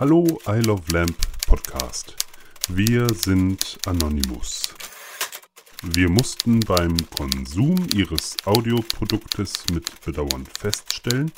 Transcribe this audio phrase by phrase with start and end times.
[0.00, 1.14] Hallo I Love Lamp
[1.46, 2.16] Podcast.
[2.68, 4.74] Wir sind Anonymous.
[5.82, 11.30] Wir mussten beim Konsum ihres Audioproduktes mit Bedauern feststellen,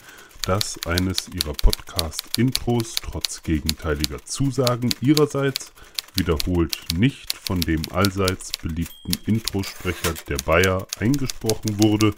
[0.43, 5.73] dass eines ihrer Podcast-Intros trotz gegenteiliger Zusagen ihrerseits
[6.15, 12.15] wiederholt nicht von dem allseits beliebten Introsprecher der Bayer eingesprochen wurde,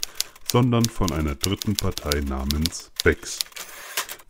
[0.52, 3.38] sondern von einer dritten Partei namens Bex.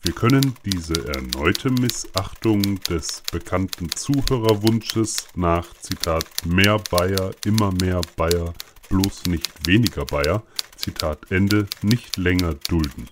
[0.04, 8.52] Wir können diese erneute Missachtung des bekannten Zuhörerwunsches nach Zitat mehr Bayer, immer mehr Bayer,
[8.90, 10.42] bloß nicht weniger Bayer,
[10.76, 13.08] Zitat Ende, nicht länger dulden.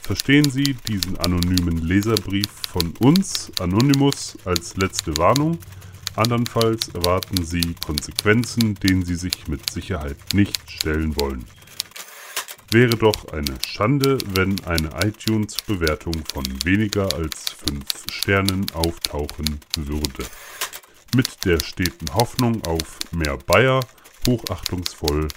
[0.00, 5.58] Verstehen Sie diesen anonymen Leserbrief von uns, Anonymous, als letzte Warnung?
[6.16, 11.44] Andernfalls erwarten Sie Konsequenzen, denen Sie sich mit Sicherheit nicht stellen wollen.
[12.74, 20.26] Wäre doch eine Schande, wenn eine iTunes-Bewertung von weniger als 5 Sternen auftauchen würde.
[21.14, 23.78] Mit der steten Hoffnung auf mehr Bayer,
[24.26, 25.28] hochachtungsvoll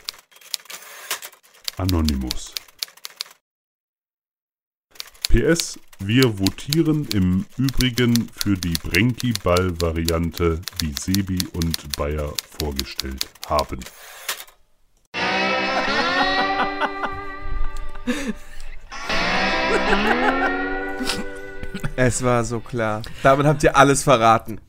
[1.77, 2.55] Anonymous.
[5.29, 13.79] PS, wir votieren im Übrigen für die Brenki-Ball-Variante, die Sebi und Bayer vorgestellt haben.
[21.95, 23.01] Es war so klar.
[23.23, 24.61] Damit habt ihr alles verraten.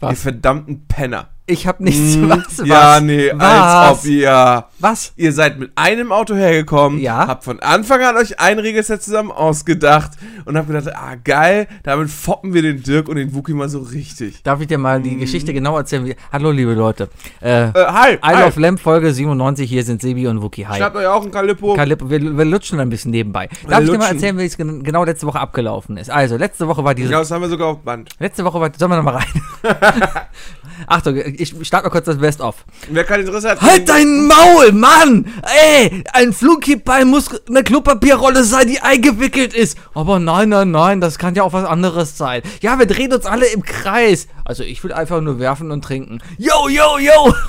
[0.00, 0.12] Was?
[0.12, 1.30] Ihr verdammten Penner.
[1.48, 2.16] Ich hab nichts.
[2.16, 2.58] Hm, Was?
[2.58, 2.66] Was?
[2.66, 3.42] Ja, nee, was?
[3.44, 4.64] als ob ihr.
[4.80, 5.12] Was?
[5.14, 7.28] Ihr seid mit einem Auto hergekommen, Ja.
[7.28, 10.10] habt von Anfang an euch ein Regelset zusammen ausgedacht
[10.44, 13.78] und habt gedacht, ah geil, damit foppen wir den Dirk und den Wookie mal so
[13.78, 14.42] richtig.
[14.42, 16.14] Darf ich dir mal die Geschichte genau erzählen?
[16.32, 17.08] Hallo, liebe Leute.
[17.40, 18.42] Äh, Äh, hi, I hi.
[18.42, 19.68] Love Lamp Folge 97.
[19.70, 20.66] Hier sind Sebi und Wookie.
[20.66, 20.76] Hi.
[20.78, 21.74] Schnappt euch auch ein Kalippo.
[21.74, 23.48] Kalip, wir, wir lutschen ein bisschen nebenbei.
[23.68, 24.16] Darf ich dir mal lutschen.
[24.16, 26.10] erzählen, wie es gen- genau letzte Woche abgelaufen ist?
[26.10, 27.12] Also, letzte Woche war diese.
[27.12, 28.10] ja, das haben wir sogar auf Band.
[28.18, 28.70] Letzte Woche war.
[28.76, 29.26] Sollen wir noch mal rein?
[30.86, 32.64] Achtung, ich starte mal kurz das Best-of.
[32.88, 35.26] Wer kein Interesse hat, Halt dein Maul, Mann!
[35.42, 39.78] Ey, ein Flunkyball muss eine Klopapierrolle sein, die eingewickelt ist.
[39.94, 42.42] Aber nein, nein, nein, das kann ja auch was anderes sein.
[42.60, 44.28] Ja, wir drehen uns alle im Kreis.
[44.44, 46.20] Also ich will einfach nur werfen und trinken.
[46.38, 47.34] Yo, yo, yo!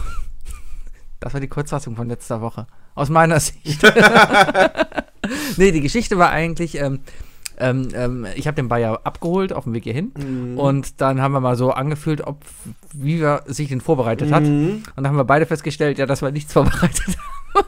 [1.19, 2.67] Das war die Kurzfassung von letzter Woche.
[2.94, 3.81] Aus meiner Sicht.
[5.57, 6.99] nee, die Geschichte war eigentlich, ähm,
[7.59, 10.12] ähm, ähm, ich habe den Bayer abgeholt auf dem Weg hierhin
[10.57, 12.44] und dann haben wir mal so angefühlt, ob
[12.94, 14.44] wie er sich den vorbereitet hat.
[14.44, 17.18] Und dann haben wir beide festgestellt, ja, dass wir nichts vorbereitet
[17.53, 17.66] haben.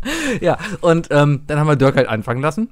[0.40, 2.70] ja, und ähm, dann haben wir Dirk halt anfangen lassen.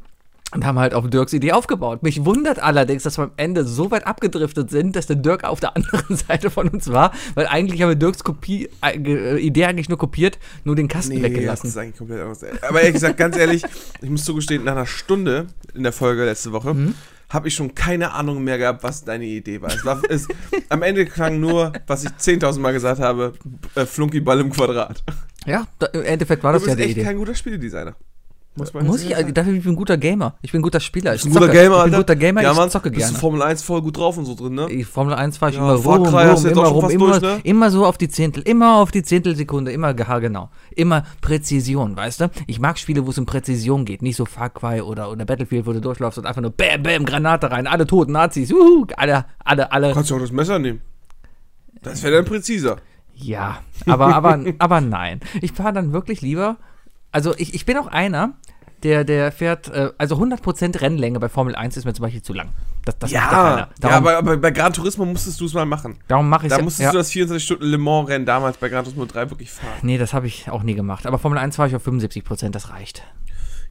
[0.55, 2.03] Und haben halt auf Dirks Idee aufgebaut.
[2.03, 5.61] Mich wundert allerdings, dass wir am Ende so weit abgedriftet sind, dass der Dirk auf
[5.61, 9.67] der anderen Seite von uns war, weil eigentlich haben wir Dirks Kopie, äh, äh, Idee
[9.67, 11.67] eigentlich nur kopiert, nur den Kasten Nee, das weggelassen.
[11.69, 12.43] ist eigentlich komplett anders.
[12.63, 13.63] Aber ehrlich gesagt, ganz ehrlich,
[14.01, 16.95] ich muss zugestehen, nach einer Stunde in der Folge letzte Woche Mhm.
[17.29, 19.69] habe ich schon keine Ahnung mehr gehabt, was deine Idee war.
[19.71, 20.27] Es war es,
[20.71, 23.35] am Ende klang nur, was ich 10.000 Mal gesagt habe,
[23.75, 25.05] äh, Flunkyball im Quadrat.
[25.45, 27.05] Ja, da, im Endeffekt war Du das ja bist die echt Idee.
[27.07, 27.95] kein guter Spieledesigner.
[28.59, 29.33] Muss man Muss ich, sagen.
[29.33, 30.35] dafür ich bin ein guter Gamer.
[30.43, 31.15] Ich bin ein guter Spieler.
[31.15, 31.59] Ich Bist ein guter zocke.
[31.59, 31.97] Gamer, Ich bin ein Alter.
[31.99, 33.15] guter Gamer, ja, ich Mann, zocke bist gerne.
[33.15, 34.67] du Formel 1 voll gut drauf und so drin, ne?
[34.69, 37.41] Die Formel 1 fahre ich Ja, immer rum, rum, immer rum, immer, durch, ne?
[37.45, 40.51] immer so auf die Zehntel, immer auf die Zehntelsekunde, immer genau.
[40.75, 42.31] Immer Präzision, weißt du?
[42.47, 45.67] Ich mag Spiele, wo es um Präzision geht, nicht so Far Cry oder, oder Battlefield,
[45.67, 49.25] wo du durchläufst und einfach nur Bäm, Bäm, Granate rein, alle toten Nazis, uhu, alle,
[49.45, 49.93] alle, alle.
[49.93, 50.81] Kannst du auch das Messer nehmen.
[51.83, 52.79] Das wäre dann präziser.
[53.15, 55.21] Ja, aber, aber, aber nein.
[55.41, 56.57] Ich fahre dann wirklich lieber,
[57.13, 58.35] also ich, ich bin auch einer,
[58.83, 62.33] der, der fährt, äh, also 100% Rennlänge bei Formel 1 ist mir zum Beispiel zu
[62.33, 62.51] lang.
[62.85, 63.57] Das, das ja Ja, keiner.
[63.59, 65.99] ja Darum, aber, aber bei Gran Turismo musstest du es mal machen.
[66.07, 66.93] darum mache ich Da ja, musstest ja.
[66.93, 69.73] du das 24 Stunden Le Mans Rennen damals bei Gran Turismo 3 wirklich fahren.
[69.83, 71.07] Nee, das habe ich auch nie gemacht.
[71.07, 73.03] Aber Formel 1 fahre ich auf 75%, das reicht.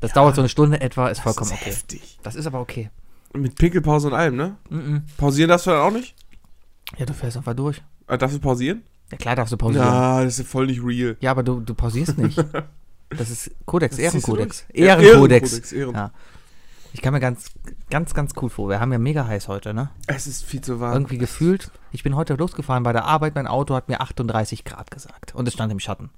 [0.01, 1.71] Das dauert so eine Stunde etwa, ist vollkommen das ist okay.
[1.71, 2.19] heftig.
[2.23, 2.89] Das ist aber okay.
[3.33, 4.57] Mit Pinkelpause und allem, ne?
[4.69, 5.03] Mhm.
[5.17, 6.15] Pausieren darfst du dann auch nicht?
[6.97, 7.81] Ja, du fährst einfach durch.
[8.07, 8.83] Äh, darfst du pausieren?
[9.11, 9.85] Ja, klar darfst du pausieren.
[9.85, 11.17] Ja, Ja, das ist ja voll nicht real.
[11.25, 12.37] aber du, du pausierst nicht.
[13.09, 14.66] Das ist Kodex, Ehrenkodex.
[14.73, 15.53] Ehrenkodex.
[15.53, 16.12] Ehrenkodex, Ehren- Ja.
[16.94, 17.51] Ich kann mir ganz,
[17.90, 18.70] ganz, ganz cool vor.
[18.70, 19.90] Wir haben ja mega heiß heute, ne?
[20.08, 20.93] Es ist viel zu warm.
[20.93, 21.70] Irgendwie gefühlt.
[21.91, 23.35] Ich bin heute losgefahren bei der Arbeit.
[23.35, 25.35] Mein Auto hat mir 38 Grad gesagt.
[25.35, 26.09] Und es stand im Schatten.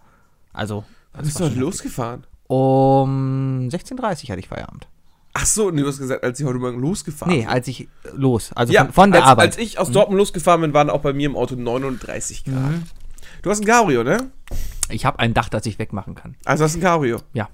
[0.53, 0.85] Also.
[1.13, 2.23] Wann bist du heute losgefahren?
[2.47, 4.87] Um 16.30 Uhr hatte ich Feierabend.
[5.33, 7.49] Ach so, nee, du hast gesagt, als sie heute Morgen losgefahren Nee, sind.
[7.49, 8.51] als ich los.
[8.53, 9.45] Also ja, von, von der als, Arbeit.
[9.47, 12.53] Als ich aus Dortmund losgefahren bin, waren auch bei mir im Auto 39 Grad.
[12.55, 12.83] Mhm.
[13.41, 14.31] Du hast ein Cabrio, ne?
[14.89, 16.35] Ich habe ein Dach, das ich wegmachen kann.
[16.45, 17.17] Also hast du ein Cabrio.
[17.33, 17.49] Ja.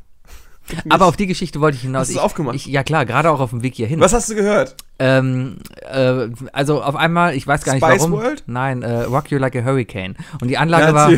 [0.90, 2.02] Aber auf die Geschichte wollte ich hinaus.
[2.02, 2.56] Hast du es aufgemacht?
[2.56, 4.00] Ich, ja klar, gerade auch auf dem Weg hierhin.
[4.00, 4.76] Was hast du gehört?
[4.98, 8.14] Ähm, äh, also auf einmal, ich weiß gar nicht Spice warum.
[8.14, 8.44] World?
[8.48, 10.16] Nein, äh, Rock You Like a Hurricane.
[10.42, 11.12] Und die Anlage war,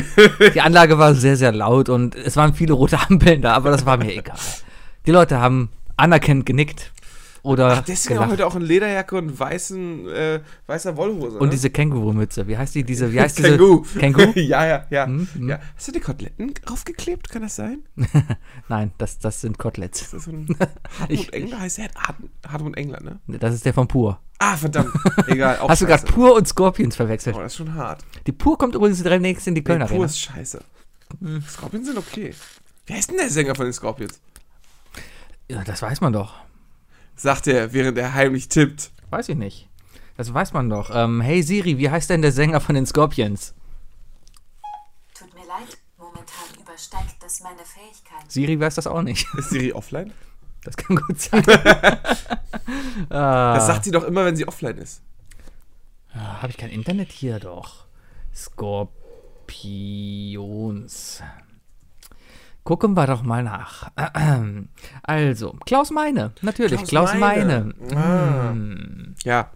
[0.54, 3.86] die Anlage war sehr, sehr laut und es waren viele rote Ampeln da, aber das
[3.86, 4.38] war mir egal.
[5.06, 6.92] Die Leute haben anerkennend genickt.
[7.44, 8.32] Oder Deswegen gelacht.
[8.32, 11.38] heute auch in Lederjacke und weißen, äh, weißer Wollhose.
[11.38, 11.52] Und ne?
[11.52, 12.48] diese Kängurumütze.
[12.48, 12.84] Wie heißt die?
[12.84, 13.50] Diese, wie heißt diese?
[13.50, 13.84] Känguru.
[13.98, 14.32] Känguru?
[14.36, 15.06] ja, ja, ja.
[15.06, 15.50] Hm, hm.
[15.50, 15.60] ja.
[15.76, 17.30] Hast du die Koteletten draufgeklebt?
[17.30, 17.84] Kann das sein?
[18.68, 20.02] Nein, das, das sind Koteletts.
[20.02, 20.48] Ist das so ein
[21.00, 21.60] Hartmut Engler?
[21.60, 22.18] Heißt der Hart,
[22.48, 23.20] Hartmut Engler, ne?
[23.40, 24.20] Das ist der von Pur.
[24.40, 24.92] Ah, verdammt.
[25.28, 25.60] Egal.
[25.68, 26.06] Hast du gerade.
[26.06, 27.36] Pur und Scorpions verwechselt?
[27.36, 28.04] Oh, das ist schon hart.
[28.28, 30.06] Die Pur kommt übrigens demnächst in die Nee, Kölner pur Arena.
[30.06, 30.64] ist scheiße.
[31.20, 31.42] Hm.
[31.42, 32.34] Scorpions sind okay.
[32.86, 34.20] Wer ist denn der Sänger von den Scorpions?
[35.50, 36.36] Ja, das weiß man doch.
[37.18, 38.92] Sagt er, während er heimlich tippt.
[39.10, 39.68] Weiß ich nicht.
[40.18, 40.92] Das weiß man doch.
[40.94, 43.54] Ähm, hey Siri, wie heißt denn der Sänger von den Scorpions?
[45.18, 48.30] Tut mir leid, momentan übersteigt das meine Fähigkeiten.
[48.30, 49.28] Siri weiß das auch nicht.
[49.36, 50.14] Ist Siri offline?
[50.64, 51.44] Das kann gut sein.
[53.10, 55.02] ah, Das sagt sie doch immer, wenn sie offline ist.
[56.14, 57.86] Habe ich kein Internet hier doch.
[58.36, 58.98] Skorpions.
[62.68, 63.92] Gucken wir doch mal nach.
[65.04, 66.34] Also, Klaus Meine.
[66.42, 67.74] Natürlich, Klaus, Klaus Meine.
[67.80, 67.96] Meine.
[67.98, 68.50] Ah.
[68.50, 69.16] Hm.
[69.24, 69.50] Ja.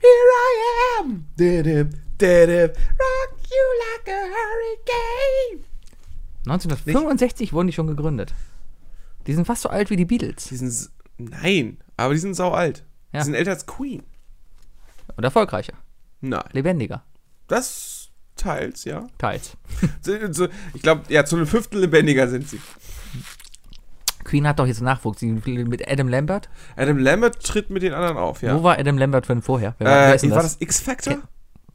[0.00, 1.26] Here I am.
[1.38, 5.64] Didip, didip, rock you like a hurricane.
[6.46, 8.32] 1965 wurden die schon gegründet.
[9.26, 10.44] Die sind fast so alt wie die Beatles.
[10.44, 10.68] Die sind.
[10.68, 12.82] s- Nein, aber die sind sau alt.
[13.12, 13.20] Ja.
[13.20, 14.02] Die sind älter als Queen.
[15.16, 15.74] Und erfolgreicher.
[16.22, 16.44] Nein.
[16.52, 17.02] Lebendiger.
[17.46, 17.95] Das
[18.36, 19.06] teils, ja.
[19.18, 19.56] Teils.
[20.74, 22.60] Ich glaube, ja, zu einem Fünftel lebendiger sind sie.
[24.24, 25.22] Queen hat doch jetzt Nachwuchs.
[25.22, 26.48] Mit Adam Lambert.
[26.76, 28.56] Adam Lambert tritt mit den anderen auf, ja.
[28.58, 29.74] Wo war Adam Lambert von vorher?
[29.78, 30.54] Wer war, äh, ist denn war das?
[30.54, 31.18] das X-Factor?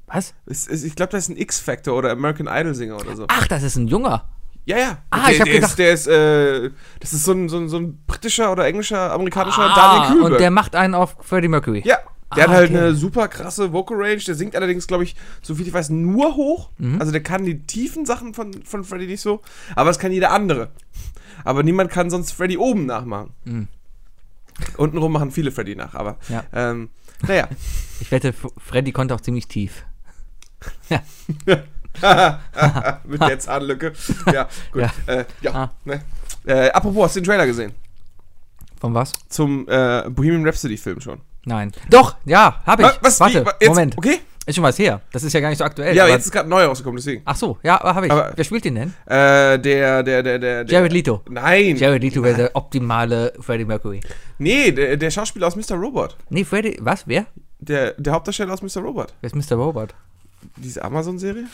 [0.08, 0.34] Was?
[0.46, 3.26] Ich glaube, das ist ein X-Factor oder American Idol-Singer oder so.
[3.30, 4.30] Ach, das ist ein Junger.
[4.66, 4.98] Ja, ja.
[5.10, 7.58] Ah, der, ich hab der gedacht- Ist, der ist, äh, das ist so ein, so,
[7.58, 10.32] ein, so ein britischer oder englischer, amerikanischer Ah, Daniel Kühlberg.
[10.34, 11.82] und der macht einen auf Freddie Mercury.
[11.86, 11.98] ja,
[12.36, 12.80] der Ah, hat halt okay.
[12.80, 14.18] eine super krasse Vocal Range.
[14.26, 16.70] Der singt allerdings, glaube ich, so viel ich weiß, nur hoch.
[16.78, 17.00] Mhm.
[17.00, 19.42] Also der kann die tiefen Sachen von, von Freddie nicht so.
[19.76, 20.70] Aber das kann jeder andere.
[21.44, 23.32] Aber niemand kann sonst Freddie oben nachmachen.
[23.46, 23.68] Mhm.
[24.78, 25.96] Untenrum machen viele Freddie nach.
[25.96, 26.44] Aber, Ja.
[26.54, 26.90] ähm,
[27.28, 27.48] naja.
[28.00, 29.84] Ich wette, F- Freddie konnte auch ziemlich tief.
[33.06, 33.94] Mit der Zahnlücke.
[34.32, 34.82] Ja, gut.
[34.84, 34.92] Ja.
[35.08, 35.14] Ja.
[35.14, 35.72] Äh, ja Ah.
[35.86, 36.02] ne.
[36.46, 37.74] äh, apropos, hast du den Trailer gesehen?
[38.80, 39.14] Von was?
[39.30, 41.22] Zum äh, Bohemian Rhapsody-Film schon.
[41.46, 41.72] Nein.
[41.90, 42.88] Doch, ja, habe ich.
[42.90, 43.20] Wa- Was?
[43.20, 43.50] Warte, Wie?
[43.62, 43.70] Jetzt?
[43.70, 43.98] Moment.
[43.98, 44.20] Okay.
[44.46, 45.02] Ist schon was her.
[45.12, 45.96] Das ist ja gar nicht so aktuell.
[45.96, 47.22] Ja, aber jetzt ist gerade neu rausgekommen, deswegen.
[47.26, 48.12] Ach so, ja, habe ich.
[48.12, 48.94] Aber- Wer spielt den denn?
[49.06, 50.64] Äh, der, der, der, der.
[50.64, 51.22] der Jared Leto.
[51.30, 51.76] Nein.
[51.78, 54.02] Jared Leto wäre der optimale Freddie Mercury.
[54.40, 55.76] Nee, der, der Schauspieler aus Mr.
[55.76, 56.18] Robot.
[56.30, 57.08] Nee, Freddie, was?
[57.08, 57.28] Wer?
[57.60, 58.82] Der, der Hauptdarsteller aus Mr.
[58.82, 59.14] Robot.
[59.22, 59.58] Wer ist Mr.
[59.58, 59.94] Robot?
[60.58, 61.46] Diese Amazon-Serie?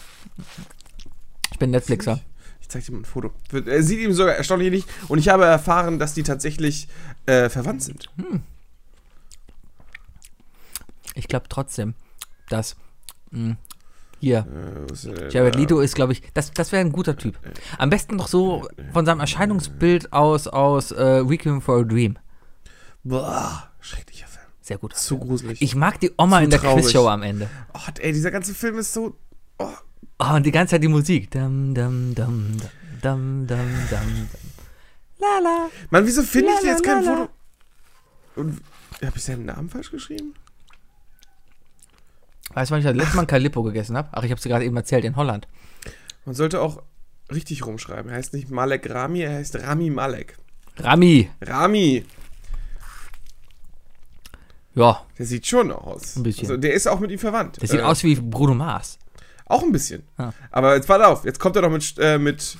[1.51, 2.21] Ich bin Netflixer.
[2.61, 3.31] Ich zeig dir mal ein Foto.
[3.65, 4.85] Er sieht ihm sogar erstaunlich ähnlich.
[5.09, 6.87] Und ich habe erfahren, dass die tatsächlich
[7.25, 8.09] äh, verwandt sind.
[11.17, 11.93] Ich glaube trotzdem,
[12.49, 12.75] dass.
[13.31, 13.57] Mh,
[14.19, 17.37] hier, Äh, Jared Leto ist, glaube ich, das, das wäre ein guter Typ.
[17.77, 22.17] Am besten noch so von seinem Erscheinungsbild aus, aus äh, Requiem for a Dream.
[23.03, 24.45] Boah, schrecklicher Film.
[24.61, 24.95] Sehr gut.
[24.95, 25.61] Zu gruselig.
[25.61, 26.85] Ich mag die Oma Zu in der traurig.
[26.85, 27.47] Quizshow am Ende.
[27.75, 29.15] oh, ey, dieser ganze Film ist so.
[29.59, 29.67] Oh,
[30.19, 31.29] Oh, und die ganze Zeit die Musik.
[31.29, 32.57] Dum, dum, dum,
[33.03, 34.29] dum, dum, dum, dum.
[35.19, 35.69] La la.
[35.91, 37.29] Mann, wieso finde ich La, jetzt la, kein la, Foto?
[38.37, 38.61] Und
[39.05, 40.33] habe ich seinen Namen falsch geschrieben?
[42.57, 44.09] Weißt du, wann ich das letzte Mal ein Calippo gegessen habe?
[44.13, 45.47] Ach, ich habe es gerade eben erzählt, in Holland.
[46.25, 46.81] Man sollte auch
[47.31, 48.09] richtig rumschreiben.
[48.09, 50.35] Er heißt nicht Malek Rami, er heißt Rami Malek.
[50.79, 51.29] Rami.
[51.39, 52.03] Rami,
[54.73, 56.15] Ja, der sieht schon aus.
[56.15, 56.47] Ein bisschen.
[56.47, 57.61] Also, der ist auch mit ihm verwandt.
[57.61, 58.97] das sieht Äh, aus wie Bruno Mars.
[59.45, 60.01] Auch ein bisschen.
[60.17, 60.33] Ja.
[60.49, 62.57] Aber jetzt pass auf, jetzt kommt er doch mit, äh, mit,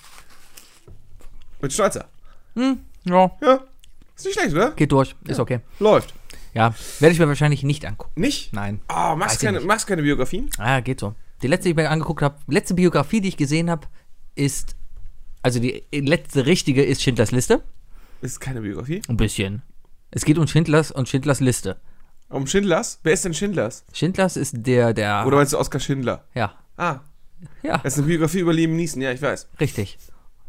[1.60, 2.06] mit Schnäuzer.
[2.56, 3.32] Hm, ja.
[3.42, 3.62] Ja,
[4.16, 4.72] ist nicht schlecht, oder?
[4.74, 5.62] Geht durch, ist okay.
[5.80, 6.14] Läuft.
[6.58, 8.20] Ja, werde ich mir wahrscheinlich nicht angucken.
[8.20, 8.52] Nicht?
[8.54, 8.82] Nein.
[8.90, 10.50] Oh, Weiß machst ich keine, machst keine Biografien?
[10.58, 11.16] Ah, geht so.
[11.42, 13.88] Die letzte, die ich mir angeguckt habe, letzte Biografie, die ich gesehen habe,
[14.36, 14.76] ist,
[15.44, 17.64] also die letzte richtige ist Schindlers Liste.
[18.22, 19.02] Ist keine Biografie.
[19.08, 19.62] Ein bisschen.
[20.12, 21.80] Es geht um Schindlers und Schindlers Liste.
[22.30, 23.00] Um Schindlers?
[23.04, 23.86] Wer ist denn Schindlers?
[23.94, 25.26] Schindlers ist der, der.
[25.28, 26.24] Oder meinst du Oskar Schindler?
[26.34, 26.54] ja.
[26.76, 27.00] Ah,
[27.64, 29.48] Ja, das ist eine Biografie über Liam Neeson, ja, ich weiß.
[29.60, 29.98] richtig.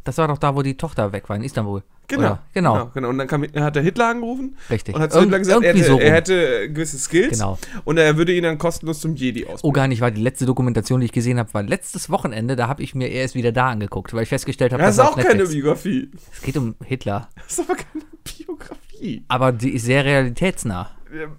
[0.09, 1.83] Das war doch da, wo die Tochter weg war, in Istanbul.
[2.07, 2.21] Genau.
[2.23, 2.43] Oder?
[2.53, 2.73] Genau.
[2.73, 2.91] genau.
[2.95, 3.09] genau.
[3.09, 4.95] Und dann kam, hat er Hitler angerufen Richtig.
[4.95, 7.59] und hat zu Irgend- Hitler gesagt, er hätte, so er hätte gewisse Skills Genau.
[7.85, 9.73] und er würde ihn dann kostenlos zum Jedi Oh, ausbilden.
[9.75, 12.81] gar nicht, war die letzte Dokumentation, die ich gesehen habe, war letztes Wochenende, da habe
[12.81, 16.09] ich mir erst wieder da angeguckt, weil ich festgestellt habe, das ist auch keine Biografie.
[16.33, 17.29] Es geht um Hitler.
[17.35, 19.23] Das ist aber keine Biografie.
[19.27, 20.89] Aber die ist sehr realitätsnah.
[21.13, 21.33] Ähm,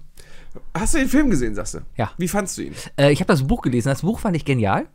[0.75, 1.79] Hast du den Film gesehen, sagst du?
[1.97, 2.11] Ja.
[2.17, 2.75] Wie fandst du ihn?
[2.97, 3.89] Äh, ich habe das Buch gelesen.
[3.89, 4.87] Das Buch fand ich genial.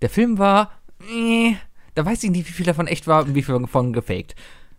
[0.00, 0.72] Der Film war.
[1.10, 1.54] Äh,
[1.94, 4.34] da weiß ich nicht, wie viel davon echt war und wie viel davon gefaked.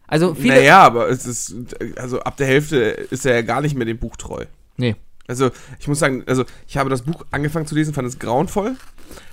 [0.08, 0.56] Also viele.
[0.56, 1.56] Naja, aber es ist,
[1.96, 4.46] also ab der Hälfte ist er ja gar nicht mehr dem Buch treu.
[4.78, 4.96] Nee.
[5.28, 8.75] Also, ich muss sagen, also ich habe das Buch angefangen zu lesen, fand es grauenvoll,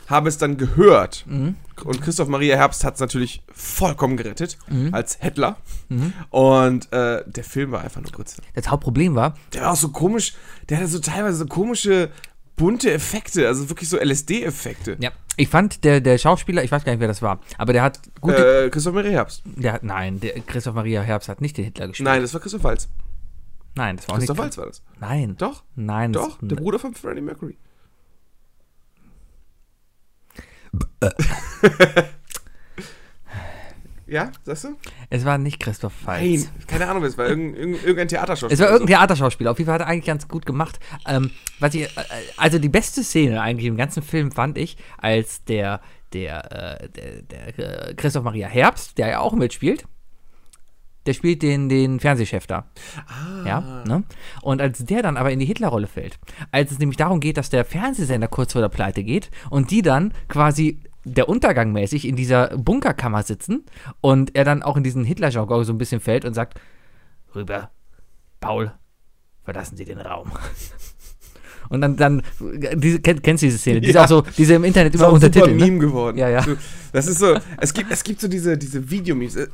[0.08, 1.24] habe es dann gehört.
[1.26, 1.54] Mhm.
[1.84, 4.92] Und Christoph Maria Herbst hat es natürlich vollkommen gerettet, Mhm.
[4.92, 5.56] als Hettler.
[6.30, 8.42] Und äh, der Film war einfach nur Grütze.
[8.54, 10.34] Das Hauptproblem war, Der war auch so komisch,
[10.68, 12.10] der hatte so teilweise so komische,
[12.56, 14.96] bunte Effekte, also wirklich so LSD-Effekte.
[15.00, 17.82] ja, ich fand der, der Schauspieler, ich weiß gar nicht, wer das war, aber der
[17.82, 19.42] hat gute, Äh, Christoph Maria Herbst.
[19.44, 22.04] der hat, nein, der Christoph Maria Herbst hat nicht den Hitler gespielt.
[22.08, 22.88] Nein, das war Christoph Waltz.
[23.74, 24.44] Nein, das war auch Christoph nicht.
[24.44, 24.82] Waltz war das.
[25.00, 25.36] Nein.
[25.36, 27.56] Doch, Nein, das- doch, der Bruder von Freddie Mercury.
[34.06, 34.76] ja, sagst du?
[35.10, 36.20] Es war nicht Christoph Waltz.
[36.20, 38.52] Nein, keine Ahnung, es war irgendein, irgendein, Theaterschauspieler.
[38.52, 39.50] Es war irgendein Theaterschauspieler.
[39.50, 40.78] Auf jeden Fall hat er eigentlich ganz gut gemacht.
[41.06, 41.88] Ähm, was ich, äh,
[42.36, 45.80] also die beste Szene eigentlich im ganzen Film fand ich, als der,
[46.12, 49.86] der, äh, der, der äh, Christoph Maria Herbst, der ja auch mitspielt,
[51.06, 52.66] der spielt den, den Fernsehchef da.
[53.44, 54.02] Ja, ne?
[54.42, 56.18] Und als der dann aber in die Hitlerrolle fällt,
[56.50, 59.82] als es nämlich darum geht, dass der Fernsehsender kurz vor der Pleite geht und die
[59.82, 63.64] dann quasi der Untergang mäßig in dieser Bunkerkammer sitzen
[64.00, 66.58] und er dann auch in diesen Hitler-Jargon so ein bisschen fällt und sagt,
[67.34, 67.70] rüber,
[68.40, 68.72] Paul,
[69.44, 70.32] verlassen Sie den Raum.
[71.68, 72.22] Und dann, dann
[72.74, 73.80] diese, kenn, kennst du diese Szene?
[73.80, 74.04] Die ist Ja.
[74.04, 75.60] auch so, diese im Internet Das ist immer auch ein super untertitelt.
[75.60, 75.86] Meme Ne?
[75.86, 76.16] geworden.
[76.16, 76.40] Ja, ja.
[76.44, 76.56] So,
[76.92, 79.34] Das ist so, es gibt, es gibt so diese, diese Videomemes.
[79.34, 79.48] Äh,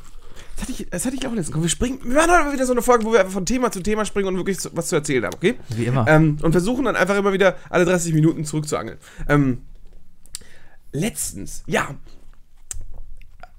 [0.55, 1.59] Das hatte, ich, das hatte ich auch letztens.
[1.59, 3.71] Wir springen, wir machen heute mal wieder so eine Folge, wo wir einfach von Thema
[3.71, 5.55] zu Thema springen und wirklich was zu erzählen haben, okay?
[5.69, 6.05] Wie immer.
[6.07, 8.99] Ähm, und versuchen dann einfach immer wieder alle 30 Minuten zurückzuangeln.
[9.27, 9.63] Ähm,
[10.93, 11.95] letztens, ja.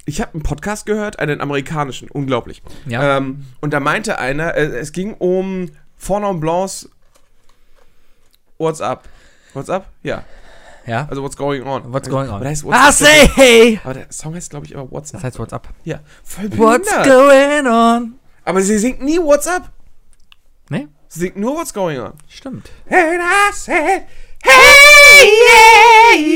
[0.06, 2.62] Ich habe einen Podcast gehört, einen amerikanischen, unglaublich.
[2.86, 3.18] Ja.
[3.18, 6.88] Ähm, und da meinte einer, äh, es ging um Fornon Blancs
[8.58, 9.08] What's Up.
[9.54, 9.86] What's Up?
[10.02, 10.24] Ja.
[10.86, 11.06] ja.
[11.08, 11.92] Also What's Going On.
[11.92, 12.44] What's going on?
[12.44, 13.80] Heißt What's Ah, say hey!
[13.82, 15.20] Aber der Song heißt, glaube ich, aber What's Up.
[15.20, 15.68] Das heißt What's up?
[15.84, 18.14] ja, voll What's going on?
[18.44, 19.70] Aber sie singt nie What's Up.
[20.68, 20.88] Ne?
[21.08, 22.12] Sie singt nur What's Going On.
[22.28, 22.70] Stimmt.
[22.90, 24.06] And I said,
[24.44, 25.28] hey,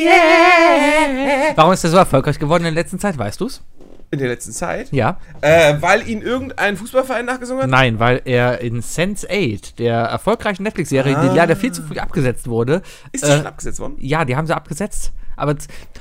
[0.05, 1.53] yeah, yeah.
[1.57, 3.63] Warum ist er so erfolgreich geworden in der letzten Zeit, weißt du's?
[4.11, 4.91] In der letzten Zeit.
[4.91, 5.19] Ja.
[5.43, 7.69] Äh, weil ihn irgendein Fußballverein nachgesungen hat?
[7.71, 11.29] Nein, weil er in Sense8, der erfolgreichen Netflix-Serie, Ah.
[11.29, 12.81] die leider viel zu früh abgesetzt wurde.
[13.13, 13.97] Ist die äh, schon abgesetzt worden?
[13.99, 15.13] Ja, die haben sie abgesetzt.
[15.37, 15.55] Aber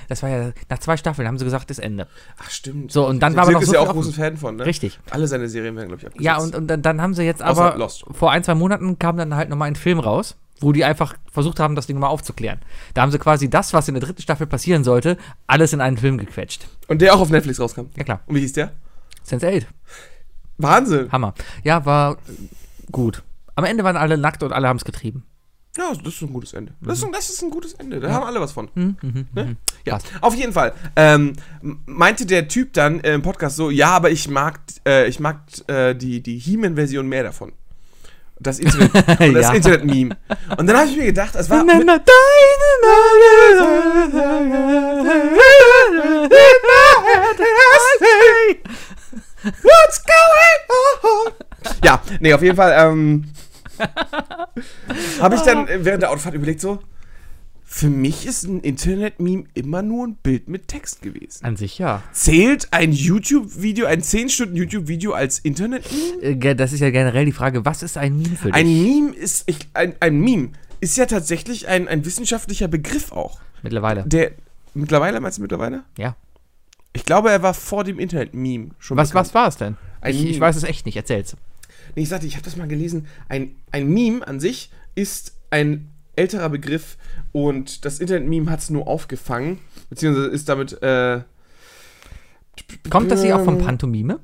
[0.07, 2.07] das war ja, nach zwei Staffeln haben sie gesagt, ist Ende.
[2.41, 2.91] Ach, stimmt.
[2.93, 4.65] So, und dann Der war aber noch ist so ja auch großen Fan von, ne?
[4.65, 4.99] Richtig.
[5.11, 6.25] Alle seine Serien werden, glaube ich, abgesetzt.
[6.25, 8.05] Ja, und, und dann, dann haben sie jetzt aber, Lost.
[8.13, 11.59] vor ein, zwei Monaten kam dann halt nochmal ein Film raus, wo die einfach versucht
[11.59, 12.59] haben, das Ding mal aufzuklären.
[12.93, 15.97] Da haben sie quasi das, was in der dritten Staffel passieren sollte, alles in einen
[15.97, 16.67] Film gequetscht.
[16.87, 17.85] Und der auch auf Netflix rauskam.
[17.95, 18.71] Ja klar, Und wie hieß der?
[19.27, 19.65] Sense8.
[20.57, 21.11] Wahnsinn.
[21.11, 21.33] Hammer.
[21.63, 22.17] Ja, war
[22.91, 23.23] gut.
[23.55, 25.23] Am Ende waren alle nackt und alle haben es getrieben.
[25.77, 26.73] Ja, das ist ein gutes Ende.
[26.81, 27.99] Das ist ein, das ist ein gutes Ende.
[27.99, 28.69] Da haben alle was von.
[28.73, 29.57] Mhm, Ne?
[29.85, 30.07] Ja, Passt.
[30.21, 30.73] auf jeden Fall.
[30.95, 31.33] Ähm,
[31.85, 35.93] meinte der Typ dann im Podcast so, ja, aber ich mag, äh, ich mag äh,
[35.93, 37.51] die, die He-Man-Version mehr davon.
[38.39, 39.53] Das Internet, und das Ja.
[39.53, 40.15] Internet-Meme.
[40.57, 41.63] Und dann habe ich mir gedacht, es war.
[41.63, 41.79] Mal
[49.43, 51.33] What's going on?
[51.83, 53.25] Ja, nee, auf jeden Fall ähm,
[55.21, 56.79] habe ich dann äh, während der Autofahrt überlegt so,
[57.69, 61.43] für mich ist ein Internet-Meme immer nur ein Bild mit Text gewesen.
[61.43, 62.01] An sich ja.
[62.13, 66.21] Zählt ein YouTube-Video, ein 10 Stunden YouTube-Video als Internet-Meme?
[66.23, 68.55] Äh, Das ist ja generell die Frage, was ist ein Meme für dich?
[68.55, 73.41] Ein Meme ist, ich, ein, ein Meme ist ja tatsächlich ein, ein wissenschaftlicher Begriff auch.
[73.63, 74.03] Mittlerweile.
[74.07, 74.31] Der,
[74.73, 75.83] mittlerweile, meinst du mittlerweile?
[75.97, 76.15] Ja.
[76.93, 79.27] Ich glaube, er war vor dem Internet-Meme schon Was, bekannt.
[79.27, 79.75] was war es denn?
[80.05, 81.35] Ich, ich weiß es echt nicht, erzähl's.
[81.95, 83.07] Nee, ich sagte, ich habe das mal gelesen.
[83.27, 86.97] Ein, ein Meme an sich ist ein älterer Begriff
[87.31, 89.59] und das Internet-Meme hat es nur aufgefangen,
[89.89, 91.21] beziehungsweise ist damit, äh,
[92.89, 94.19] Kommt das nicht auch vom Ähm, Pantomime?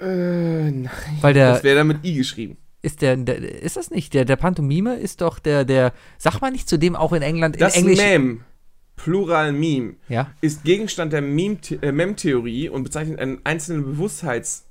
[0.00, 0.90] äh, nein,
[1.20, 2.56] Weil der, das wäre dann mit I geschrieben.
[2.82, 6.50] ist der, der, ist das nicht, der, der Pantomime ist doch der, der, sag mal
[6.50, 7.98] nicht zu dem auch in England, in Das Englisch.
[7.98, 8.42] Mem,
[8.96, 10.30] Plural Meme, Ja.
[10.40, 14.64] ist Gegenstand der Meme- äh, Mem-Theorie und bezeichnet einen einzelnen Bewusstheits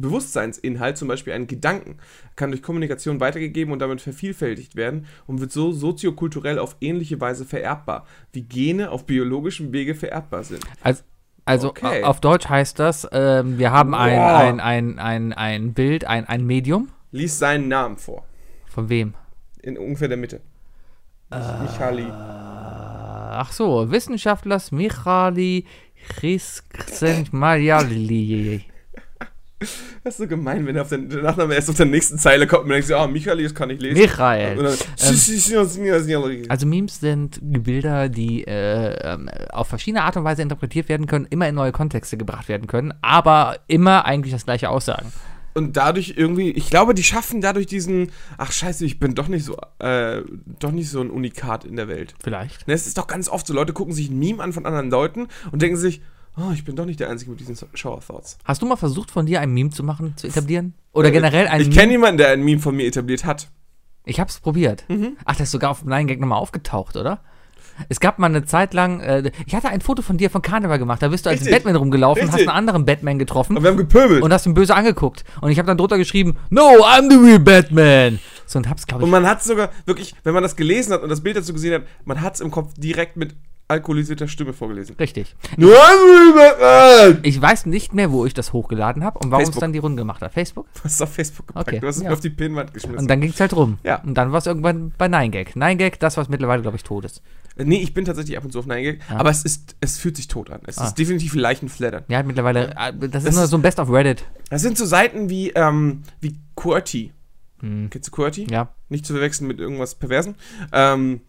[0.00, 1.98] Bewusstseinsinhalt, zum Beispiel einen Gedanken,
[2.36, 7.44] kann durch Kommunikation weitergegeben und damit vervielfältigt werden und wird so soziokulturell auf ähnliche Weise
[7.44, 10.64] vererbbar, wie Gene auf biologischem Wege vererbbar sind.
[10.82, 11.02] Also,
[11.44, 12.02] also Okay.
[12.02, 14.36] au- auf Deutsch heißt das, ähm, wir haben ein, Boah.
[14.36, 16.88] ein, ein, ein, ein Bild, ein, ein Medium.
[17.12, 18.24] Lies seinen Namen vor,
[18.66, 19.14] Von wem?
[19.62, 20.40] in ungefähr der Mitte.
[21.62, 22.06] Michali.
[22.10, 25.64] Ach so, Wissenschaftlers Michali
[26.22, 28.64] Rizksenmaljali.
[30.02, 32.46] Das ist so gemein, wenn er auf den, der Nachname erst auf der nächsten Zeile
[32.46, 34.00] kommt und man denkt, so, ah, Michali, das kann ich lesen.
[34.00, 34.56] Michael.
[34.56, 34.76] Dann,
[36.50, 41.26] Also Memes sind Bilder, die äh, ähm, auf verschiedene Art und Weise interpretiert werden können,
[41.30, 45.12] immer in neue Kontexte gebracht werden können, aber immer eigentlich das gleiche aussagen.
[45.54, 49.44] und dadurch irgendwie, ich glaube, die schaffen dadurch diesen, ach scheiße, ich bin doch nicht
[49.44, 50.22] so, äh,
[50.58, 52.14] doch nicht so ein Unikat in der Welt.
[52.22, 52.66] Vielleicht.
[52.66, 54.90] Ne, Es ist doch ganz oft so, Leute gucken sich ein Meme an von anderen
[54.90, 56.02] Leuten und denken sich,
[56.36, 58.38] oh, ich bin doch nicht der Einzige mit diesen Shower Thoughts.
[58.44, 60.74] Hast du mal versucht, von dir ein Meme zu machen, zu etablieren?
[60.92, 61.80] Oder generell ein Ich Meme?
[61.80, 63.48] kenne jemanden, der ein Meme von mir etabliert hat.
[64.04, 64.84] Ich hab's probiert.
[64.88, 65.16] Mhm.
[65.24, 67.20] Ach, das ist sogar auf Nine Gag nochmal aufgetaucht, oder?
[67.88, 70.78] Es gab mal eine Zeit lang, äh, ich hatte ein Foto von dir von Karneval
[70.78, 71.54] gemacht, da bist du als Richtig.
[71.56, 72.48] Batman rumgelaufen, hast Richtig.
[72.48, 74.22] einen anderen Batman getroffen Und wir haben gepöbelt.
[74.22, 75.24] und hast ihn böse angeguckt.
[75.40, 78.20] Und ich habe dann drunter geschrieben, No, I'm the real Batman.
[78.46, 81.02] So und hab's, glaube Und ich, man hat sogar wirklich, wenn man das gelesen hat
[81.02, 83.34] und das Bild dazu gesehen hat, man hat es im Kopf direkt mit
[83.68, 84.96] alkoholisierter Stimme vorgelesen.
[84.98, 85.34] richtig.
[85.56, 85.74] Nur!
[87.22, 90.02] Ich weiß nicht mehr, wo ich das hochgeladen habe und warum es dann die Runde
[90.02, 90.32] gemacht hat.
[90.32, 90.66] Facebook?
[90.74, 91.68] Du hast es auf Facebook gepackt.
[91.68, 92.08] Okay, Du hast es ja.
[92.08, 92.98] mir auf die Pinnwand geschmissen.
[92.98, 93.78] Und dann ging's halt rum.
[93.84, 94.00] Ja.
[94.02, 95.56] Und dann war es irgendwann bei Nine Gag.
[95.56, 97.22] Nine Gag, das, was mittlerweile, glaube ich, tot ist.
[97.56, 99.16] Äh, nee, ich bin tatsächlich ab und zu auf Nein Ah.
[99.16, 100.60] aber es ist, es fühlt sich tot an.
[100.66, 100.86] Es Ah.
[100.86, 102.04] ist definitiv Leichenflattern.
[102.08, 104.24] Ja, mittlerweile, äh, das ist Das so ein Best of Reddit.
[104.50, 107.12] Das sind so Seiten wie, ähm, wie QWERTY.
[107.60, 107.88] Hm.
[107.90, 108.48] Kennst du QWERTY?
[108.50, 108.68] Ja.
[108.88, 110.34] Nicht zu verwechseln mit irgendwas Perversen.
[110.72, 111.20] Ähm,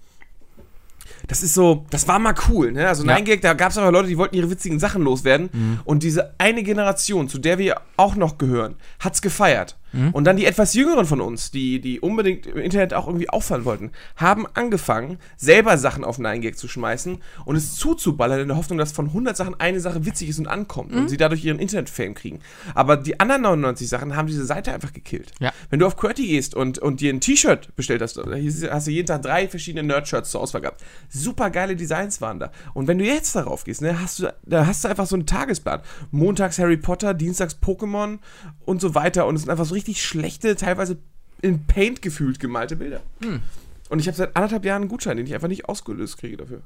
[1.27, 2.87] das ist so, das war mal cool, ne?
[2.87, 3.15] Also Ja.
[3.17, 5.49] 9gag, da gab es aber Leute, die wollten ihre witzigen Sachen loswerden.
[5.51, 5.79] Mhm.
[5.85, 9.77] Und diese eine Generation, zu der wir auch noch gehören, hat's gefeiert.
[9.95, 10.09] Mhm.
[10.11, 13.65] Und dann die etwas jüngeren von uns, die, die unbedingt im Internet auch irgendwie auffallen
[13.65, 18.77] wollten, haben angefangen, selber Sachen auf 9gag zu schmeißen und es zuzuballern in der Hoffnung,
[18.77, 20.97] dass von 100 Sachen eine Sache witzig ist und ankommt Mhm.
[21.01, 22.39] und sie dadurch ihren Internet-Fame kriegen.
[22.73, 25.31] Aber die anderen 99 Sachen haben diese Seite einfach gekillt.
[25.39, 25.51] Ja.
[25.69, 29.07] Wenn du auf QWERTY gehst und, und dir ein T-Shirt bestellt hast, hast du jeden
[29.07, 30.83] Tag drei verschiedene Nerd-Shirts zur Auswahl gehabt.
[31.09, 32.51] Super geile Designs waren da.
[32.73, 35.25] Und wenn du jetzt darauf gehst, ne, hast du, da hast du einfach so einen
[35.25, 35.81] Tagesplan.
[36.11, 38.19] Montags Harry Potter, Dienstags Pokémon
[38.65, 39.27] und so weiter.
[39.27, 40.97] Und es sind einfach so richtig schlechte, teilweise
[41.41, 43.01] in Paint gefühlt gemalte Bilder.
[43.21, 43.41] Hm.
[43.89, 46.61] Und ich habe seit anderthalb Jahren einen Gutschein, den ich einfach nicht ausgelöst kriege dafür.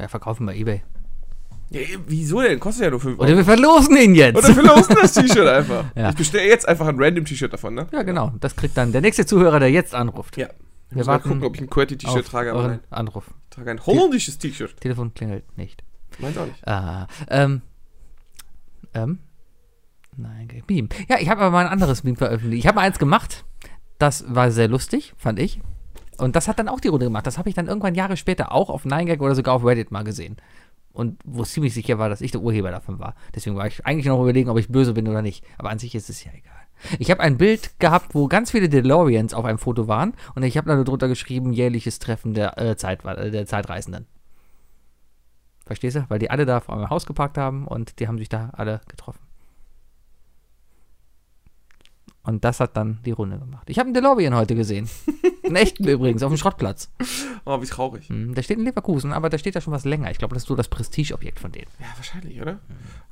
[0.00, 0.82] Ja, verkaufen bei Ebay.
[1.70, 2.60] Ja, wieso denn?
[2.60, 3.38] Kostet ja nur 5 Oder Euro.
[3.38, 4.36] wir verlosen ihn jetzt.
[4.36, 5.84] Oder wir losen das T-Shirt einfach.
[5.96, 6.10] Ja.
[6.10, 7.86] Ich bestelle jetzt einfach ein random T-Shirt davon, ne?
[7.92, 8.32] ja, genau.
[8.40, 10.36] Das kriegt dann der nächste Zuhörer, der jetzt anruft.
[10.36, 10.46] Ja.
[10.46, 12.80] Ich Wir muss mal gucken, ob ich ein QWERTY-T-Shirt trage, aber nein.
[12.90, 13.24] Anruf.
[13.50, 14.80] Ich trage ein holländisches T-Shirt.
[14.80, 15.82] Telefon klingelt nicht.
[16.18, 16.66] Meins auch nicht.
[16.66, 17.62] Ah, ähm,
[18.94, 19.18] ähm,
[20.16, 20.48] nein.
[20.68, 20.88] Meme.
[21.08, 22.60] Ja, ich habe aber mal ein anderes Meme veröffentlicht.
[22.60, 23.44] Ich habe mal eins gemacht.
[23.98, 25.60] Das war sehr lustig, fand ich.
[26.18, 27.26] Und das hat dann auch die Runde gemacht.
[27.26, 30.04] Das habe ich dann irgendwann Jahre später auch auf 9gag oder sogar auf Reddit mal
[30.04, 30.36] gesehen.
[30.92, 33.14] Und wo es ziemlich sicher war, dass ich der Urheber davon war.
[33.34, 35.44] Deswegen war ich eigentlich noch überlegen, ob ich böse bin oder nicht.
[35.58, 36.54] Aber an sich ist es ja egal.
[36.98, 40.14] Ich habe ein Bild gehabt, wo ganz viele DeLoreans auf einem Foto waren.
[40.34, 44.06] Und ich habe dann drunter geschrieben, jährliches Treffen der, äh, Zeit, äh, der Zeitreisenden.
[45.66, 46.06] Verstehst du?
[46.08, 48.80] Weil die alle da vor meinem Haus geparkt haben und die haben sich da alle
[48.88, 49.25] getroffen.
[52.26, 53.70] Und das hat dann die Runde gemacht.
[53.70, 54.88] Ich habe einen DeLorean heute gesehen.
[55.44, 56.90] Einen echten übrigens, auf dem Schrottplatz.
[57.44, 58.08] Oh, wie traurig.
[58.08, 60.10] Hm, Der steht in Leverkusen, aber der steht da schon was länger.
[60.10, 61.68] Ich glaube, das ist so das Prestigeobjekt von denen.
[61.78, 62.58] Ja, wahrscheinlich, oder?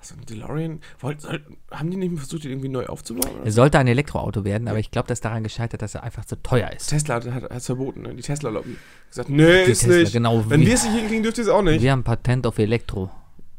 [0.00, 0.80] Also ein DeLorean.
[0.98, 3.30] Wollten, soll, haben die nicht versucht, den irgendwie neu aufzubauen?
[3.36, 3.46] Oder?
[3.46, 6.24] Es sollte ein Elektroauto werden, aber ich glaube, das ist daran gescheitert, dass er einfach
[6.24, 6.88] zu teuer ist.
[6.88, 8.14] Tesla hat es verboten, ne?
[8.16, 8.76] Die Tesla-Lobby.
[9.10, 10.12] Gesagt, nee, Die ist Tesla, nicht.
[10.12, 11.80] genau, Wenn wir es nicht hinkriegen, dürft ihr es auch nicht.
[11.80, 13.10] Wir haben Patent auf Elektro.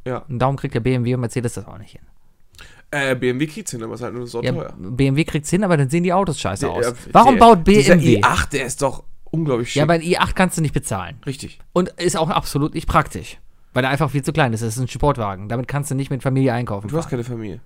[0.06, 0.18] Ja.
[0.28, 2.02] Und darum kriegt der BMW und Mercedes das auch nicht hin.
[2.92, 4.74] Äh, BMW kriegt's hin, aber ist halt nur so Ja, teuer.
[4.78, 6.86] BMW kriegt's hin, aber dann sehen die Autos scheiße aus.
[6.86, 8.20] Der- Warum der- baut Dieser BMW?
[8.22, 9.78] i8, der ist doch unglaublich schick.
[9.78, 11.18] Ja, aber ein i8 kannst du nicht bezahlen.
[11.26, 11.60] Richtig.
[11.74, 13.38] Und ist auch absolut nicht praktisch.
[13.74, 14.62] Weil er einfach viel zu klein ist.
[14.64, 15.50] Das ist ein Sportwagen.
[15.50, 16.88] Damit kannst du nicht mit Familie einkaufen.
[16.88, 17.12] Du hast fahren.
[17.12, 17.60] keine Familie.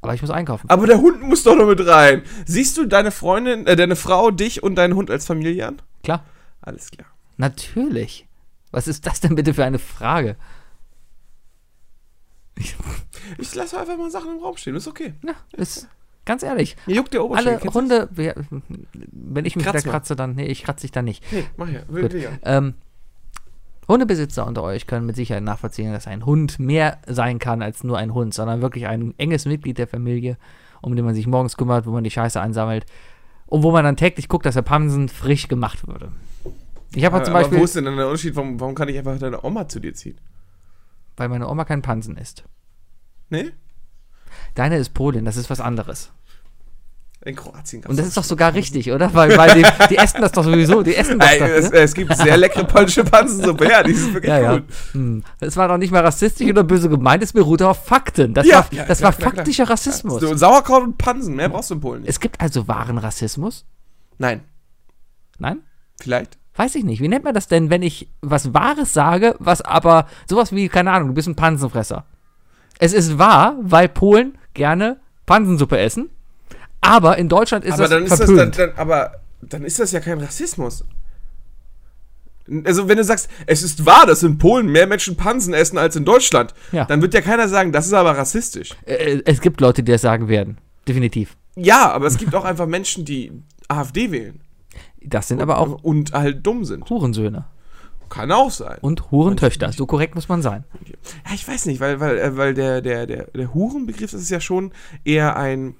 [0.00, 0.68] Aber ich muss einkaufen.
[0.68, 2.22] Aber der Hund muss doch noch mit rein.
[2.46, 5.82] Siehst du deine Freundin, äh, deine Frau, dich und deinen Hund als Familie an?
[6.02, 6.24] Klar.
[6.60, 7.06] Alles klar.
[7.36, 8.26] Natürlich.
[8.72, 10.36] Was ist das denn bitte für eine Frage?
[13.38, 15.14] Ich lasse einfach mal Sachen im Raum stehen, ist okay.
[15.24, 15.88] Ja, ist
[16.24, 16.76] ganz ehrlich.
[16.86, 17.60] Mir juckt der Oberschenkel.
[17.68, 18.34] Alle Hunde, wer-
[19.12, 19.92] wenn ich mich Kratz da mal.
[19.92, 21.24] kratze, dann, nee, ich kratze dich dann nicht.
[21.30, 21.80] Hey, mach ja.
[21.88, 22.30] Will, will ja.
[22.42, 22.74] Ähm,
[23.88, 27.96] Hundebesitzer unter euch können mit Sicherheit nachvollziehen, dass ein Hund mehr sein kann als nur
[27.96, 30.36] ein Hund, sondern wirklich ein enges Mitglied der Familie,
[30.82, 32.84] um den man sich morgens kümmert, wo man die Scheiße einsammelt
[33.46, 36.12] und wo man dann täglich guckt, dass der Pansen frisch gemacht wurde.
[36.94, 38.36] Ich habe halt zum aber Beispiel, wo ist denn dann der Unterschied?
[38.36, 40.18] Warum, warum kann ich einfach deine Oma zu dir ziehen?
[41.18, 42.44] Weil meine Oma kein Pansen isst.
[43.30, 43.50] Nee?
[44.54, 46.10] Deine ist Polin, das ist was anderes.
[47.24, 49.12] In Kroatien Und das ist doch sogar richtig, oder?
[49.12, 51.78] Weil, weil die, die essen das doch sowieso, die essen das Ey, doch, es, ne?
[51.78, 54.52] es gibt sehr leckere polnische Pansensuppe, ja, die ist wirklich Ja, ja.
[54.58, 54.64] gut.
[54.92, 55.24] Hm.
[55.40, 58.34] Das war doch nicht mal rassistisch oder böse gemeint, es beruhte auf Fakten.
[58.34, 59.74] Das Ja, war, ja, das klar, war klar, faktischer klar.
[59.74, 60.20] Rassismus.
[60.20, 62.10] So, Sauerkraut und Pansen, mehr brauchst du in Polen nicht.
[62.10, 63.66] Es gibt also wahren Rassismus?
[64.18, 64.42] Nein,
[65.38, 65.62] Nein?
[66.00, 66.38] vielleicht.
[66.58, 67.00] Weiß ich nicht.
[67.00, 70.90] Wie nennt man das denn, wenn ich was Wahres sage, was aber sowas wie, keine
[70.90, 72.04] Ahnung, du bist ein Pansenfresser.
[72.80, 76.10] Es ist wahr, weil Polen gerne Pansensuppe essen,
[76.80, 78.58] aber in Deutschland ist aber das dann ist das verpönt.
[78.58, 80.84] dann, dann, aber dann ist das ja kein Rassismus.
[82.64, 85.96] Also wenn du sagst, es ist wahr, dass in Polen mehr Menschen Pansen essen als
[85.96, 86.86] in Deutschland, Ja.
[86.86, 88.70] dann wird ja keiner sagen, das ist aber rassistisch.
[88.86, 90.58] Äh, es gibt Leute, die das sagen werden.
[90.88, 91.36] Definitiv.
[91.56, 93.32] Ja, aber es gibt auch einfach Menschen, die
[93.68, 94.40] AfD wählen.
[95.02, 96.88] Das sind aber auch Und halt dumm sind.
[96.90, 97.44] Hurensöhne
[98.08, 98.78] Kann auch sein.
[98.80, 99.72] und Hurentöchter.
[99.72, 100.64] So korrekt muss man sein.
[101.26, 104.30] Ja, ich weiß nicht, weil, weil, äh, weil der, der, der, der Hurenbegriff das ist
[104.30, 104.72] ja schon
[105.04, 105.74] eher ein,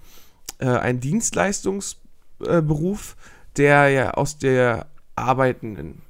[0.58, 3.16] äh, ein Dienstleistungsberuf,
[3.56, 6.02] der ja aus der arbeitenden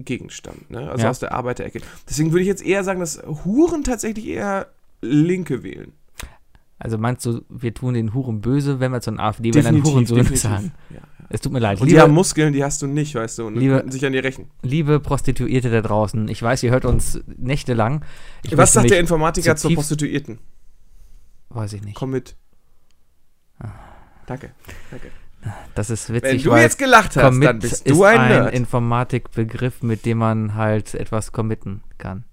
[0.00, 0.90] Gegend stammt, ne?
[0.90, 1.10] also Ja.
[1.10, 1.80] aus der Arbeiterecke.
[2.08, 4.66] Deswegen würde ich jetzt eher sagen, dass Huren tatsächlich eher
[5.02, 5.92] Linke wählen.
[6.78, 9.84] Also meinst du, wir tun den Huren böse, wenn wir zu einem AfD wählen, dann
[9.84, 10.72] Hurensöhne sagen?
[10.90, 11.00] Ja.
[11.28, 11.80] Es tut mir leid.
[11.80, 14.12] Und die Liebe, haben Muskeln, die hast du nicht, weißt du, und Liebe- sich an
[14.12, 14.50] dir rächen.
[14.62, 18.04] liebe Prostituierte da draußen, ich weiß, ihr hört uns nächtelang.
[18.42, 20.38] Ich Was sagt der Informatiker zur Prostituierten?
[21.48, 21.96] Weiß ich nicht.
[21.96, 22.36] Komm mit.
[24.26, 24.50] Danke,
[24.90, 25.10] danke.
[25.76, 28.28] Das ist Wenn witzig, du weil jetzt gelacht hast, dann bist ist du ein ein
[28.28, 28.54] Nerd.
[28.54, 32.24] Informatikbegriff, mit dem man halt etwas committen kann.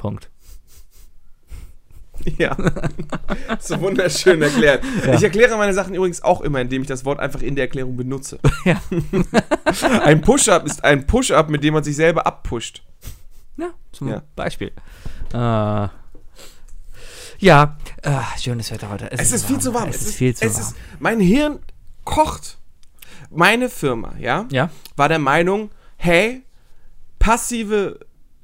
[0.00, 0.30] Punkt.
[2.38, 2.56] Ja.
[3.60, 4.84] so wunderschön erklärt.
[5.04, 5.14] Ja.
[5.14, 7.96] Ich erkläre meine Sachen übrigens auch immer, indem ich das Wort einfach in der Erklärung
[7.96, 8.38] benutze.
[8.64, 8.80] Ja.
[10.02, 12.82] ein Push-Up ist ein Push-Up, mit dem man sich selber abpusht.
[13.56, 14.22] Ja, zum Ja.
[14.34, 14.72] Beispiel.
[15.32, 15.88] Äh,
[17.38, 19.10] ja, äh, schönes Wetter heute.
[19.12, 19.88] Es, ist viel zu warm.
[19.88, 20.62] Es, ist viel zu es warm.
[20.62, 21.58] Ist, mein Hirn
[22.04, 22.58] kocht.
[23.30, 26.42] Meine Firma, ja, ja, war der Meinung, hey,
[27.18, 27.98] passive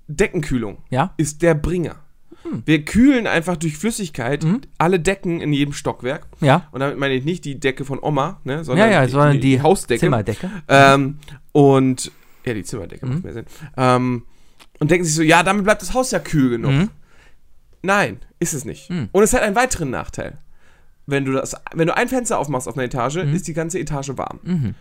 [0.09, 1.97] Deckenkühlung ja, ist der Bringer.
[2.43, 2.63] Hm.
[2.65, 4.61] Wir kühlen einfach durch Flüssigkeit Mhm.
[4.79, 6.27] alle Decken in jedem Stockwerk.
[6.41, 6.69] ja.
[6.73, 9.33] Und damit meine ich nicht die Decke von Oma, ne, sondern, Ja, ja, die, sondern
[9.35, 10.01] die, die, Hausdecke.
[10.01, 10.51] Zimmerdecke.
[10.69, 11.19] Ähm,
[11.53, 12.11] und
[12.45, 13.13] ja, die Zimmerdecke Mhm.
[13.15, 13.47] macht mehr Sinn.
[13.77, 14.23] Ähm,
[14.81, 16.73] und denken sich so, ja, damit bleibt das Haus ja kühl genug.
[16.73, 16.89] Mhm.
[17.83, 18.91] Nein, ist es nicht.
[18.91, 19.09] Mhm.
[19.13, 20.39] Und es hat einen weiteren Nachteil.
[21.07, 23.35] Wenn du, das, wenn du ein Fenster aufmachst auf einer Etage, Mhm.
[23.35, 24.41] ist die ganze Etage warm.
[24.43, 24.75] Mhm.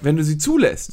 [0.00, 0.92] Wenn du sie zulässt,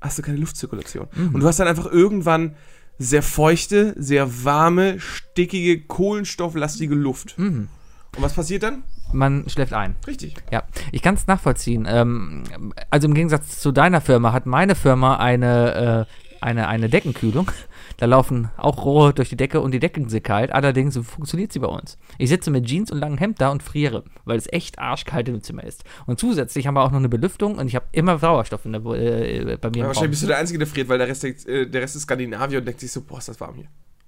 [0.00, 1.06] hast du keine Luftzirkulation.
[1.32, 2.54] Und du hast dann einfach irgendwann
[2.98, 7.38] sehr feuchte, sehr warme, stickige, kohlenstofflastige Luft.
[7.38, 7.68] Mhm.
[8.16, 8.84] Und was passiert dann?
[9.12, 9.96] Man schläft ein.
[10.06, 10.34] Richtig.
[10.50, 11.86] Ja, ich kann es nachvollziehen.
[11.88, 12.44] Ähm,
[12.90, 17.50] also im Gegensatz zu deiner Firma hat meine Firma eine, äh, eine, eine Deckenkühlung.
[17.96, 20.52] Da laufen auch Rohre durch die Decke und die Decken sind kalt.
[20.52, 21.96] Allerdings funktioniert sie bei uns.
[22.18, 25.42] Ich sitze mit Jeans und langem Hemd da und friere, weil es echt arschkalt im
[25.42, 25.84] Zimmer ist.
[26.06, 28.82] Und zusätzlich haben wir auch noch eine Belüftung und ich habe immer Sauerstoff in der,
[28.84, 30.10] äh, bei mir Ja, wahrscheinlich Raum.
[30.10, 32.64] bist du der Einzige, der friert, weil der Rest, äh, der Rest ist Skandinavier und
[32.66, 33.66] denkt sich so, boah, ist das warm hier.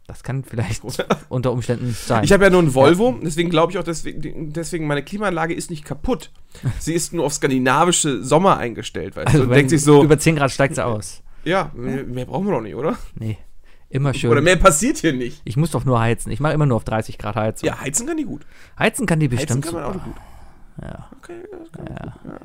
[0.09, 0.83] Das kann vielleicht
[1.29, 2.23] unter Umständen sein.
[2.23, 5.69] Ich habe ja nur einen Volvo, deswegen glaube ich auch, deswegen, deswegen meine Klimaanlage ist
[5.71, 6.31] nicht kaputt.
[6.79, 9.31] Sie ist nur auf skandinavische Sommer eingestellt, weißt du?
[9.33, 11.23] also Und wenn denkt sich so, über 10 Grad steigt sie aus.
[11.45, 12.97] ja, mehr, mehr brauchen wir doch nicht, oder?
[13.17, 13.37] Nee,
[13.97, 14.31] immer schön.
[14.31, 15.43] Oder mehr passiert hier nicht.
[15.45, 16.31] ich muss doch nur heizen.
[16.31, 17.67] Ich mache immer nur auf 30 Grad Heizung.
[17.67, 18.47] Ja, heizen kann die gut.
[18.79, 20.15] Heizen kann die Heizen bestimmt kann man auch gut.
[20.83, 21.09] Ja.
[21.19, 21.87] Okay, das kann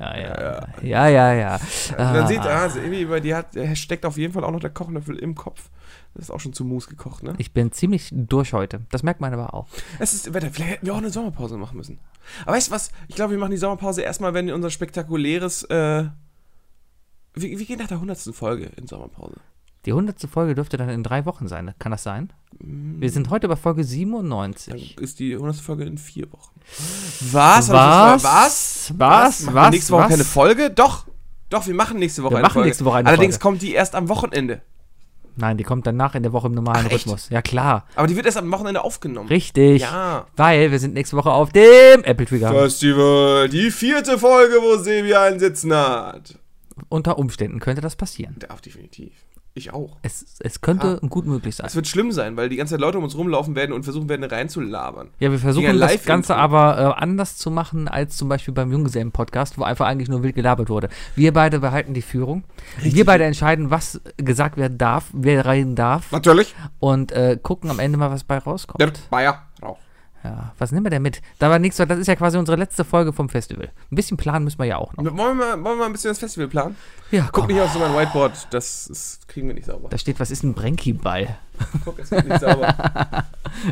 [0.00, 1.54] Ja, ja, ja, ja, ja.
[1.90, 2.26] Und dann Ah.
[2.26, 5.34] sieht ah, also irgendwie, dir hat, steckt auf jeden Fall auch noch der Kochlöffel im
[5.34, 5.68] Kopf.
[6.14, 7.34] Das ist auch schon zu Mus gekocht, ne?
[7.38, 8.80] Ich bin ziemlich durch heute.
[8.90, 9.66] Das merkt man aber auch.
[9.98, 10.50] Es ist Wetter.
[10.50, 12.00] Vielleicht hätten wir auch eine Sommerpause machen müssen.
[12.44, 12.90] Aber weißt du was?
[13.08, 15.64] Ich glaube, wir machen die Sommerpause erstmal, wenn unser spektakuläres.
[15.64, 16.04] Äh,
[17.34, 18.18] wir, wir gehen nach der 100.
[18.34, 19.36] Folge in Sommerpause.
[19.84, 21.74] Die hundertste Folge dürfte dann in drei Wochen sein.
[21.78, 22.32] Kann das sein?
[22.60, 24.98] Wir sind heute bei Folge Dann 97.
[24.98, 25.56] ist die 100.
[25.56, 26.52] Folge in vier Wochen.
[27.32, 27.68] Was?
[27.70, 28.22] Was?
[28.22, 28.92] Was?
[28.96, 29.40] Was?
[29.42, 29.64] Machen Was?
[29.64, 30.10] wir nächste Woche Was?
[30.10, 30.70] keine Folge?
[30.70, 31.06] Doch.
[31.50, 32.68] Doch, wir machen nächste Woche Wir eine machen Folge.
[32.68, 33.42] nächste Woche eine Allerdings Folge.
[33.42, 34.62] kommt die erst am Wochenende.
[35.34, 36.92] Nein, die kommt danach in der Woche im normalen Ach?
[36.92, 37.28] Rhythmus.
[37.30, 37.86] Ja, klar.
[37.96, 39.28] Aber die wird erst am Wochenende aufgenommen.
[39.28, 39.82] Richtig.
[39.82, 40.26] Ja.
[40.36, 42.50] Weil wir sind nächste Woche auf dem Apple Trigger.
[42.52, 43.48] Festival.
[43.48, 46.38] Die vierte Folge, wo Sebi einen Sitzen hat.
[46.88, 48.36] Unter Umständen könnte das passieren.
[48.38, 49.12] Darf definitiv.
[49.54, 49.98] Ich auch.
[50.00, 51.06] Es, es könnte Ah.
[51.06, 51.66] gut möglich sein.
[51.66, 54.08] Es wird schlimm sein, weil die ganze Zeit Leute um uns rumlaufen werden und versuchen
[54.08, 55.08] werden, reinzulabern.
[55.18, 56.04] Ja, wir versuchen das.
[56.06, 60.22] Ganze aber äh, anders zu machen als zum Beispiel beim Junggesellen-Podcast, wo einfach eigentlich nur
[60.22, 60.88] wild gelabert wurde.
[61.16, 62.44] Wir beide behalten die Führung.
[62.80, 66.54] Wir beide entscheiden, was gesagt werden darf, wer rein darf Natürlich.
[66.78, 68.80] und äh, gucken am Ende mal, was bei rauskommt.
[68.80, 69.78] Der Bayer Rauch.
[70.24, 71.20] Ja, was nehmen wir denn mit?
[71.40, 73.70] Da war nichts, das ist ja quasi unsere letzte Folge vom Festival.
[73.90, 75.04] Ein bisschen planen müssen wir ja auch noch.
[75.04, 76.76] Wollen wir, mal, wollen wir mal ein bisschen das Festival planen?
[77.10, 77.46] Ja, Guck komm.
[77.48, 79.88] nicht auf so mein Whiteboard, das ist, kriegen wir nicht sauber.
[79.88, 81.36] Da steht, was ist ein Brenki-Ball?
[81.84, 82.74] Guck, es wird nicht sauber.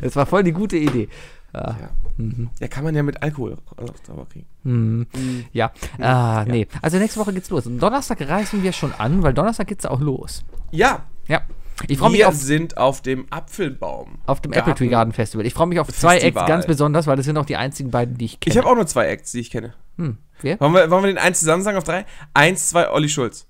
[0.03, 1.09] Das war voll die gute Idee.
[1.55, 1.77] Ja.
[1.81, 2.25] Ja.
[2.61, 4.45] ja, kann man ja mit Alkohol auch sauber kriegen.
[4.65, 5.07] Hm.
[5.15, 5.45] Mhm.
[5.53, 6.69] Ja, ah, nee.
[6.83, 7.67] Also nächste Woche geht's los.
[7.67, 10.45] Und Donnerstag reisen wir schon an, weil Donnerstag geht's auch los.
[10.71, 11.41] Ja, Ja.
[11.89, 14.19] Ich freue mich wir auf, sind auf dem Apfelbaum.
[14.27, 14.71] auf dem Garten.
[14.71, 15.47] Apple Tree Garden Festival.
[15.47, 16.43] Ich freue mich auf zwei Festival.
[16.43, 18.53] Acts ganz besonders, weil das sind auch die einzigen beiden, die ich kenne.
[18.53, 19.75] Ich habe auch nur zwei Acts, die ich kenne.
[19.97, 20.19] hm.
[20.43, 20.59] Wer?
[20.61, 22.07] Wollen wir, wollen wir den eins zusammen sagen auf drei?
[22.33, 23.47] Eins, zwei, Olli Schulz.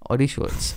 [0.00, 0.76] Olli Schulz.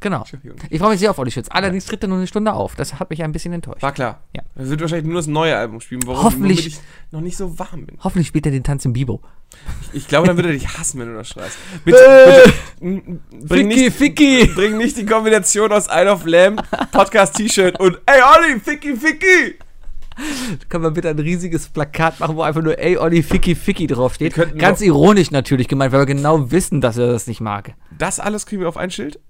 [0.00, 0.24] Genau.
[0.70, 1.48] Ich freue mich sehr auf Olli Schulz.
[1.50, 2.76] Allerdings tritt er nur eine Stunde auf.
[2.76, 3.82] Das hat mich ein bisschen enttäuscht.
[3.82, 4.20] War klar.
[4.36, 4.42] Ja.
[4.54, 6.78] Er wird wahrscheinlich nur das neue Album spielen, warum, Hoffentlich- ich
[7.10, 7.98] noch nicht so warm bin.
[8.04, 9.20] Hoffentlich spielt er den Tanz im Bibo.
[9.92, 11.56] Ich glaube, dann wird er dich hassen, wenn du das schreist.
[11.84, 11.98] Bitte,
[12.80, 14.46] bitte n- bring, nicht, Ficky!
[14.54, 19.58] bring nicht die Kombination aus Isle of Lamb, Podcast-T-Shirt und Ey Olli, Ficky, Ficky!
[20.68, 24.34] Können wir bitte ein riesiges Plakat machen, wo einfach nur Ey Olli Ficky Ficky draufsteht?
[24.58, 27.74] Ganz ironisch natürlich gemeint, weil wir genau wissen, dass er das nicht mag.
[27.96, 29.20] Das alles kriegen wir auf ein Schild?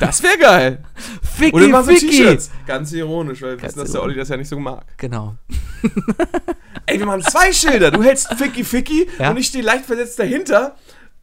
[0.00, 0.84] Das wäre geil.
[1.22, 1.92] Ficky Oder mal so!
[1.92, 2.50] T-Shirts.
[2.66, 4.02] Ganz ironisch, weil wir wissen, dass der.
[4.02, 4.84] Olli das ja nicht so mag.
[4.98, 5.36] Genau.
[6.86, 7.90] Ey, wir machen zwei Schilder.
[7.90, 9.30] Du hältst Ficky Ficky Ja.
[9.30, 10.76] und ich stehe leicht versetzt dahinter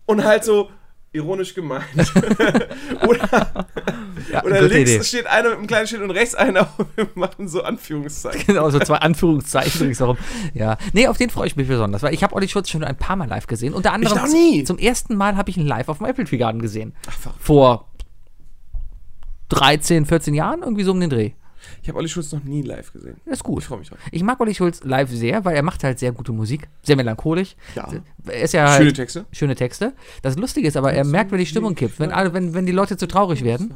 [0.06, 0.70] und halt so
[1.12, 1.84] ironisch gemeint.
[3.08, 3.66] oder
[4.32, 5.04] Ja, oder links Idee.
[5.04, 8.46] steht einer mit einem kleinen Schild und rechts einer und wir machen so Anführungszeichen.
[8.48, 10.18] Genau, so zwei Anführungszeichen ringsherum.
[10.54, 10.78] Ja.
[10.94, 13.16] Nee, auf den freue ich mich besonders, weil ich habe Olli Schulz schon ein paar
[13.16, 13.74] Mal live gesehen.
[13.74, 14.64] Unter anderem noch nie.
[14.64, 16.96] zum ersten Mal habe ich ihn live auf dem Apple Tree Garden gesehen.
[17.08, 17.32] Ach.
[17.40, 17.88] Vor
[19.50, 21.32] 13, 14 Jahren, irgendwie so um den Dreh.
[21.82, 23.18] ich habe Olli Schulz noch nie live gesehen.
[23.26, 23.60] Das ist gut.
[23.62, 24.00] Ich freue mich drauf.
[24.12, 26.68] Ich mag Olli Schulz live sehr, weil er macht halt sehr gute Musik.
[26.84, 27.56] Sehr melancholisch.
[27.76, 27.90] Ja.
[28.26, 29.26] Er ist ja Schöne halt, Texte.
[29.32, 29.94] schöne Texte.
[30.22, 32.00] Das Lustige ist aber, er merkt, wenn die Stimmung kippt.
[32.00, 33.74] Wenn, wenn, wenn die Leute zu traurig werden,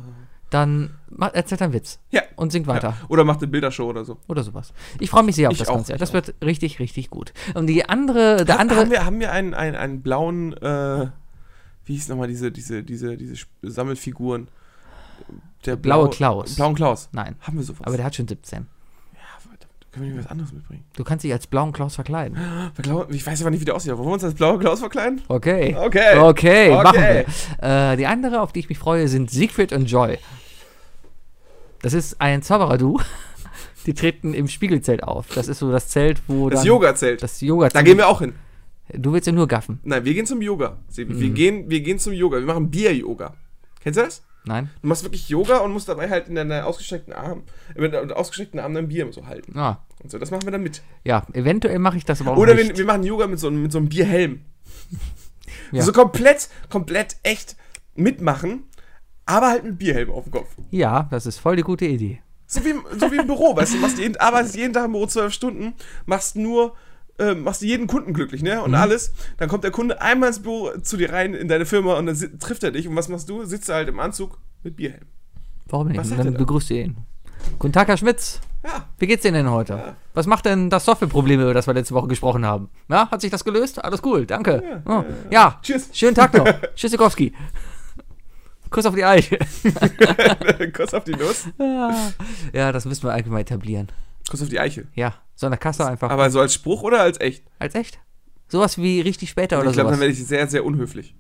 [0.49, 2.21] dann macht, erzählt er einen Witz Ja.
[2.35, 2.89] und singt weiter.
[2.89, 3.05] Ja.
[3.09, 4.17] Oder macht eine Bildershow oder so.
[4.27, 4.71] Oder sowas.
[4.99, 5.99] Ich freue mich sehr auf Ich das auch, Konzert.
[5.99, 7.33] Das wird richtig, richtig gut.
[7.55, 8.79] Und die andere, der Haben- andere.
[8.81, 11.07] haben wir, haben wir einen, einen, einen blauen, äh,
[11.85, 14.47] wie hieß nochmal diese, diese, diese, diese Sammelfiguren?
[15.65, 16.55] Der blaue Klaus.
[16.55, 17.09] Blauen Klaus.
[17.11, 17.81] Nein, Haben wir sowas?
[17.85, 18.59] aber der hat schon 17.
[19.13, 19.71] ja, verdammt.
[19.91, 20.83] Können wir nicht was anderes mitbringen?
[20.95, 22.37] Du kannst dich als blauen Klaus verkleiden.
[23.09, 23.95] Ich weiß aber nicht, wie der aussieht.
[23.97, 25.21] Wollen wir uns als blauer Klaus verkleiden?
[25.27, 25.75] Okay.
[25.77, 26.17] Okay.
[26.17, 26.71] Okay, Okay.
[26.83, 26.99] machen
[27.59, 27.91] wir.
[27.93, 30.17] Äh, die andere, auf die ich mich freue, sind Siegfried und Joy.
[31.81, 32.99] Das ist ein Zauberer-Du.
[33.85, 35.27] Die treten im Spiegelzelt auf.
[35.35, 36.63] Das ist so das Zelt, wo Das.
[36.63, 37.21] Yoga-Zelt.
[37.21, 38.33] Das Yoga Da gehen wir auch hin.
[38.93, 39.79] Du willst ja nur gaffen.
[39.83, 40.77] Nein, wir gehen zum Yoga.
[40.87, 41.13] Sebi.
[41.13, 41.19] Mhm.
[41.19, 42.37] Wir, gehen, wir gehen zum Yoga.
[42.39, 43.33] Wir machen Bier-Yoga.
[43.81, 44.23] Kennst du das?
[44.45, 44.69] Nein?
[44.81, 47.43] Du machst wirklich Yoga und musst dabei halt in deiner ausgestreckten Arm,
[47.75, 49.57] äh, mit deinem ausgestreckten Arm dein Bier so halten.
[49.57, 50.81] Ah, Und so, das machen wir dann mit.
[51.05, 52.69] ja, eventuell mache ich das aber auch Oder nicht.
[52.69, 54.41] wir, wir machen Yoga mit so, einem- mit so einem Bierhelm.
[55.71, 55.81] Ja.
[55.83, 57.55] So komplett, komplett echt
[57.95, 58.63] mitmachen,
[59.25, 60.49] aber halt mit Bierhelm auf dem Kopf.
[60.71, 62.21] ja, das ist voll die gute Idee.
[62.45, 64.91] So wie, im- so wie im Büro, weißt du, machst jeden, arbeitest jeden Tag im
[64.91, 65.73] Büro zwölf Stunden,
[66.05, 66.75] machst nur,
[67.19, 68.61] äh, machst jeden Kunden glücklich, ne?
[68.63, 68.75] Und Mhm.
[68.77, 69.13] alles.
[69.37, 72.39] Dann kommt der Kunde einmal ins Büro zu dir rein in deine Firma und dann
[72.39, 72.87] trifft er dich.
[72.87, 73.45] Und was machst du?
[73.45, 75.05] Sitzt du halt im Anzug mit Bierhelm.
[75.67, 75.97] Warum nicht?
[75.99, 76.39] Was Und er dann da?
[76.39, 76.97] begrüßt ihr ihn.
[77.59, 78.39] Guten Tag, Herr Schmitz.
[78.63, 78.87] Ja.
[78.97, 79.73] Wie geht's Ihnen denn heute?
[79.73, 79.95] Ja.
[80.13, 82.69] Was macht denn das Softwareproblem, über das wir letzte Woche gesprochen haben?
[82.87, 83.83] Ja, hat sich das gelöst?
[83.83, 84.63] Alles cool, danke.
[84.65, 85.89] Ja, Oh, ja, Tschüss.
[85.91, 86.47] schönen Tag noch.
[86.75, 87.33] Tschüssikowski.
[88.69, 89.37] Kuss auf die Eiche.
[90.75, 91.47] Kuss auf die Nuss.
[92.53, 93.89] Ja, das müssen wir allgemein etablieren.
[94.29, 94.87] Kuss auf die Eichel.
[94.95, 96.09] Ja, so eine Kasse einfach.
[96.09, 97.43] Aber so als Spruch oder als echt?
[97.59, 97.99] Als echt?
[98.47, 101.15] Sowas wie richtig später oder ich glaube, dann werde ich sehr, sehr unhöflich.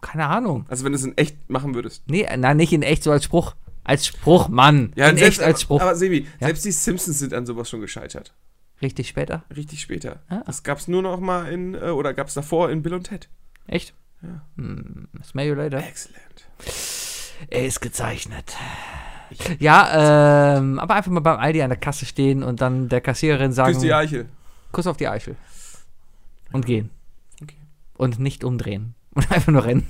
[0.00, 0.66] Keine Ahnung.
[0.68, 2.02] Also wenn du es in echt machen würdest.
[2.08, 3.54] Nee, nein, nicht in echt, so als Spruch.
[3.84, 4.92] Als Spruch, Mann.
[4.94, 5.80] in selbst, echt als Spruch.
[5.80, 6.46] Aber, aber Sebi, Ja?
[6.48, 8.34] selbst die Simpsons sind an sowas schon gescheitert.
[8.82, 9.44] richtig später?
[9.56, 10.22] Richtig später.
[10.28, 10.42] Ah.
[10.46, 13.04] Das gab es nur noch mal in, äh, oder gab es davor in Bill und
[13.04, 13.28] Ted.
[13.66, 13.94] Echt?
[14.22, 14.42] Ja.
[14.56, 15.78] Hm, smell you later.
[15.78, 16.48] Excellent.
[17.50, 18.56] Er ist gezeichnet.
[19.58, 23.52] Ja, ähm, aber einfach mal beim Aldi an der Kasse stehen und dann der Kassiererin
[23.52, 24.26] sagen, Küss die Eichel.
[24.72, 25.36] Kuss auf die Eichel.
[26.52, 26.90] Und gehen.
[27.42, 27.56] Okay.
[27.94, 28.94] Und nicht umdrehen.
[29.14, 29.86] Und einfach nur rennen.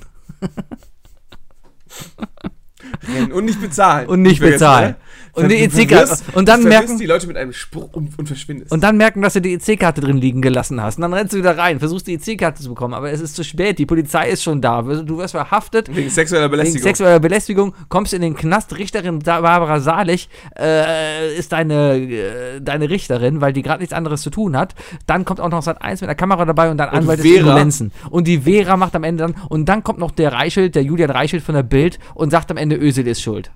[3.07, 4.07] Rennen und nicht bezahlen.
[4.07, 4.91] Und nicht bezahlen.
[4.91, 4.95] ne?
[5.33, 6.17] Und die EC-Karte.
[6.33, 8.71] Und dann merken, die Leute mit einem Spruch und, und verschwindest.
[8.71, 10.97] und dann merken, dass du die EC-Karte drin liegen gelassen hast.
[10.97, 13.43] Und dann rennst du wieder rein, versuchst die EC-Karte zu bekommen, aber es ist zu
[13.43, 13.79] spät.
[13.79, 14.81] Die Polizei ist schon da.
[14.81, 15.93] Du wirst verhaftet.
[15.95, 16.83] wegen sexueller Wegen Belästigung.
[16.83, 18.77] sexueller Belästigung kommst in den Knast.
[18.77, 24.29] Richterin Barbara Salich äh, ist deine, äh, deine Richterin, weil die gerade nichts anderes zu
[24.29, 24.75] tun hat.
[25.07, 27.25] Dann kommt auch noch Sat 1 mit der Kamera dabei und dann Anwalt des.
[27.25, 27.91] Indolenzen.
[28.09, 31.09] Und die Vera macht am Ende dann, und dann kommt noch der Reichelt, der Julian
[31.09, 33.51] Reichelt von der Bild und sagt am Ende, Özil ist schuld.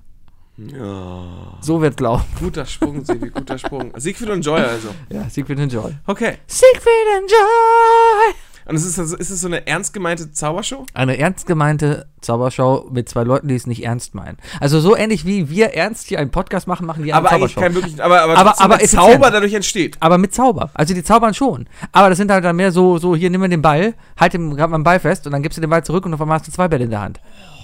[0.56, 1.24] Ja.
[1.60, 2.22] So wird glauben.
[2.38, 3.92] Guter Sprung, Sebi, guter Sprung.
[3.96, 4.88] Siegfried und Joy also.
[5.10, 5.92] Ja, Siegfried and Joy.
[6.06, 6.38] Okay.
[6.46, 8.34] Siegfried and Joy!
[8.66, 10.86] Und ist es, also, ist es so eine ernst gemeinte Zaubershow?
[10.94, 14.38] Eine ernst gemeinte Zaubershow mit zwei Leuten, die es nicht ernst meinen.
[14.58, 17.54] Also so ähnlich wie wir ernst hier einen Podcast machen, machen die eine Aber eigentlich
[17.54, 17.60] Zaubershow.
[17.60, 19.02] kein wirklich, aber, aber, Aber- aber effizient.
[19.02, 19.98] Zauber dadurch entsteht.
[20.00, 20.70] aber mit Zauber.
[20.72, 21.66] Also die zaubern schon.
[21.92, 24.56] Aber das sind halt dann mehr so, so hier nimm mal den Ball, halt den
[24.56, 26.38] grad mal den Ball fest und dann gibst du den Ball zurück und auf einmal
[26.38, 27.20] hast du zwei Bälle in der Hand.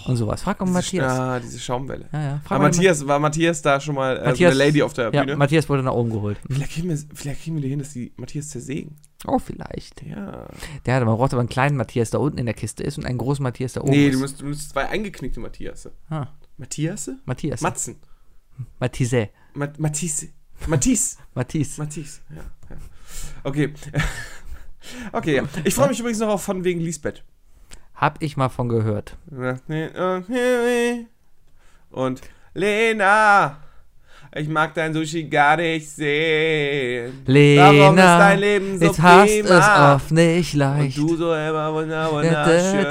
[0.06, 0.42] Und sowas.
[0.42, 1.12] Frag mal Matthias.
[1.12, 2.08] Ah, diese Schaumwelle.
[2.12, 2.40] Ja, ja.
[2.44, 4.92] Frag War mal Matthias, war Matthias da schon mal äh, Matthias- so eine Lady auf
[4.92, 5.36] der Ja, Bühne?
[5.36, 6.38] Matthias wurde nach oben geholt.
[6.48, 8.96] vielleicht, kriegen wir, vielleicht kriegen wir die hin, dass die Matthias zersägen.
[9.26, 10.02] Oh, vielleicht.
[10.02, 10.48] Ja.
[10.86, 13.04] Der hat, man braucht aber einen kleinen Matthias, der unten in der Kiste ist und
[13.04, 14.14] einen großen Matthias da oben nee, ist.
[14.14, 15.88] du musst, du musst zwei eingeknickte Matthias.
[16.08, 17.10] ah, Matthias?
[17.26, 17.60] Matthias.
[17.60, 17.96] Matzen.
[18.78, 19.28] Matthias.
[19.54, 20.28] Mat Matisse.
[20.66, 21.16] Matisse.
[21.34, 21.78] Matthias.
[21.78, 22.20] Matisse.
[22.30, 22.76] Ja, ja.
[23.44, 23.72] Okay.
[25.12, 25.42] okay, ja.
[25.64, 27.24] Ich freue mich übrigens noch auf von wegen Lisbeth.
[28.00, 29.16] Hab ich mal von gehört.
[31.90, 32.20] Und
[32.54, 33.58] Lena,
[34.34, 37.22] ich mag dein Sushi gar nicht sehen.
[37.26, 39.58] Lena, Warum ist dein Leben so jetzt hast prima?
[39.58, 40.96] es oft nicht Und leicht.
[40.98, 42.86] du so immer wunder, wunderschön.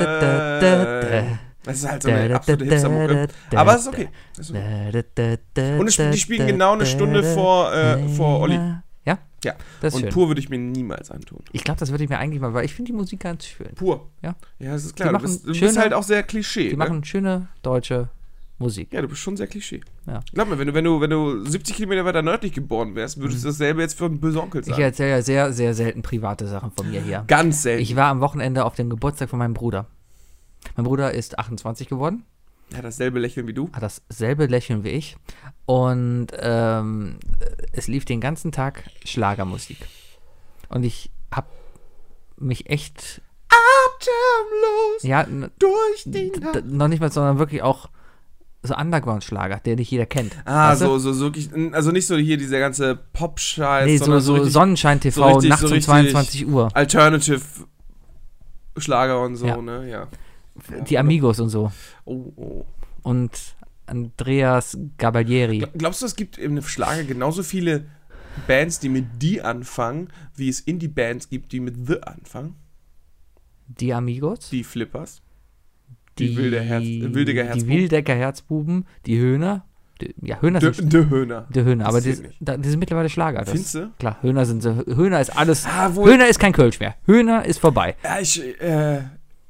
[1.64, 3.28] Das ist halt so eine absolute Hipster-Mucke.
[3.56, 4.10] Aber es ist okay.
[4.36, 5.78] Das ist okay.
[5.80, 8.60] Und spiel- die spielen genau eine Stunde vor, äh, vor Olli.
[9.10, 9.18] Ja?
[9.44, 9.54] Ja.
[9.82, 10.14] Das ist Und schön.
[10.14, 11.40] pur würde ich mir niemals antun.
[11.52, 13.74] Ich glaube, das würde ich mir eigentlich mal, weil ich finde die Musik ganz schön.
[13.76, 14.10] Pur.
[14.22, 14.36] Ja.
[14.60, 15.10] Ja, das ist klar.
[15.10, 16.66] Die Du bist, du bist schöne- halt auch sehr Klischee.
[16.70, 16.78] Die ne?
[16.78, 18.10] machen schöne deutsche
[18.58, 18.92] Musik.
[18.92, 19.80] Ja, du bist schon sehr Klischee.
[20.06, 20.20] Ja.
[20.34, 23.44] Glaub mir, wenn du, wenn du, wenn du 70 Kilometer weiter nördlich geboren wärst, würdest
[23.44, 24.82] du dasselbe jetzt für einen bösen Onkel Ich sagen.
[24.82, 27.24] erzähle ja sehr, sehr selten private Sachen von mir hier.
[27.28, 27.82] Ganz selten.
[27.82, 29.86] Ich war am Wochenende auf dem Geburtstag von meinem Bruder.
[30.76, 32.24] Mein Bruder ist 28 geworden,
[32.74, 33.70] ja, dasselbe Lächeln wie du.
[33.74, 35.18] hat dasselbe Lächeln wie ich.
[35.66, 37.18] Und ähm,
[37.74, 39.78] es lief den ganzen Tag Schlagermusik.
[40.70, 41.48] Und ich habe
[42.38, 45.26] mich echt, Atemlos ja,
[45.60, 47.90] durch den d- noch nicht mal, sondern wirklich auch
[48.62, 50.36] so Underground-Schlager, der nicht jeder kennt.
[50.46, 50.86] Ah, Weißt du?
[50.88, 54.52] so, so, so wirklich, also nicht so hier dieser ganze Pop-Scheiß, Nee, so, so richtig
[54.54, 56.70] Sonnenschein-TV so nachts so um richtig 22 Uhr.
[56.74, 57.42] Alternative
[58.78, 59.58] Schlager und so, Ja.
[59.62, 60.08] ne, ja.
[60.90, 61.72] Die Amigos und so.
[62.06, 62.66] Oh, oh.
[63.04, 63.32] Und
[63.86, 65.60] Andreas Gabalieri.
[65.60, 67.86] Gla- Glaubst du, es gibt im Schlager genauso viele
[68.48, 72.56] Bands, die mit die anfangen, wie es Indie-Bands gibt, die mit The anfangen?
[73.68, 74.50] Die Amigos.
[74.50, 75.22] Die Flippers?
[76.18, 77.70] Die wilde Herz- äh, Wildecker Die Herzbuben?
[77.78, 78.86] Wildecker Herzbuben.
[79.06, 79.66] Die Höhner.
[80.02, 81.48] Die, ja, Höhner De, sind De Höhner.
[81.54, 83.46] die Höhner, aber die, da- die sind mittlerweile Schlager.
[83.46, 83.92] Findest du?
[84.00, 84.76] Klar, Höhner sind so.
[84.86, 85.66] Höhner ist alles.
[85.66, 85.92] Ah.
[85.94, 86.96] Höhner ist kein Kölsch mehr.
[87.06, 87.96] Höhner ist vorbei.
[88.04, 89.02] Ja, ich, äh,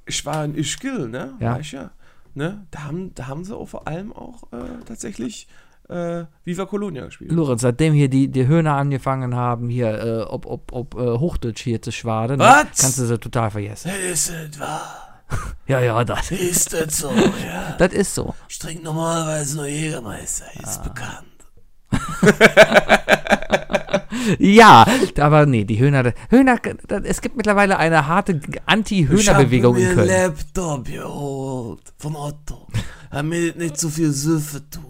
[0.09, 1.33] ich war in Ischgl, ne?
[1.39, 1.51] Ja.
[1.53, 1.91] War ich ja.
[2.35, 2.65] Ne?
[2.71, 5.47] Da, haben, da haben sie auch vor allem auch äh, tatsächlich
[5.89, 7.31] äh, Viva Colonia gespielt.
[7.31, 11.61] Lorenz, seitdem hier die, die Höhner angefangen haben, hier, äh, ob, ob, ob äh, Hochdeutsch
[11.63, 12.45] hier zu schwaden, ne,
[12.79, 13.91] kannst du sie total vergessen.
[14.11, 15.05] Ist es wahr?
[15.67, 16.31] Ja, ja, das.
[16.31, 17.11] Ist es so,
[17.45, 17.75] ja?
[17.77, 18.33] Das ist so.
[18.47, 20.63] Ich trinke normalerweise nur Jägermeister, Ah.
[20.63, 21.27] ist bekannt.
[24.39, 24.85] Ja,
[25.19, 26.13] aber nee, die Höhner.
[26.29, 26.57] Höhner,
[27.03, 30.09] es gibt mittlerweile eine harte Anti-Höhner-Bewegung ich in hab mir Köln.
[30.09, 32.67] einen Laptop geholt von Otto.
[33.11, 34.83] Damit nicht so viel Süffe tut.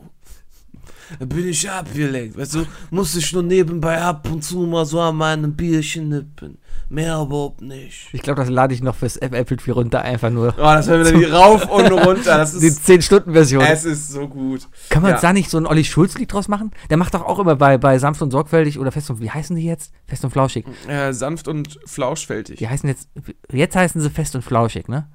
[1.20, 5.16] Bin ich abgelenkt, weißt du, muss ich nur nebenbei ab und zu mal so an
[5.16, 6.58] meinem Bierchen nippen.
[6.92, 8.08] Mehr überhaupt nicht.
[8.14, 10.56] Ich glaube, das lade ich noch fürs Apple TV runter, einfach nur.
[10.58, 12.38] Oh, das hören wir dann die rauf und runter.
[12.38, 13.64] Das Die ist, 10-Stunden-Version.
[13.64, 14.68] es ist so gut.
[14.90, 15.20] Kann man ja.
[15.20, 16.72] da nicht so ein Olli Schulz-Lied draus machen?
[16.90, 19.56] Der macht doch auch immer bei, bei Sanft und Sorgfältig oder Fest und, wie heißen
[19.56, 19.94] die jetzt?
[20.08, 20.66] Fest und Flauschig.
[20.88, 22.58] Äh, sanft und flauschfältig.
[22.58, 23.08] Die heißen jetzt,
[23.52, 25.10] jetzt heißen sie Fest und Flauschig, ne?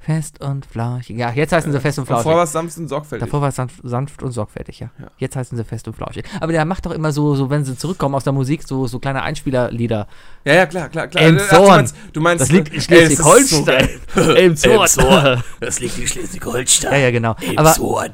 [0.00, 1.18] Fest und Flauschig.
[1.18, 2.26] Ja, jetzt heißen sie Fest und Flauschig.
[2.26, 3.26] war es sanft und sorgfältig.
[3.26, 4.90] Davor war es sanft, sanft und sorgfältig, ja.
[4.98, 5.10] Ja.
[5.18, 6.24] Jetzt heißen sie Fest und Flauschig.
[6.40, 9.00] Aber der macht doch immer so, so wenn sie zurückkommen aus der Musik, so, so
[9.00, 10.06] kleine Einspielerlieder.
[10.44, 11.24] ja, ja, klar, klar, klar.
[11.24, 11.50] Elmshorn.
[11.50, 13.88] Ach, du meinst, du meinst Das liegt in äh, Schleswig-Holstein.
[14.16, 15.42] Elmshorn.
[15.60, 16.92] Das liegt in Schleswig-Holstein.
[16.92, 17.34] Ja, ja, genau.
[17.40, 18.12] Elmshorn.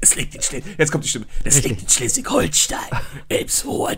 [0.00, 0.78] Das liegt in Schleswig.
[0.78, 1.26] Jetzt kommt die Stimme.
[1.44, 1.70] Das Richtig.
[1.72, 2.78] liegt in Schleswig-Holstein.
[3.28, 3.96] Elmshorn.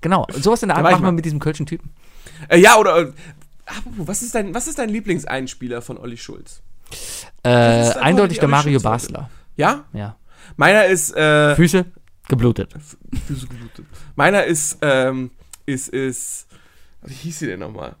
[0.00, 1.90] genau, sowas in der Art machen wir mit diesem kölschen Typen.
[2.48, 3.12] Äh, ja, oder.
[3.76, 6.62] Apropos, was ist dein, was ist dein Lieblingseinspieler von Olli Schulz?
[7.42, 9.12] Äh, eindeutig der Mario Schulz-Leute.
[9.12, 9.30] Basler.
[9.56, 9.84] Ja?
[9.92, 10.16] Ja.
[10.56, 11.14] Meiner ist.
[11.16, 11.86] Äh, Füße
[12.28, 12.74] geblutet.
[13.26, 13.86] Füße geblutet.
[14.14, 15.30] Meiner ist, ähm,
[15.66, 16.46] ist, ist.
[17.02, 17.96] Wie hieß sie denn nochmal?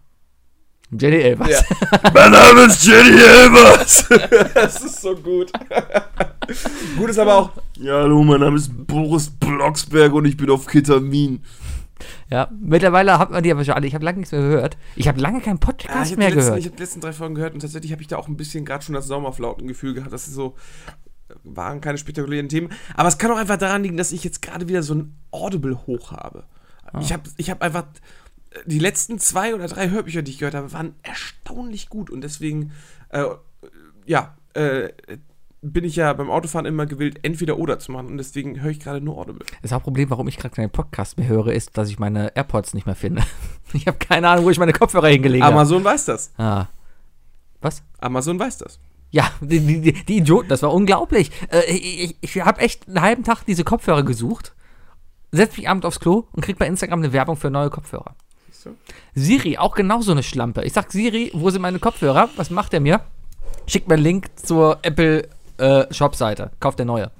[0.98, 1.48] Jenny Elvers.
[1.48, 2.00] Ja.
[2.14, 4.06] Mein Name ist Jenny Elvers.
[4.54, 5.50] Das ist so gut.
[6.98, 7.50] gut ist aber auch.
[7.76, 11.42] Ja, hallo, mein Name ist Boris Blocksberg und ich bin auf Ketamin.
[12.30, 13.86] Ja, mittlerweile hat man die aber schon alle.
[13.86, 14.76] Ich habe lange nichts mehr gehört.
[14.96, 16.58] Ich habe lange keinen Ja, Podcast habe mehr letzten- gehört.
[16.60, 18.64] ich hab die letzten drei Folgen gehört und tatsächlich habe ich da auch ein bisschen
[18.64, 20.12] gerade schon das Sommerflautengefühl gehabt.
[20.12, 20.54] Das ist so.
[21.44, 22.70] Waren keine spektakulären Themen.
[22.94, 25.86] Aber es kann auch einfach daran liegen, dass ich jetzt gerade wieder so ein Audible
[25.86, 26.44] hoch habe.
[27.00, 27.84] Ich habe ich hab einfach.
[28.66, 32.72] Die letzten zwei oder drei Hörbücher, die ich gehört habe, waren erstaunlich gut und deswegen.
[33.08, 33.24] Äh,
[34.04, 34.90] ja, äh,
[35.62, 38.80] bin ich ja beim Autofahren immer gewillt, entweder oder zu machen und deswegen höre ich
[38.80, 39.46] gerade nur Audible.
[39.62, 42.86] Das Hauptproblem, warum ich gerade keinen Podcast mehr höre, ist, dass ich meine AirPods nicht
[42.86, 43.22] mehr finde.
[43.74, 45.54] Ich habe keine Ahnung, wo ich meine Kopfhörer hingelegt habe.
[45.54, 46.30] Amazon weiß das.
[46.36, 46.66] Ah.
[47.62, 47.82] Was?
[48.00, 48.78] Amazon weiß das.
[49.10, 51.30] Ja, die, die, die, Idioten, das war unglaublich.
[51.50, 54.54] Äh, ich ich, habe echt einen halben Tag diese Kopfhörer gesucht,
[55.30, 58.14] setz mich abends aufs Klo und krieg bei Instagram eine Werbung für neue Kopfhörer.
[59.14, 60.64] Siri, auch genauso eine Schlampe.
[60.64, 62.28] Ich sag Siri, wo sind meine Kopfhörer?
[62.36, 63.00] Was macht er mir?
[63.66, 65.30] Schickt mir einen Link zur Apple
[65.62, 66.50] äh, Shop-Seite.
[66.60, 67.10] Kauft der neue.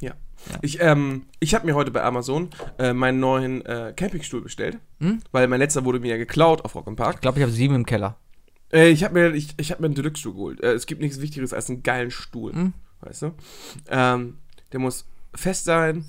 [0.00, 0.12] Ja.
[0.60, 5.20] Ich, ähm, ich habe mir heute bei Amazon äh, meinen neuen äh, Campingstuhl bestellt, Hm?
[5.32, 7.14] weil mein letzter wurde mir ja geklaut auf Rock im Park.
[7.16, 8.16] Ich glaube, ich habe sieben im Keller.
[8.72, 10.62] Äh, ich habe mir, ich, ich hab mir einen Deluxe-Stuhl geholt.
[10.62, 12.72] Äh, es gibt nichts Wichtigeres als einen geilen Stuhl, Hm?
[13.00, 13.30] weißt du?
[13.88, 14.38] Ähm,
[14.72, 16.04] der muss fest sein,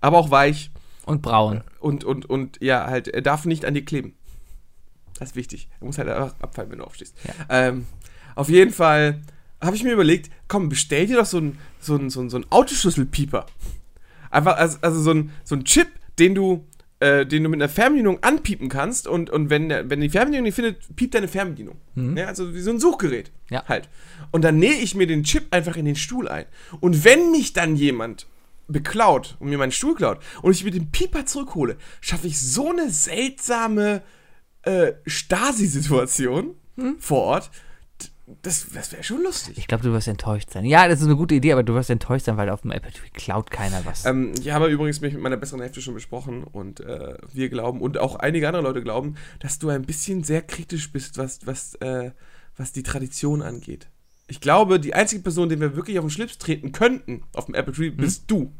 [0.00, 0.70] aber auch weich
[1.04, 1.62] Und braun.
[1.80, 4.14] und, und, und ja, halt, er darf nicht an dir kleben.
[5.20, 5.68] Das ist wichtig.
[5.80, 7.16] Er muss halt einfach abfallen, wenn du aufstehst.
[7.48, 7.86] Ähm,
[8.34, 9.20] auf jeden Fall
[9.62, 12.46] habe ich mir überlegt, komm, bestell dir doch so einen so so einen- so einen
[12.50, 13.46] Autoschlüsselpieper.
[14.30, 15.88] Einfach, also, also so ein, so ein Chip,
[16.18, 16.66] den du
[17.00, 20.44] äh, den du mit einer Fernbedienung anpiepen kannst und, und wenn, der, wenn die Fernbedienung
[20.44, 21.76] nicht findet, piept deine Fernbedienung.
[22.16, 23.32] Ja, also wie so ein Suchgerät.
[23.50, 23.64] Ja.
[23.66, 23.88] Halt.
[24.30, 26.44] Und dann nähe ich mir den Chip einfach in den Stuhl ein.
[26.78, 28.26] Und wenn mich dann jemand
[28.68, 32.70] beklaut und mir meinen Stuhl klaut und ich mit dem Pieper zurückhole, schaffe ich so
[32.70, 34.02] eine seltsame
[34.62, 36.54] äh, Stasi-Situation
[37.00, 37.50] vor Ort.
[38.42, 39.58] Das, das wäre schon lustig.
[39.58, 40.64] Ich glaube, du wirst enttäuscht sein.
[40.64, 42.90] Ja, das ist eine gute Idee, aber du wirst enttäuscht sein, weil auf dem Apple
[42.90, 44.04] TV klaut keiner was.
[44.04, 47.80] Ähm, ich habe übrigens mich mit meiner besseren Hälfte schon besprochen und äh, wir glauben
[47.80, 51.74] und auch einige andere Leute glauben, dass du ein bisschen sehr kritisch bist, was, was,
[51.76, 52.12] äh,
[52.56, 53.88] was die Tradition angeht.
[54.28, 57.54] Ich glaube, die einzige Person, den wir wirklich auf den Schlips treten könnten auf dem
[57.54, 58.52] Apple Tree, bist du.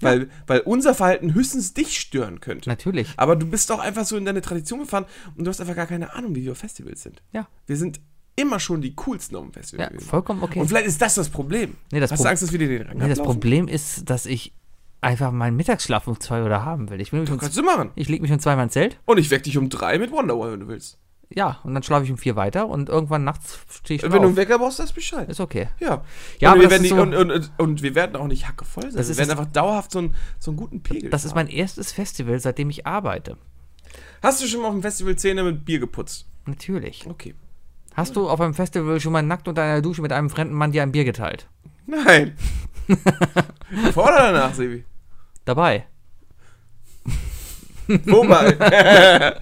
[0.00, 2.68] Weil, weil unser Verhalten höchstens dich stören könnte.
[2.68, 3.08] Natürlich.
[3.16, 5.06] Aber du bist doch einfach so in deine Tradition gefahren
[5.36, 7.22] und du hast einfach gar keine Ahnung, wie wir auf Festivals sind.
[7.32, 7.48] Ja.
[7.66, 8.00] Wir sind
[8.36, 10.06] immer schon die coolsten auf dem Festival Ja, gewesen.
[10.08, 10.60] vollkommen okay.
[10.60, 11.74] Und vielleicht ist das das Problem.
[11.90, 13.18] Nee, das hast Pro- du Angst, dass wir dir den Rang Nee, das?
[13.22, 14.52] Problem ist, dass ich
[15.00, 17.00] einfach meinen Mittagsschlaf um zwei Uhr haben will.
[17.00, 17.90] Ich, will mich um, Kannst du machen.
[17.94, 18.98] ich leg mich um zwei Mal ins Zelt.
[19.06, 20.98] Und ich weck dich um drei mit Wonderwall, wenn du willst.
[21.28, 24.18] Ja, und dann schlafe ich um vier weiter und irgendwann nachts stehe ich Wenn du
[24.18, 24.36] einen auf.
[24.36, 25.28] Wecker brauchst, das Bescheid.
[25.28, 25.68] Ist okay.
[25.80, 26.04] Ja.
[26.38, 28.46] Ja, und, wir werden ist die, so- und, und, und, und wir werden auch nicht
[28.46, 28.92] hackevoll sein.
[28.96, 31.46] Das wir ist werden einfach dauerhaft so einen, so einen guten Pegel Das ist fahren.
[31.46, 33.38] mein erstes Festival, seitdem ich arbeite.
[34.22, 36.26] Hast du schon mal auf dem Festival Zähne mit Bier geputzt?
[36.46, 37.04] Natürlich.
[37.08, 37.34] Okay.
[37.96, 40.70] Hast du auf einem Festival schon mal nackt unter einer Dusche mit einem fremden Mann
[40.70, 41.48] dir ein Bier geteilt?
[41.86, 42.36] Nein.
[43.94, 44.84] Vor oder danach, Sebi?
[45.46, 45.86] Dabei.
[47.88, 48.56] Wobei.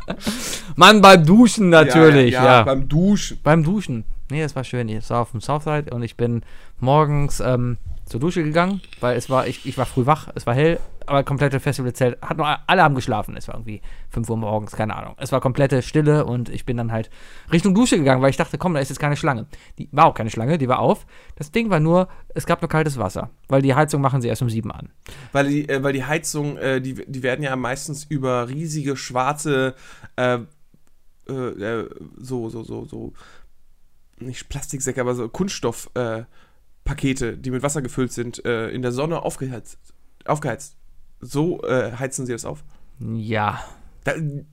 [0.76, 2.44] Mann, beim Duschen natürlich, ja.
[2.44, 3.40] ja, ja, Beim Duschen.
[3.42, 4.04] Beim Duschen.
[4.30, 4.88] Nee, das war schön.
[4.88, 6.42] Ich war auf dem Southside und ich bin
[6.78, 10.54] morgens ähm, zur Dusche gegangen, weil es war, ich, ich war früh wach, es war
[10.54, 13.36] hell, aber komplette Festivalzelt, hat noch, alle haben geschlafen.
[13.36, 15.14] Es war irgendwie 5 Uhr morgens, keine Ahnung.
[15.18, 17.10] Es war komplette Stille und ich bin dann halt
[17.52, 19.46] Richtung Dusche gegangen, weil ich dachte, komm, da ist jetzt keine Schlange.
[19.78, 21.06] Die war auch keine Schlange, die war auf.
[21.36, 24.42] Das Ding war nur, es gab nur kaltes Wasser, weil die Heizung machen sie erst
[24.42, 24.90] um 7 an.
[25.32, 29.74] Weil die, äh, weil die Heizung, äh, die, die werden ja meistens über riesige schwarze,
[30.16, 30.38] äh,
[31.28, 33.12] äh, äh, so, so, so, so,
[34.18, 36.24] nicht Plastiksäcke, aber so Kunststoff-Pakete, äh,
[36.84, 39.78] Pakete, die mit Wasser gefüllt sind, in der Sonne aufgeheizt.
[40.24, 40.76] aufgeheizt.
[41.24, 42.62] So äh, heizen sie das auf.
[43.00, 43.60] Ja.
[44.04, 44.12] Da,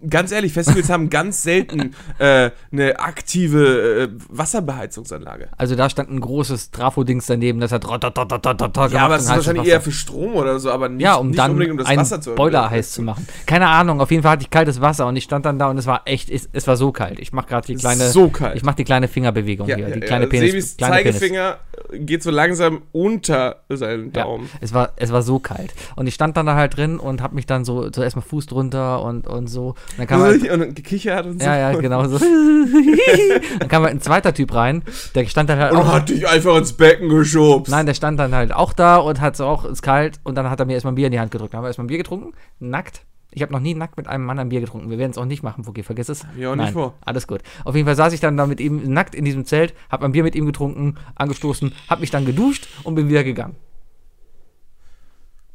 [0.09, 5.49] ganz ehrlich, Festivals haben ganz selten äh, eine aktive äh, Wasserbeheizungsanlage.
[5.57, 9.63] Also da stand ein großes Trafo-Dings daneben, das hat rotatatatata Ja, aber es ist wahrscheinlich
[9.63, 9.71] Wasser.
[9.73, 11.99] eher für Strom oder so, aber nicht, Ja, um nicht dann unbedingt um das einen
[11.99, 13.27] Wasser zu Boiler heiß zu machen.
[13.45, 15.77] Keine Ahnung, auf jeden Fall hatte ich kaltes Wasser und ich stand dann da und
[15.77, 17.19] es war echt, es, es war so kalt.
[17.19, 18.55] Ich mache gerade die kleine, so kalt.
[18.55, 20.29] ich mache die kleine Fingerbewegung Ja, hier, ja, die kleine ja.
[20.29, 20.51] Penis.
[20.51, 21.57] Sebis kleine Zeigefinger
[21.93, 24.49] geht so langsam unter seinen Daumen.
[24.61, 25.73] es war, es war so kalt.
[25.95, 28.45] Und ich stand dann da halt drin und habe mich dann so, so erstmal Fuß
[28.45, 29.69] drunter und, und so.
[29.69, 31.45] Und dann kam halt, und dann gekichert und so.
[31.45, 32.17] ja, ja, genau so.
[33.59, 34.83] dann kam halt ein zweiter Typ rein,
[35.15, 35.87] der stand dann halt Und auch.
[35.93, 37.71] hat dich einfach ins Becken geschubst.
[37.71, 40.49] Nein, der stand dann halt auch da und hat so auch, ist kalt und dann
[40.49, 41.53] hat er mir erstmal ein Bier in die Hand gedrückt.
[41.53, 43.05] Dann haben wir erstmal ein Bier getrunken, nackt.
[43.33, 44.89] Ich habe noch nie nackt mit einem Mann ein Bier getrunken.
[44.89, 46.25] Wir werden es auch nicht machen, Fuki, vergiss es.
[46.37, 46.95] ich auch nicht Nein, vor.
[47.05, 47.41] Alles gut.
[47.63, 50.11] Auf jeden Fall saß ich dann da mit ihm nackt in diesem Zelt, habe ein
[50.11, 53.55] Bier mit ihm getrunken, angestoßen, habe mich dann geduscht und bin wieder gegangen.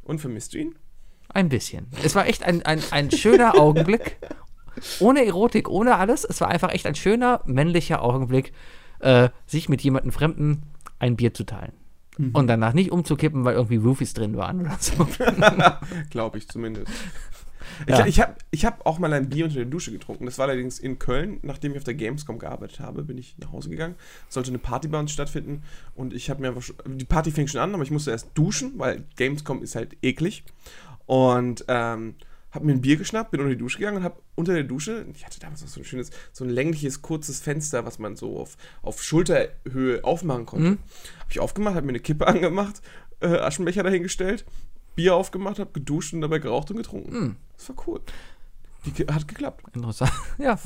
[0.05, 0.75] Und vermisst du ihn?
[1.37, 1.87] Ein bisschen.
[2.03, 4.17] Es war echt ein, ein, ein schöner Augenblick.
[5.01, 6.25] Ohne Erotik, ohne alles.
[6.25, 8.55] Es war einfach echt ein schöner männlicher Augenblick,
[9.01, 10.63] äh, sich mit jemandem Fremden
[10.99, 11.73] ein Bier zu teilen.
[12.33, 15.07] Und danach nicht umzukippen, weil irgendwie Roofies drin waren oder so.
[16.11, 16.91] Glaube ich zumindest.
[17.87, 18.01] Ja.
[18.01, 20.27] Ich, ich habe ich hab auch mal ein Bier unter der Dusche getrunken.
[20.27, 21.39] Das war allerdings in Köln.
[21.43, 23.97] Nachdem ich auf der Gamescom gearbeitet habe, bin ich nach Hause gegangen.
[24.29, 25.63] Es sollte eine Party bei uns stattfinden.
[25.95, 28.31] Und ich habe mir einfach schon, die Party fing schon an, aber ich musste erst
[28.35, 30.45] duschen, weil Gamescom ist halt eklig.
[31.07, 32.17] Und ähm,
[32.51, 35.07] habe mir ein Bier geschnappt, bin unter die Dusche gegangen und habe unter der Dusche,
[35.15, 38.39] ich hatte damals noch so ein schönes, so ein längliches, kurzes Fenster, was man so
[38.39, 40.71] auf, auf Schulterhöhe aufmachen konnte.
[40.71, 40.79] Mhm.
[41.21, 42.81] Habe ich aufgemacht, habe mir eine Kippe angemacht,
[43.21, 44.45] äh, Aschenbecher dahingestellt,
[44.95, 47.13] Bier aufgemacht, habe geduscht und dabei geraucht und getrunken.
[47.19, 47.37] Mhm.
[47.57, 48.01] Das war cool.
[48.85, 49.65] Die hat geklappt.
[49.75, 50.13] Interessant.
[50.39, 50.53] Ja.
[50.53, 50.61] Hat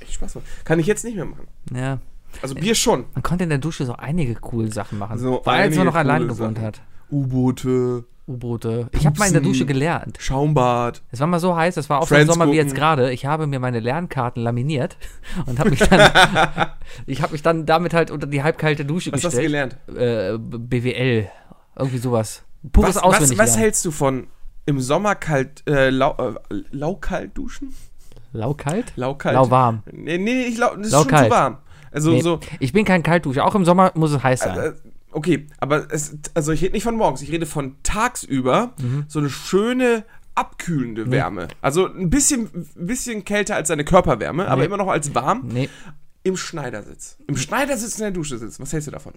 [0.00, 0.48] echt Spaß gemacht.
[0.64, 1.48] Kann ich jetzt nicht mehr machen.
[1.72, 1.98] ja.
[2.42, 3.06] Also Bier schon.
[3.14, 5.18] Man konnte in der Dusche so einige coole Sachen machen.
[5.18, 6.82] So weil als man noch allein gewohnt hat.
[7.10, 8.88] U-Boote, U-Boote.
[8.92, 9.42] Ich habe mal in der.
[9.42, 10.16] Dusche gelernt.
[10.20, 11.02] Schaumbad.
[11.12, 12.78] Es war mal so heiß, es war auch so Sommer wie jetzt gucken.
[12.80, 13.12] gerade.
[13.12, 14.96] Ich habe mir meine Lernkarten laminiert
[15.46, 16.10] und habe mich dann,
[17.06, 19.76] ich habe mich dann damit halt unter die halbkalte Dusche Was hast du gestellt.
[19.86, 19.98] gelernt?
[19.98, 21.28] Äh, BWL,
[21.78, 22.42] irgendwie sowas.
[22.72, 23.62] Pures Was, was, auswendig was lernen.
[23.62, 24.26] hältst du von
[24.66, 26.34] im Sommer kalt, äh, lau, äh,
[26.72, 27.72] laukalt duschen?
[28.32, 28.92] Laukalt?
[28.96, 29.34] Laukalt.
[29.36, 29.82] Lauwarm.
[29.92, 31.18] Nee, nee, ich lau, das ist Laukalt.
[31.20, 31.58] schon zu warm.
[31.92, 33.44] Also Nee, so, Ich bin kein Kaltduscher.
[33.46, 34.74] Auch im Sommer muss es heiß sein.
[35.16, 39.04] Okay, aber es, also ich rede nicht von morgens, ich rede von tagsüber, Mhm.
[39.08, 40.04] so eine schöne
[40.34, 41.48] abkühlende Wärme.
[41.62, 44.66] Also ein bisschen, bisschen kälter als deine Körperwärme, aber Nee.
[44.66, 45.48] immer noch als warm.
[45.48, 45.68] nee,
[46.24, 47.16] Im Schneidersitz.
[47.28, 48.60] Im Schneidersitz in der Dusche sitzen.
[48.62, 49.12] Was hältst du davon?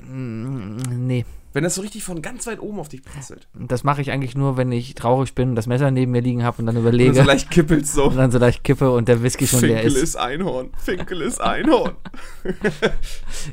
[1.07, 1.25] nee.
[1.53, 3.47] Wenn das so richtig von ganz weit oben auf dich prasselt.
[3.57, 6.57] Das mache ich eigentlich nur, wenn ich traurig bin, das Messer neben mir liegen habe
[6.59, 8.05] und dann Und überlege so leicht kippelt so.
[8.05, 10.03] und dann so leicht kippe und der Whisky schon leer Finkel ist.
[10.03, 10.69] ist Einhorn.
[10.77, 11.93] Finkel ist Einhorn.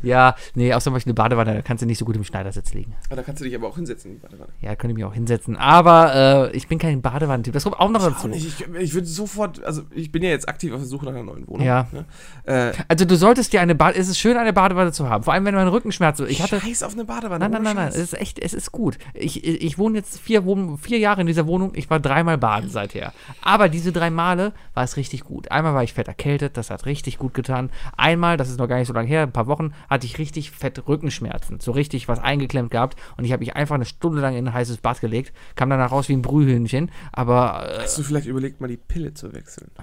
[0.03, 2.75] Ja, nee, außerdem habe ich eine Badewanne, da kannst du nicht so gut im Schneidersitz
[2.75, 2.95] liegen.
[3.11, 4.51] Ah, da kannst du dich aber auch hinsetzen in die Badewanne.
[4.61, 5.57] Ja, könnte ich mich auch hinsetzen.
[5.57, 7.53] Aber äh, ich bin kein Badewannentyp.
[7.55, 8.29] Das kommt auch noch dazu.
[8.29, 8.47] nicht.
[8.61, 11.23] Ich, ich würde sofort, also ich bin ja jetzt aktiv auf der Suche nach einer
[11.23, 11.65] neuen Wohnung.
[11.67, 11.87] Ja.
[11.93, 12.05] Ne?
[12.45, 15.23] Äh, Also du solltest dir eine Bade, es ist schön, eine Badewanne zu haben.
[15.25, 16.61] Vor allem, wenn du einen Rückenschmerz Ich hatte.
[16.61, 17.49] Scheiß auf eine Badewanne.
[17.49, 18.99] Nein, nein, nein, Es ist echt, es ist gut.
[19.15, 20.45] Ich, ich, wohne jetzt vier,
[20.81, 21.73] vier Jahre in dieser Wohnung.
[21.75, 23.13] Ich war dreimal baden seither.
[23.43, 25.51] Aber diese drei Male war es richtig gut.
[25.51, 27.71] Einmal war ich fett erkältet, das hat richtig gut getan.
[27.97, 30.51] Einmal, das ist noch gar nicht so lange her, ein paar Wochen, hatte ich richtig
[30.51, 31.61] fett Rückenschmerzen.
[31.61, 32.99] So richtig was eingeklemmt gehabt.
[33.17, 35.33] Und ich habe mich einfach eine Stunde lang in ein heißes Bad gelegt.
[35.55, 36.91] Kam danach raus wie ein Brühhühnchen.
[37.13, 39.71] Aber äh, Hast du vielleicht überlegt, mal die Pille zu wechseln?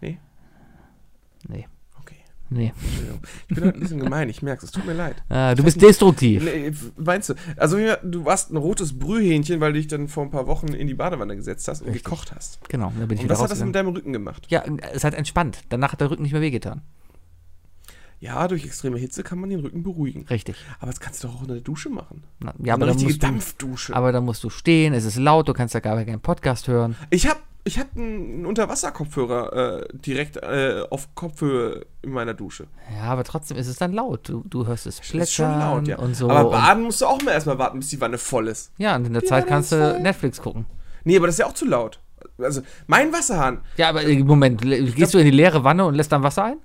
[0.00, 0.18] Nee?
[1.48, 1.66] nee,
[2.00, 2.16] Okay.
[2.50, 2.72] Nee.
[3.48, 4.72] Ich bin heute ein bisschen gemein, ich merke es.
[4.72, 5.16] Tut mir leid.
[5.28, 6.44] Äh, du bist destruktiv.
[6.44, 7.34] Nee, meinst du?
[7.56, 10.86] Also du warst ein rotes Brühhähnchen, weil du dich dann vor ein paar Wochen in
[10.86, 12.04] die Badewanne gesetzt hast und Richtig.
[12.04, 12.60] gekocht hast.
[12.68, 14.46] Genau, da bin ich Und was hat das mit deinem Rücken gemacht?
[14.48, 15.62] Ja, es hat entspannt.
[15.68, 16.82] Danach hat der Rücken nicht mehr wehgetan.
[18.20, 20.26] Ja, durch extreme Hitze kann man den Rücken beruhigen.
[20.28, 20.56] Richtig.
[20.80, 22.24] Aber das kannst du doch auch in der Dusche machen.
[22.40, 23.94] Na, ja, aber eine richtige musst du, Dampfdusche.
[23.94, 26.96] aber dann musst du stehen, es ist laut, du kannst da gar keinen Podcast hören.
[27.10, 27.38] ich habe
[27.68, 32.66] ich hab einen Unterwasserkopfhörer äh, direkt äh, auf Kopfhöhe in meiner Dusche.
[32.96, 34.28] Ja, aber trotzdem ist es dann laut.
[34.28, 35.98] Du, du hörst es Ist schon plätschern laut, ja.
[35.98, 36.28] und so.
[36.30, 38.72] Aber baden musst du auch mal erstmal warten, bis die Wanne voll ist.
[38.78, 39.98] ja, und in der Die Zeit Wanne kannst du.
[40.00, 40.66] Netflix gucken.
[41.04, 42.00] Nee, aber das ist ja auch zu laut.
[42.38, 43.60] Also, mein Wasserhahn.
[43.76, 46.56] Ja, aber äh, Moment, gehst du in die leere Wanne und lässt dann Wasser ein?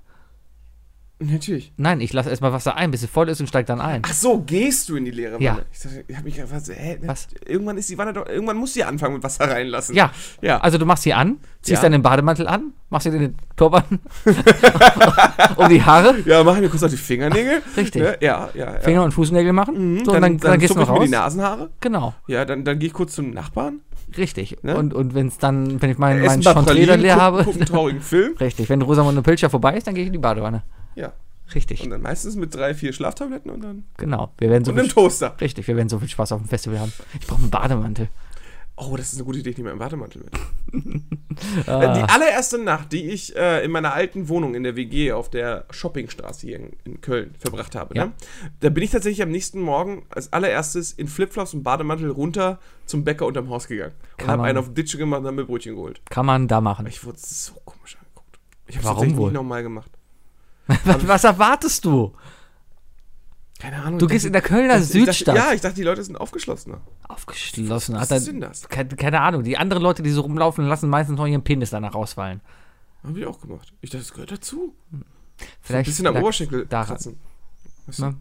[1.20, 1.72] Natürlich.
[1.76, 4.02] Nein, ich lasse erstmal Wasser ein, bis sie voll ist und steig dann ein.
[4.04, 5.44] Ach so, gehst du in die leere Wanne?
[5.44, 5.58] Ja.
[5.72, 7.28] Ich, dachte, ich habe mich gefragt, hä, Was?
[7.46, 9.94] irgendwann ist die Wanne doch, irgendwann muss sie anfangen mit Wasser reinlassen.
[9.94, 10.10] Ja,
[10.42, 10.58] Ja.
[10.58, 11.82] also du machst sie an, ziehst Ja.
[11.82, 13.84] dann den Bademantel an, machst dir den Turban
[15.56, 17.62] um die Haare, Ja, machen wir kurz noch die Fingernägel.
[17.76, 18.02] Richtig.
[18.02, 18.16] Ne?
[18.20, 18.80] Ja, ja, ja.
[18.80, 19.94] Finger und Fußnägel machen.
[19.98, 21.04] Mhm, so, und dann, dann, gehst du noch ich mir raus.
[21.04, 21.70] die Nasenhaare.
[21.80, 23.80] Genau, Ja, dann, dann gehe ich kurz zum Nachbarn.
[24.18, 24.56] richtig.
[24.62, 24.76] Ne?
[24.76, 27.14] Und, und wenn es dann, wenn ich meinen mein Essen ein paar Chantre Pralinen, leer
[27.14, 28.36] guck- habe, guck einen traurigen Film.
[28.40, 28.68] richtig.
[28.68, 30.62] Wenn Rosamunde Pilcher vorbei ist, dann gehe ich in die Badewanne.
[30.94, 31.12] Ja.
[31.54, 33.84] Richtig, Und dann meistens mit drei, vier Schlaftabletten und dann.
[33.98, 34.32] genau.
[34.38, 35.36] Wir werden so Und viel, einem Toaster.
[35.40, 36.92] richtig, wir werden so viel Spaß auf dem Festival haben.
[37.20, 38.08] Ich brauche einen Bademantel.
[38.76, 40.32] Oh, das ist eine gute Idee, ich nehme einen Bademantel mit.
[41.66, 41.82] Ah.
[41.82, 45.28] Äh, Die allererste Nacht, die ich äh, in meiner alten Wohnung in der WG auf
[45.30, 48.06] der Shoppingstraße hier in, in Köln verbracht habe, Ja.
[48.06, 48.12] ne?
[48.60, 53.02] da bin ich tatsächlich am nächsten Morgen als allererstes in Flipflops und Bademantel runter zum
[53.04, 53.92] Bäcker unterm Haus gegangen.
[54.12, 54.48] Und Kann habe man.
[54.50, 56.00] einen auf Ditsche gemacht und habe mir Brötchen geholt.
[56.08, 56.86] Kann man da machen.
[56.86, 58.38] Ich wurde so komisch angeguckt.
[58.68, 59.26] Ich habe Warum tatsächlich wohl?
[59.30, 59.90] nicht nochmal gemacht.
[60.84, 62.14] Was, was erwartest du?
[63.58, 63.98] Keine Ahnung.
[63.98, 65.36] Du gehst in dachte- der Kölner dachte, Südstadt.
[65.36, 66.80] Ja, ich dachte, die Leute sind aufgeschlossener.
[67.08, 67.94] Aufgeschlossen.
[67.96, 68.68] Was er, ist denn das?
[68.68, 69.42] keine, keine Ahnung.
[69.44, 72.40] Die anderen Leute, die so rumlaufen, lassen meistens noch ihren Penis danach rausfallen.
[73.02, 73.72] Habe ich auch gemacht.
[73.82, 74.74] Ich dachte, das gehört dazu.
[75.60, 76.86] Vielleicht Ein bisschen am Oberschenkel daran.
[76.88, 77.20] kratzen.
[77.86, 78.14] Weißt du?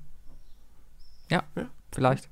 [1.29, 1.69] Ja, Ja.
[1.93, 2.29] vielleicht.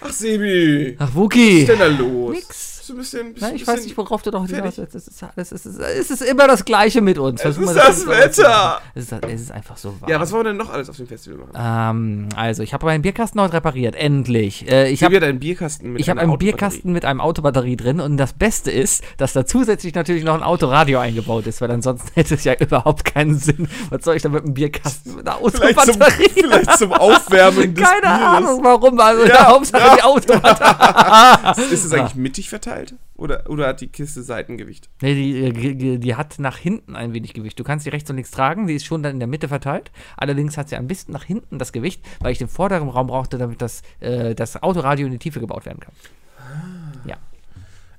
[0.00, 0.96] Ach, Sebi.
[0.98, 1.60] Ach, Was Wookie.
[1.60, 2.34] ist denn da los?
[2.34, 2.71] Nix.
[2.92, 4.94] Du ein bisschen, bist Na, ich weiß nicht, worauf du doch hinaus willst.
[4.94, 7.42] Es ist, alles, es, ist, es ist immer das Gleiche mit uns.
[7.42, 8.20] Es ist das rauszumachen.
[8.20, 8.80] Wetter.
[8.94, 10.10] Es ist, es ist einfach so warm.
[10.10, 11.52] Ja, was wollen wir denn noch alles auf dem Festival machen?
[11.56, 13.94] ähm, also, ich habe meinen Bierkasten heute repariert.
[13.96, 14.68] Endlich.
[14.70, 17.98] Äh, ich habe deinen Bierkasten mit ich habe einer einen Bierkasten mit einem Autobatterie drin
[17.98, 22.10] und das Beste ist, dass da zusätzlich natürlich noch ein Autoradio eingebaut ist, weil ansonsten
[22.14, 23.68] hätte es ja überhaupt keinen Sinn.
[23.88, 26.28] Was soll ich da mit einem Bierkasten mit einer Vielleicht zum, Autobatterie?
[26.34, 28.20] vielleicht zum Aufwärmen des Keine Bieres.
[28.20, 29.00] Ahnung, warum.
[29.00, 29.96] Also, Ja, Hauptsache ja.
[29.96, 31.62] die Autobatterie.
[31.72, 32.81] Ist es eigentlich mittig verteilt?
[33.16, 34.88] Oder, oder hat die Kiste Seitengewicht?
[35.00, 37.58] Nee, die, äh, die, die- die hat nach hinten ein wenig Gewicht.
[37.58, 39.90] Du kannst sie rechts und links tragen, die ist schon dann in der Mitte verteilt.
[40.16, 43.38] Allerdings hat sie ein bisschen nach hinten das Gewicht, weil ich den vorderen Raum brauchte,
[43.38, 45.92] damit das, äh, das Autoradio in die Tiefe gebaut werden kann.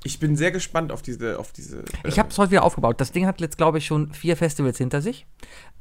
[0.06, 1.40] Ich bin sehr gespannt auf diese.
[1.40, 3.00] Auf diese äh, Ich habe es heute wieder aufgebaut.
[3.00, 5.26] Das Ding hat jetzt, glaube ich, schon vier Festivals hinter sich.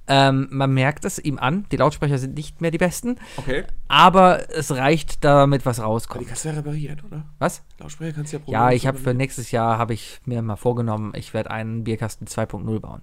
[0.09, 3.63] Ähm, man merkt es ihm an, die Lautsprecher sind nicht mehr die besten, Okay.
[3.87, 6.27] aber es reicht, damit was Aber die rauskommt.
[6.27, 7.25] kannst du ja reparieren, oder?
[7.39, 7.63] Was?
[7.79, 10.57] Lautsprecher kannst du ja Ja, problemlos ich habe für nächstes Jahr, habe ich mir mal
[10.57, 13.03] vorgenommen, ich werde einen Bierkasten 2.0 bauen.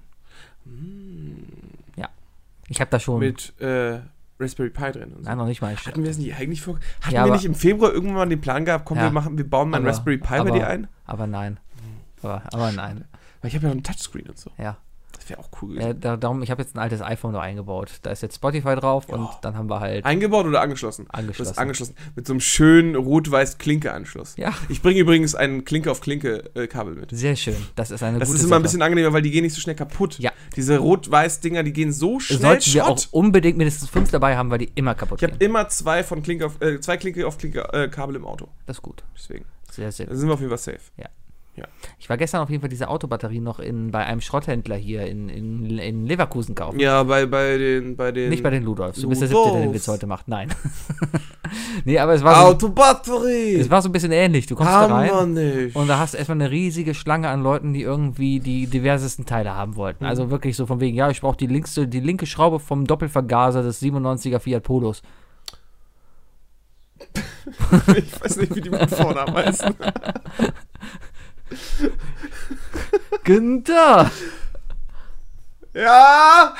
[1.96, 2.10] Ja.
[2.68, 3.20] Ich habe da schon...
[3.20, 4.00] Mit äh,
[4.40, 5.12] Raspberry Pi drin.
[5.14, 5.30] Und so.
[5.30, 5.76] Nein, noch nicht mal.
[5.76, 6.80] Hatten wir es nicht eigentlich vor?
[7.02, 9.04] Hatten Ja, wir nicht im Februar irgendwann mal den Plan gehabt, komm, Ja.
[9.06, 10.88] wir machen, wir bauen mal einen Raspberry Pi aber- bei dir ein?
[11.06, 11.60] aber nein.
[12.22, 13.06] Aber, aber nein.
[13.42, 14.52] Weil ich habe ja noch einen Touchscreen und so.
[14.58, 14.78] Ja.
[15.30, 16.02] Das wäre auch cool ja gewesen.
[16.02, 18.00] da, darum, ich habe jetzt ein altes iPhone da eingebaut.
[18.02, 19.38] Da ist jetzt Spotify drauf und Ja.
[19.42, 20.06] dann haben wir halt.
[20.06, 21.06] Eingebaut oder angeschlossen?
[21.10, 21.52] Angeschlossen.
[21.52, 21.96] hast angeschlossen.
[22.16, 24.36] Mit so einem schönen rot-weiß-Klinke-Anschluss.
[24.38, 24.54] Ja.
[24.70, 27.12] Ich bringe übrigens ein Klinke-auf-Klinke-Kabel mit.
[27.12, 27.56] Sehr schön.
[27.76, 29.76] Das ist eine Das ist immer ein bisschen angenehmer, weil die gehen nicht so schnell
[29.76, 30.18] kaputt.
[30.20, 30.32] Ja.
[30.56, 33.08] Diese rot-weiß-Dinger, die gehen so schnell Sollten wir Schrott.
[33.10, 35.50] auch unbedingt mindestens fünf dabei haben, weil die immer kaputt Ich habe gehen.
[35.50, 38.48] immer zwei von Klinke auf, äh, zwei Klinke auf Klinke äh, Kabel im Auto.
[38.66, 39.04] Das ist gut.
[39.16, 39.46] Deswegen.
[39.72, 40.80] Sehr, sehr Da sind wir auf jeden Fall safe.
[40.98, 41.06] Ja.
[41.60, 41.66] Ja.
[42.00, 45.30] Ich war gestern auf jeden Fall diese Autobatterie noch in, bei einem Schrotthändler hier in,
[45.30, 46.80] in, in Leverkusen kaufen.
[46.80, 48.30] Ja, bei, bei den, bei den.
[48.30, 49.02] Nicht bei den Ludolfs.
[49.02, 49.74] Du bist der Siebte, der den.
[49.74, 50.28] Witz heute macht.
[50.28, 50.50] Nein.
[51.86, 53.56] nee, aber es war, so, Autobatterie!
[53.56, 54.46] es war so ein bisschen ähnlich.
[54.48, 55.76] Du kommst da Haben wir rein nicht.
[55.76, 59.54] und da hast du erstmal eine riesige Schlange an Leuten, die irgendwie die diversesten Teile
[59.56, 60.04] haben wollten.
[60.06, 60.10] Mhm.
[60.10, 63.64] Also wirklich so von wegen, ja, ich brauche die, linkste- die linke Schraube vom Doppelvergaser
[63.64, 65.02] des 97er Fiat Polos.
[67.96, 69.74] ich weiß nicht, wie die mit Vornamen heißen.
[73.24, 74.12] Günther,
[75.74, 76.56] Ja!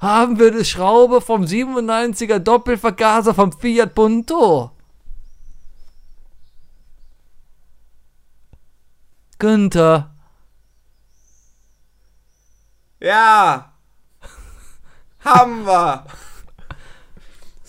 [0.00, 4.72] haben wir die Schraube vom 97er Doppelvergaser vom Fiat Punto?
[9.38, 10.10] Günther,
[13.00, 13.72] Ja!
[15.24, 16.04] Haben wir!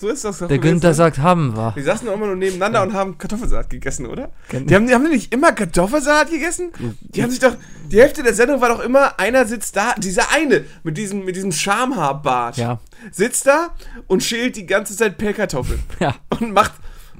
[0.02, 0.48] So ist das doch.
[0.48, 0.80] der gewesen.
[0.80, 1.74] Günther sagt, haben wir.
[1.76, 4.32] Die saßen doch immer nur nebeneinander und haben Kartoffelsalat gegessen, oder?
[4.50, 6.72] Die haben, die haben nicht immer Kartoffelsalat gegessen?
[7.02, 7.54] Die haben sich doch.
[7.88, 11.36] Die Hälfte der Sendung war doch immer, einer sitzt da, dieser eine mit diesem, mit
[11.36, 12.56] diesem Schamhaarbart.
[12.56, 12.80] Ja.
[13.12, 13.76] Sitzt da
[14.08, 15.80] und schält die ganze Zeit Pellkartoffeln.
[16.00, 16.16] Ja.
[16.30, 16.72] Und macht.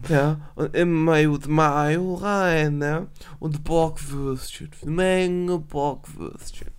[0.09, 3.07] Ja, und immer gut Mayo rein, ne?
[3.39, 4.71] Und Bockwürstchen.
[4.83, 6.73] Eine Menge Bockwürstchen.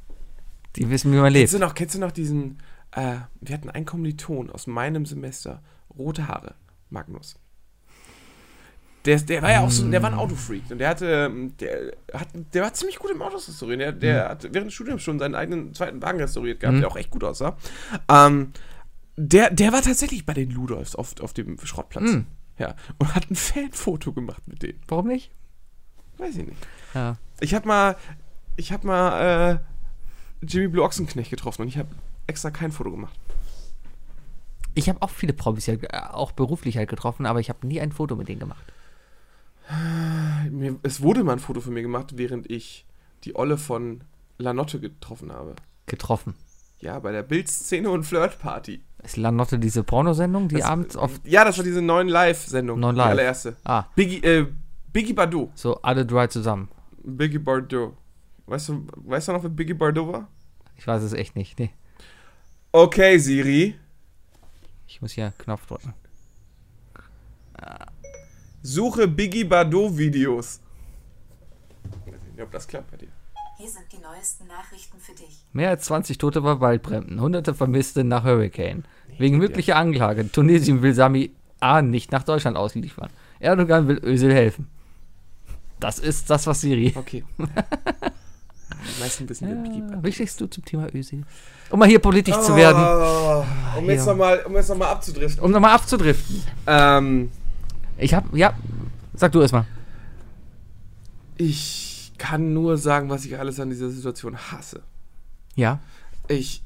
[0.75, 1.53] Die wissen, wie man Kennst lebt.
[1.53, 2.57] du noch, kennst du noch diesen,
[2.91, 5.61] äh, wir hatten einen Kommiliton aus meinem Semester,
[5.97, 6.55] rote Haare,
[6.89, 7.35] Magnus.
[9.05, 11.91] Der, der war ja auch so, der war ein Autofreak und der hatte, ähm, der
[12.13, 13.79] hat, der war ziemlich gut im Autos restaurieren.
[13.79, 16.81] Der, der hat während des Studiums schon seinen eigenen zweiten Wagen restauriert gehabt, Mhm.
[16.81, 17.57] der auch echt gut aussah.
[18.09, 18.53] Ähm,
[19.17, 22.11] der, der war tatsächlich bei den Ludolfs auf, auf dem Schrottplatz.
[22.13, 22.27] Mhm.
[22.57, 24.79] Ja, und hat ein Fanfoto gemacht mit denen.
[24.87, 25.31] Warum nicht?
[26.17, 26.65] Weiß ich nicht.
[26.93, 27.17] Ja.
[27.41, 27.97] Ich hab mal,
[28.55, 29.59] ich hab mal
[30.41, 31.89] äh, Jimmy Blue Ochsenknecht getroffen und ich habe
[32.27, 33.19] extra kein Foto gemacht.
[34.75, 35.77] Ich habe auch viele Promis, äh,
[36.11, 38.63] auch beruflich halt getroffen, aber ich habe nie ein Foto mit denen gemacht.
[40.83, 42.85] Es wurde mal ein Foto von mir gemacht, während ich
[43.23, 44.01] die Olle von
[44.37, 45.55] Lanotte getroffen habe.
[45.85, 46.35] Getroffen.
[46.79, 48.81] Ja, bei der Bildszene und Flirtparty.
[49.03, 51.19] Ist Lanotte diese Pornosendung, die Das- abends auf.
[51.23, 52.79] Ja, das war diese neuen Live-Sendung.
[52.79, 53.11] Neun Die Live.
[53.11, 53.55] allererste.
[53.63, 54.47] Ah, Biggie, äh,
[54.91, 55.51] Biggie Bardot.
[55.55, 56.67] so alle drei zusammen.
[57.03, 57.93] Biggie Bardot.
[58.45, 60.27] Weißt du, weißt du noch, wer Biggie Bardot war?
[60.77, 61.57] Ich weiß es echt nicht.
[61.59, 61.71] Nee.
[62.73, 63.75] Okay, Siri.
[64.87, 65.93] Ich muss hier einen Knopf drücken.
[68.61, 70.59] Suche Biggie Bardot Videos.
[72.05, 73.09] Ich weiß nicht, ob das klappt bei dir.
[73.57, 75.45] Hier sind die neuesten Nachrichten für dich.
[75.53, 78.83] Mehr als 20 Tote bei Waldbränden, hunderte Vermisste nach Hurricane.
[79.17, 80.31] Wegen möglicher Anklage.
[80.31, 81.81] Tunesien will Sami A.
[81.81, 83.09] nicht nach Deutschland ausliefern.
[83.39, 84.69] Erdogan will Özil helfen.
[85.79, 86.93] Das ist das, was Siri.
[86.95, 87.23] Okay.
[89.27, 91.23] Wissen, wer Biggie Ja, stehst du zum Thema Özil?
[91.69, 92.81] Um mal hier politisch zu werden.
[92.83, 93.45] Oh,
[93.79, 94.11] um jetzt Ja.
[94.11, 95.43] nochmal um jetzt noch mal abzudriften.
[95.43, 96.43] Um nochmal abzudriften.
[96.67, 97.31] Ähm,
[97.97, 98.53] Ich hab, ja,
[99.13, 99.65] sag du erstmal.
[101.37, 104.81] ich kann nur sagen, was ich alles an dieser Situation hasse.
[105.55, 105.79] Ja.
[106.27, 106.63] Ich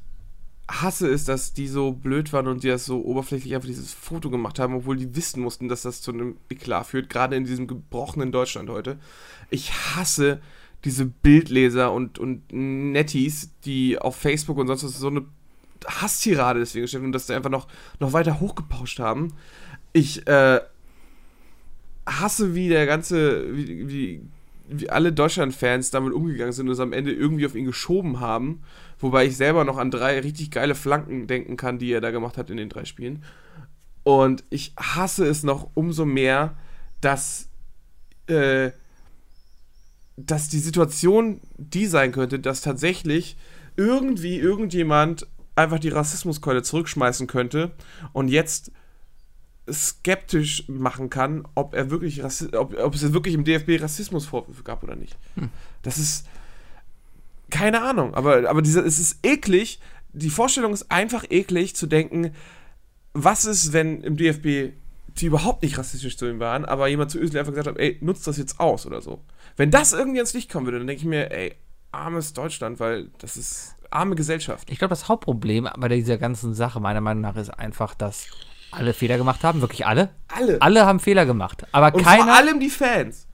[0.70, 4.30] hasse es, dass die so blöd waren und die das so oberflächlich einfach dieses Foto
[4.30, 7.66] gemacht haben, obwohl die wissen mussten, dass das zu einem Eklat führt, gerade in diesem
[7.66, 8.98] gebrochenen Deutschland heute.
[9.50, 10.40] Ich hasse
[10.84, 15.24] diese Bildleser und, und Netties, die auf Facebook und sonst was so eine
[15.86, 17.68] Hasstirade deswegen stellen und das da einfach noch,
[18.00, 19.34] noch weiter hochgepauscht haben.
[19.92, 20.60] Ich äh,
[22.06, 24.22] hasse, wie der ganze, wie, wie,
[24.68, 28.62] wie alle Deutschland-Fans damit umgegangen sind und es am Ende irgendwie auf ihn geschoben haben.
[29.00, 32.36] Wobei ich selber noch an drei richtig geile Flanken denken kann, die er da gemacht
[32.36, 33.24] hat in den drei Spielen.
[34.02, 36.56] Und ich hasse es noch umso mehr,
[37.00, 37.48] dass,
[38.26, 38.70] äh,
[40.26, 43.36] dass die Situation die sein könnte, dass tatsächlich
[43.76, 47.72] irgendwie irgendjemand einfach die Rassismuskeule zurückschmeißen könnte
[48.12, 48.72] und jetzt
[49.70, 54.82] skeptisch machen kann, ob er wirklich Rassi ob, ob es wirklich im DFB Rassismusvorwürfe gab
[54.82, 55.16] oder nicht.
[55.82, 56.26] Das ist
[57.50, 59.80] keine Ahnung, aber, aber dieser, es ist eklig.
[60.12, 62.32] Die Vorstellung ist einfach eklig zu denken,
[63.12, 64.74] was ist, wenn im DFB
[65.20, 67.98] die überhaupt nicht rassistisch zu ihm waren, aber jemand zu Özil einfach gesagt hat, ey,
[68.00, 69.20] nutzt das jetzt aus oder so.
[69.58, 71.54] Wenn das irgendwie ans Licht kommen würde, dann denke ich mir, ey,
[71.92, 74.70] armes Deutschland, weil das ist arme Gesellschaft.
[74.70, 78.26] Ich glaube, das Hauptproblem bei dieser ganzen Sache, meiner Meinung nach, ist einfach, dass
[78.70, 79.60] alle Fehler gemacht haben.
[79.60, 80.10] Wirklich alle.
[80.28, 80.60] Alle.
[80.60, 81.66] Alle haben Fehler gemacht.
[81.72, 82.24] Aber Und keiner.
[82.24, 83.27] vor allem die Fans.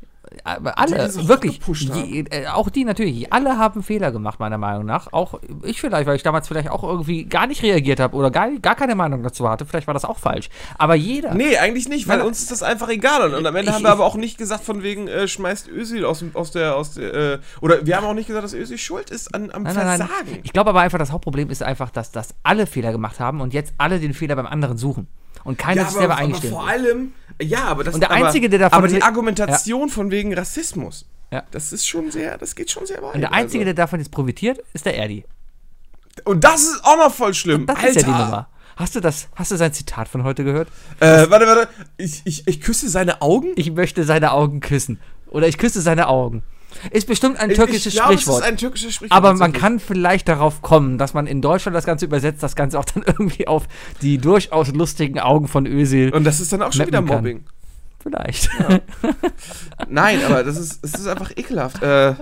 [0.45, 1.61] Aber alle, die so wirklich.
[1.67, 3.33] Je, äh, auch die natürlich.
[3.33, 5.13] Alle haben Fehler gemacht, meiner Meinung nach.
[5.13, 8.51] Auch ich vielleicht, weil ich damals vielleicht auch irgendwie gar nicht reagiert habe oder gar,
[8.61, 9.65] gar keine Meinung dazu hatte.
[9.67, 10.49] Vielleicht war das auch falsch.
[10.79, 11.35] Aber jeder.
[11.35, 13.23] Nee, eigentlich nicht, weil Nein, uns ist das einfach egal.
[13.29, 15.29] Und, und am Ende Ich- haben wir ich- aber auch nicht gesagt, von wegen, äh,
[15.29, 18.55] schmeißt Özil aus, aus der, aus der, äh, oder wir haben auch nicht gesagt, dass
[18.55, 20.09] Özil schuld ist an, am Nein, nein, nein.
[20.09, 20.39] Versagen.
[20.43, 23.55] Ich glaube aber einfach, das Hauptproblem ist einfach, dass, dass alle Fehler gemacht haben und
[23.55, 25.07] jetzt alle den Fehler beim anderen suchen.
[25.45, 26.71] Und keiner sich selber aber eingestehen vor will.
[26.71, 30.35] allem, ja, aber das Und der aber, Einzige, der davon Aber die Argumentation von wegen
[30.35, 31.07] Rassismus.
[31.31, 31.43] Ja.
[31.51, 33.15] Das ist schon sehr, das geht schon sehr weit.
[33.15, 33.67] Und der Einzige, also.
[33.67, 35.25] der davon jetzt profitiert, ist der Erdi.
[36.25, 37.67] Und das ist auch noch voll schlimm.
[37.67, 38.49] Das ist ja die Nummer.
[38.77, 40.69] Hast du das, hast du sein Zitat von heute gehört?
[41.01, 41.69] Äh, warte, warte.
[41.97, 43.53] Ich, ich, ich küsse seine Augen.
[43.57, 45.01] Ich möchte seine Augen küssen.
[45.29, 46.43] Oder ich küsse seine Augen.
[46.91, 48.41] Ist bestimmt ein türkisches ich glaube, Sprichwort.
[48.41, 49.17] Es ist ein türkisches Sprichwort.
[49.17, 52.79] aber man kann vielleicht darauf kommen, dass man in Deutschland das Ganze übersetzt, das Ganze
[52.79, 53.65] auch dann irgendwie auf
[54.03, 56.13] die durchaus lustigen Augen von Özil.
[56.13, 57.25] Und das ist dann auch schon wieder mappen kann.
[57.25, 57.45] Mobbing.
[58.05, 58.51] Vielleicht.
[59.89, 61.83] Nein, aber das ist, es ist einfach ekelhaft.
[61.83, 62.15] Äh,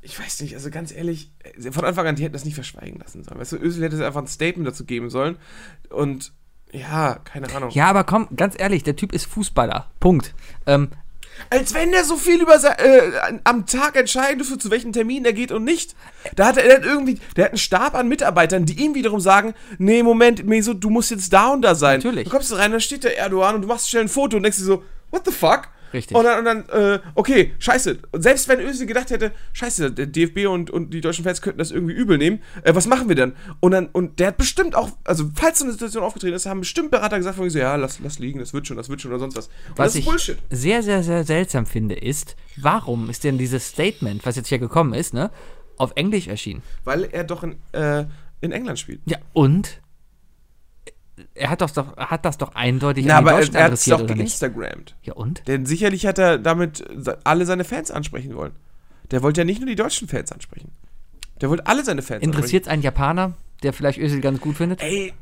[0.00, 1.32] ich weiß nicht, also ganz ehrlich,
[1.70, 3.40] von Anfang an, die hätten das nicht verschweigen lassen sollen.
[3.40, 5.38] Weißt du, Özil hätte einfach ein Statement dazu geben sollen.
[5.90, 6.32] Und
[6.72, 7.70] ja, keine Ahnung.
[7.70, 9.90] Ja, aber komm, ganz ehrlich, der Typ ist Fußballer.
[10.00, 10.34] Punkt.
[10.66, 10.90] Ähm,
[11.50, 13.12] Als wenn der so viel über äh,
[13.44, 15.94] am Tag entscheiden dürfte, zu welchen Terminen er geht und nicht.
[16.36, 19.54] Da hat er, hat irgendwie, der hat einen Stab an Mitarbeitern, die ihm wiederum sagen,
[19.78, 22.00] nee, Moment, Meso, du musst jetzt da und da sein.
[22.00, 22.24] Natürlich.
[22.24, 24.58] Du kommst rein, dann steht der Erdogan und du machst schnell ein Foto und denkst
[24.58, 25.68] dir so, what the fuck?
[25.94, 26.16] Richtig.
[26.16, 27.98] Und dann, und dann äh, okay, scheiße.
[28.10, 31.58] Und selbst wenn Özil gedacht hätte, scheiße, der DFB und, und die deutschen Fans könnten
[31.58, 33.36] das irgendwie übel nehmen, äh, was machen wir dann?
[33.60, 36.60] Und dann, und der hat bestimmt auch, also falls so eine Situation aufgetreten ist, haben
[36.60, 39.12] bestimmt Berater gesagt, von so, ja, lass, lass liegen, das wird schon, das wird schon
[39.12, 39.46] oder sonst was.
[39.46, 40.38] Und was das ist ich Bullshit.
[40.50, 44.94] sehr, sehr, sehr seltsam finde, ist, warum ist denn dieses Statement, was jetzt hier gekommen
[44.94, 45.30] ist, ne,
[45.78, 46.62] auf Englisch erschienen?
[46.82, 48.04] Weil er doch in, äh,
[48.40, 49.00] in England spielt.
[49.06, 49.80] Ja, und?
[51.34, 53.72] Er hat, doch, hat das doch eindeutig Na, an die aber er, Deutschen er hat
[53.72, 54.96] es doch geinstagrammt.
[55.02, 55.46] Ja, und?
[55.46, 56.84] Denn sicherlich hat er damit
[57.22, 58.52] alle seine Fans ansprechen wollen.
[59.10, 60.72] Der wollte ja nicht nur die deutschen Fans ansprechen.
[61.40, 64.82] Der wollte alle seine Fans Interessiert einen Japaner, der vielleicht Özil ganz gut findet?
[64.82, 65.12] Ey,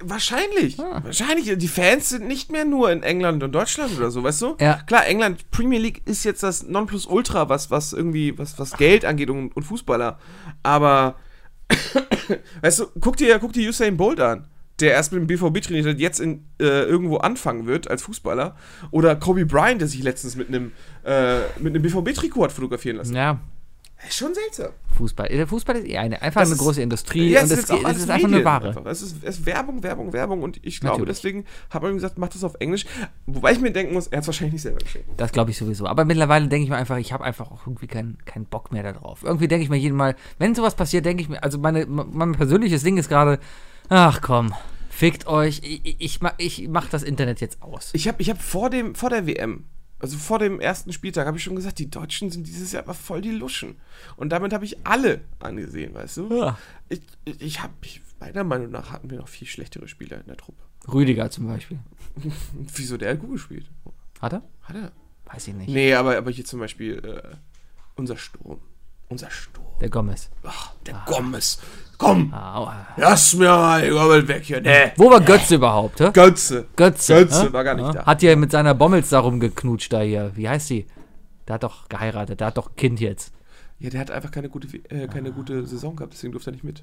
[0.00, 0.78] wahrscheinlich.
[0.80, 1.02] Ah.
[1.04, 1.56] Wahrscheinlich.
[1.56, 4.56] Die Fans sind nicht mehr nur in England und Deutschland oder so, weißt du?
[4.60, 4.82] Ja.
[4.86, 9.30] Klar, England, Premier League ist jetzt das Nonplusultra, was, was irgendwie, was, was Geld angeht
[9.30, 10.18] und, und Fußballer.
[10.62, 11.16] Aber,
[12.60, 14.46] weißt du, guck dir, guck dir Usain Bolt an.
[14.80, 18.56] Der erst mit dem BVB trainiert hat, jetzt in, äh, irgendwo anfangen wird als Fußballer.
[18.90, 20.72] Oder Kobe Bryant, der sich letztens mit einem,
[21.04, 23.14] äh, mit einem BVB-Trikot hat fotografieren lassen.
[23.16, 23.38] Ja,
[24.06, 24.72] Ist schon seltsam.
[24.98, 25.28] Fußball.
[25.30, 27.70] Der Fußball ist eh eine, einfach Das eine ist- große Industrie Ja, und auch es
[27.70, 28.68] alles ist einfach eine Ware.
[28.68, 28.84] einfach.
[28.84, 31.16] Es ist, es ist Werbung, Werbung, Werbung und ich glaube, Natürlich.
[31.16, 32.84] deswegen hat man gesagt, mach das auf Englisch.
[33.24, 35.06] Wobei ich mir denken muss, er hat es wahrscheinlich nicht selber geschrieben.
[35.16, 35.86] Das glaube ich sowieso.
[35.86, 38.82] Aber mittlerweile denke ich mir einfach, ich habe einfach auch irgendwie keinen keinen Bock mehr
[38.82, 39.22] darauf.
[39.24, 42.32] Irgendwie denke ich mir jeden Mal, wenn sowas passiert, denke ich mir, also meine, mein
[42.32, 43.38] persönliches Ding ist gerade,
[43.88, 44.54] ach komm,
[44.90, 47.90] fickt euch, ich, ich, ich, ma- ich mach das Internet jetzt aus.
[47.92, 49.64] Ich habe ich hab vor, dem, vor der WM,
[49.98, 52.94] also vor dem ersten Spieltag, habe ich schon gesagt, die Deutschen sind dieses Jahr aber
[52.94, 53.76] voll die Luschen.
[54.16, 56.34] Und damit habe ich alle angesehen, weißt du?
[56.38, 56.58] Ja.
[56.88, 57.72] Ich, ich, habe,
[58.20, 60.62] meiner Meinung nach hatten wir noch viel schlechtere Spieler in der Truppe.
[60.92, 61.78] Rüdiger zum Beispiel.
[62.74, 63.70] Wieso der hat gut gespielt?
[64.20, 64.42] Hat er?
[64.62, 64.92] Hat er?
[65.24, 65.68] Weiß ich nicht.
[65.68, 67.36] Nee, aber, aber hier zum Beispiel äh,
[67.96, 68.60] unser Sturm.
[69.08, 69.66] Unser Sturm.
[69.80, 70.30] Der Gomez.
[70.44, 71.58] Ach, der Gomez.
[71.98, 72.86] Komm, Aua.
[72.96, 74.60] lass mir mal, Gomez weg hier.
[74.60, 74.92] Nee.
[74.96, 75.98] Wo war Götze überhaupt?
[76.00, 76.10] Hä?
[76.12, 76.66] Götze.
[76.76, 77.14] Götze.
[77.14, 77.52] Götze hä?
[77.52, 78.04] war gar nicht da.
[78.04, 80.30] Hat ja mit seiner Bommels da rumgeknutscht da hier.
[80.34, 80.86] Wie heißt sie?
[81.48, 83.32] Der hat doch geheiratet, der hat doch Kind jetzt.
[83.78, 86.64] Ja, der hat einfach keine gute, äh, keine gute Saison gehabt, deswegen durfte er nicht
[86.64, 86.82] mit.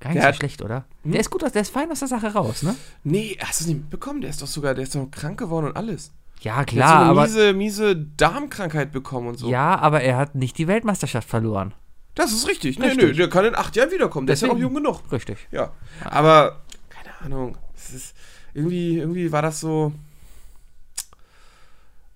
[0.00, 0.84] Gar nicht Der so hat- schlecht, oder?
[1.02, 1.12] Hm?
[1.12, 2.74] Der ist gut, der ist fein aus der Sache raus, ne?
[3.02, 4.20] Nee, hast du es nicht mitbekommen?
[4.20, 6.12] Der ist doch sogar, der ist doch krank geworden und alles.
[6.40, 7.22] Ja, Der hat klar, so eine aber.
[7.22, 9.48] miese, miese Darmkrankheit bekommen und so.
[9.48, 11.72] Ja, aber er hat nicht die Weltmeisterschaft verloren.
[12.14, 12.78] Das ist richtig.
[12.78, 13.08] Nee, Richtig.
[13.08, 14.26] nee, der kann in acht Jahren wiederkommen.
[14.26, 15.00] Der ist ja auch jung genug.
[15.10, 15.36] Richtig.
[15.50, 15.72] Ja.
[16.04, 17.58] Aber, keine Ahnung.
[17.74, 18.14] Es ist,
[18.54, 19.92] irgendwie, irgendwie war das so.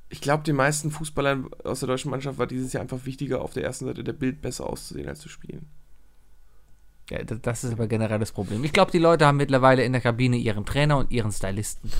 [0.09, 3.53] Ich glaube, den meisten Fußballern aus der deutschen Mannschaft war dieses Jahr einfach wichtiger, auf
[3.53, 5.67] der ersten Seite der Bild besser auszusehen als zu spielen.
[7.11, 8.63] Ja, das, ist aber generell das Problem.
[8.65, 11.91] Ich glaube, die Leute haben mittlerweile in der Kabine ihren Trainer und ihren Stylisten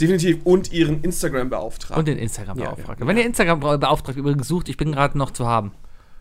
[0.00, 0.40] Definitiv.
[0.44, 1.98] Und ihren Instagram-Beauftragten.
[1.98, 2.98] und den Instagram-Beauftragten.
[2.98, 3.08] Ja, ja.
[3.08, 5.72] Wenn ihr Instagram-Beauftragten übrigens sucht, ich bin gerade noch zu haben.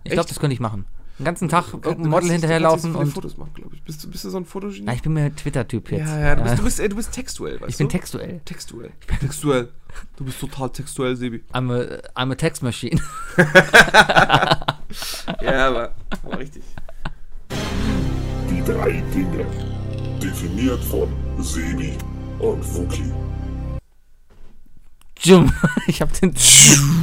[0.03, 0.85] Ich glaube, das könnte ich machen.
[1.19, 3.07] Den ganzen Tag Du irgendein Model du hinterherlaufen und.
[3.11, 3.81] Fotos machen, glaube ich.
[3.83, 4.83] Bist du, bist du so ein Fotogenie?
[4.85, 6.07] Na, ich bin mehr Twitter-Typ jetzt.
[6.07, 6.47] ja, ja, du Ja.
[6.47, 7.91] bist, du bist, äh, du bist textuell, weißt ich bin du?
[7.91, 8.41] textuell.
[8.45, 8.91] textuell.
[9.19, 9.69] Textuell.
[10.15, 11.43] Du bist total textuell, Sebi.
[11.53, 13.01] I'm a, I'm a Text Machine.
[15.41, 15.91] Ja, aber,
[16.23, 16.63] aber richtig.
[18.49, 19.45] Die drei Dinge.
[20.21, 21.09] Definiert von
[21.39, 21.93] Sebi
[22.39, 23.11] und Wookie.
[25.19, 25.51] Jum.
[25.87, 26.33] Ich hab den.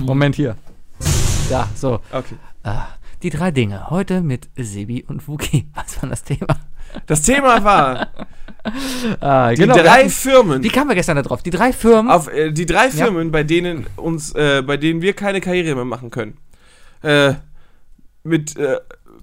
[0.02, 0.56] Moment hier.
[1.50, 2.00] Ja, so.
[2.12, 2.36] Okay.
[2.62, 2.86] Ah,
[3.24, 3.90] die drei Dinge.
[3.90, 5.66] Heute mit Sebi und Wookie.
[5.74, 6.46] Was war das Thema?
[7.06, 8.08] Das Thema war
[9.20, 10.62] Ah, die genau, drei hatten- Firmen.
[10.62, 11.42] Wie kamen wir gestern da drauf?
[11.42, 12.10] Die drei Firmen.
[12.10, 15.84] auf äh, die drei Firmen, bei denen uns, äh, bei denen wir keine Karriere mehr
[15.84, 16.38] machen können.
[17.02, 17.34] Äh,
[18.22, 18.78] mit, äh,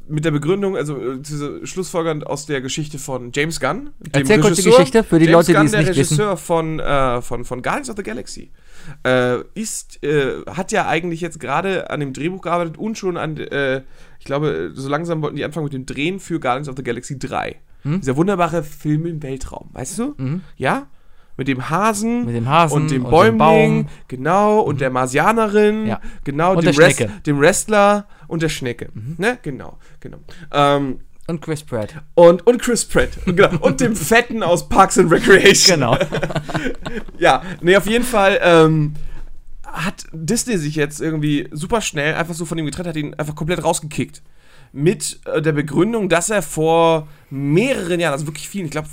[0.07, 3.91] mit der Begründung, also äh, diese Schlussfolgernd aus der Geschichte von James Gunn.
[4.11, 6.15] Erzähl kurz die Geschichte für die James Leute, die Gunn, es der nicht wissen.
[6.19, 8.51] Regisseur von, äh, von, von Guardians of the Galaxy.
[9.03, 13.37] Äh, ist, äh, hat ja eigentlich jetzt gerade an dem Drehbuch gearbeitet und schon an,
[13.37, 13.83] äh,
[14.19, 17.17] ich glaube, so langsam wollten die anfangen mit dem Drehen für Guardians of the Galaxy
[17.17, 17.57] 3.
[17.83, 18.01] Hm?
[18.01, 20.13] Dieser wunderbare Film im Weltraum, weißt du?
[20.17, 20.41] Mhm.
[20.57, 20.87] Ja?
[21.37, 22.25] Mit dem Hasen.
[22.25, 23.87] Mit dem Hasen und dem Bäumling.
[24.07, 24.59] Genau.
[24.59, 25.87] Und der Marsianerin.
[25.87, 25.99] Ja.
[26.23, 26.51] Genau.
[26.51, 27.07] Und dem, der Schnecke.
[27.07, 27.23] Mhm.
[27.23, 28.89] dem Wrestler und der Schnecke.
[29.17, 29.39] Ne?
[29.41, 29.77] Genau.
[30.01, 30.19] Genau.
[30.51, 30.99] Ähm,
[31.31, 31.95] Und Chris Pratt.
[32.15, 33.11] und, und Chris Pratt.
[33.25, 33.57] genau.
[33.61, 35.79] Und dem Fetten aus Parks and Recreation.
[35.79, 35.97] Genau.
[37.17, 38.95] Ja, nee, auf jeden Fall ähm,
[39.63, 43.35] hat Disney sich jetzt irgendwie super schnell einfach so von ihm getrennt, hat ihn einfach
[43.35, 44.21] komplett rausgekickt.
[44.73, 48.89] Mit äh, der Begründung, dass er vor mehreren Jahren, also wirklich vielen, ich glaube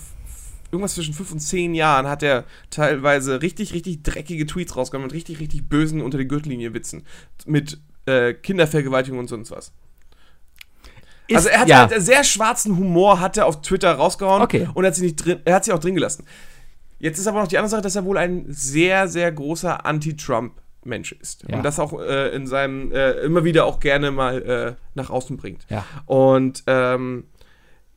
[0.70, 5.14] irgendwas zwischen fünf und zehn Jahren, hat er teilweise richtig, richtig dreckige Tweets rausgekommen mit
[5.14, 7.02] richtig, richtig bösen unter die Gürtellinie Witzen.
[7.46, 9.72] Mit äh, Kindervergewaltigung und sonst was.
[11.36, 11.88] Also er hat ja.
[11.88, 14.68] halt sehr schwarzen Humor, hat er auf Twitter rausgehauen Okay.
[14.74, 16.24] und hat sie nicht drin, er hat sie auch drin gelassen.
[16.98, 21.12] Jetzt ist aber noch die andere Sache, dass er wohl ein sehr, sehr großer Anti-Trump-Mensch
[21.12, 21.44] ist.
[21.48, 21.56] Ja.
[21.56, 25.36] Und das auch äh, in seinem, äh, immer wieder auch gerne mal äh, nach außen
[25.36, 25.64] bringt.
[25.68, 25.84] Ja.
[26.06, 27.24] Und ähm,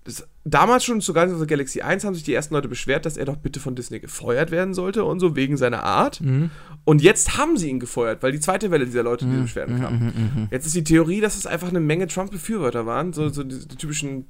[0.04, 3.06] das, damals schon zu Guardians of the Galaxy 1 haben sich die ersten Leute beschwert,
[3.06, 6.22] dass er doch bitte von Disney gefeuert werden sollte und so, wegen seiner Art.
[6.22, 6.50] Mhm.
[6.84, 9.82] Und jetzt haben sie ihn gefeuert, weil die zweite Welle dieser Leute, die Beschwerden Mhm,
[9.82, 10.48] kam.
[10.52, 13.76] Jetzt ist die Theorie, dass es einfach eine Menge Trump-Befürworter waren, so, so die, die
[13.76, 14.26] typischen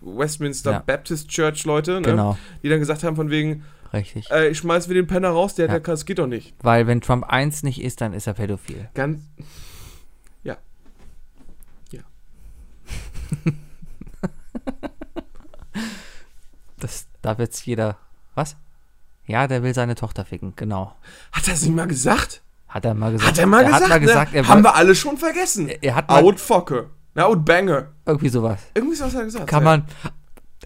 [0.00, 0.78] Westminster Ja.
[0.80, 2.02] Baptist Church-Leute, ne?
[2.02, 2.38] Genau.
[2.62, 4.30] die dann gesagt haben von wegen, Richtig.
[4.30, 5.72] äh, ich schmeiß wieder den Penner raus, der, Ja.
[5.72, 6.54] der kann, das geht doch nicht.
[6.62, 8.88] Weil wenn Trump 1 nicht ist, dann ist er pädophil.
[8.94, 9.20] Ganz.
[10.42, 10.56] Ja.
[11.92, 12.00] Ja.
[16.80, 17.96] Das, da wird's jeder.
[18.34, 18.56] Was?
[19.26, 20.94] Ja, der will seine Tochter ficken, genau.
[21.32, 22.42] Hat er es nicht mal gesagt?
[22.68, 23.30] Hat er mal gesagt.
[23.30, 23.82] Hat er mal gesagt?
[23.82, 24.38] Hat mal gesagt, ne?
[24.38, 25.68] er Haben wir alle schon vergessen.
[25.68, 26.90] Er- er hat mal- Outfocke.
[27.14, 27.88] Na, Outbanger.
[28.06, 28.60] irgendwie sowas.
[28.74, 29.46] Irgendwie so was hat er gesagt.
[29.48, 29.68] Kann ja.
[29.70, 29.84] man.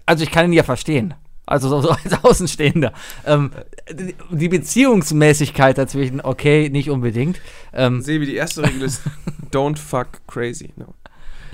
[0.05, 1.13] Also ich kann ihn ja verstehen.
[1.47, 2.93] Also so, so als Außenstehender.
[3.25, 3.51] Ähm,
[3.91, 7.39] die- die Beziehungsmäßigkeit dazwischen, okay, nicht unbedingt.
[7.73, 9.01] Ähm, Sebi, die erste Regel ist
[9.51, 10.71] Don't fuck crazy.
[10.75, 10.93] No.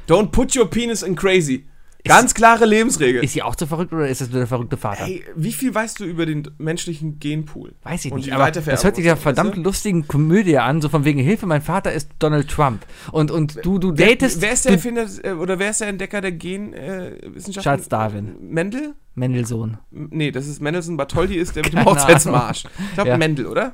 [0.07, 1.65] Don't put your penis in crazy.
[2.03, 3.23] Ganz klare Lebensregel.
[3.23, 5.05] ist sie auch zu verrückt oder ist das nur der verrückte Vater?
[5.05, 7.73] Ey, wie viel weißt du über den menschlichen Genpool?
[7.83, 9.61] Weiß ich Und nicht, aber das hört sich ja weißt verdammt du?
[9.61, 12.85] lustigen Komödie an, so von wegen Hilfe, mein Vater ist Donald Trump.
[13.11, 16.21] Und, und du, du datest Wer ist der Erfinder äh, oder wer ist der Entdecker
[16.21, 17.61] der Genwissenschaften?
[17.63, 18.35] Charles Darwin.
[18.49, 18.95] Mendel?
[19.15, 19.77] Mendelssohn.
[19.91, 22.63] Nee, das ist Mendelssohn Bartholdy ist der mit dem Hochzeitsmarsch.
[22.89, 23.17] Ich glaube Ja.
[23.17, 23.73] Mendel, oder?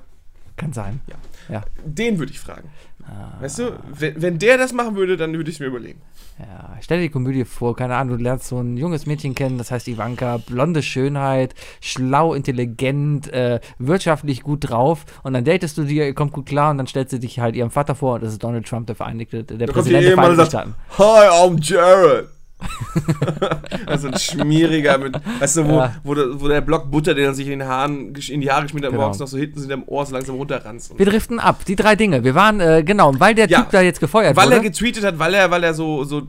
[0.55, 1.01] Kann sein.
[1.49, 1.63] Ja.
[1.85, 2.67] Den würde ich fragen.
[3.07, 3.41] Ah.
[3.41, 6.01] Weißt du, wenn, wenn der das machen würde, dann würde ich es mir überlegen.
[6.39, 9.57] Ja, stell dir die Komödie vor, keine Ahnung, du lernst so ein junges Mädchen kennen,
[9.57, 15.83] das heißt Ivanka, blonde Schönheit, schlau, intelligent, äh, wirtschaftlich gut drauf und dann datest du
[15.83, 18.23] die, ihr kommt gut klar und dann stellst du dich halt ihrem Vater vor und
[18.23, 20.75] das ist Donald Trump, der Vereinigte, der Da Präsident der Vereinigten Staaten.
[20.99, 22.27] Hi, I'm Jared.
[23.85, 25.95] also ein schmieriger mit, weißt du, wo, Ja.
[26.03, 28.63] wo, der, wo der Block Butter, den er sich in, den Haaren, in die Haare
[28.63, 29.03] geschmiert hat, Genau.
[29.03, 30.97] morgens noch so hinten sind am Ohr so langsam runterranzt.
[30.97, 32.23] Wir driften ab, die drei Dinge.
[32.23, 34.69] Wir waren, äh, genau, weil der Ja, Typ da jetzt gefeuert weil er wurde.
[34.69, 36.23] getweetet hat, weil er, weil er so, so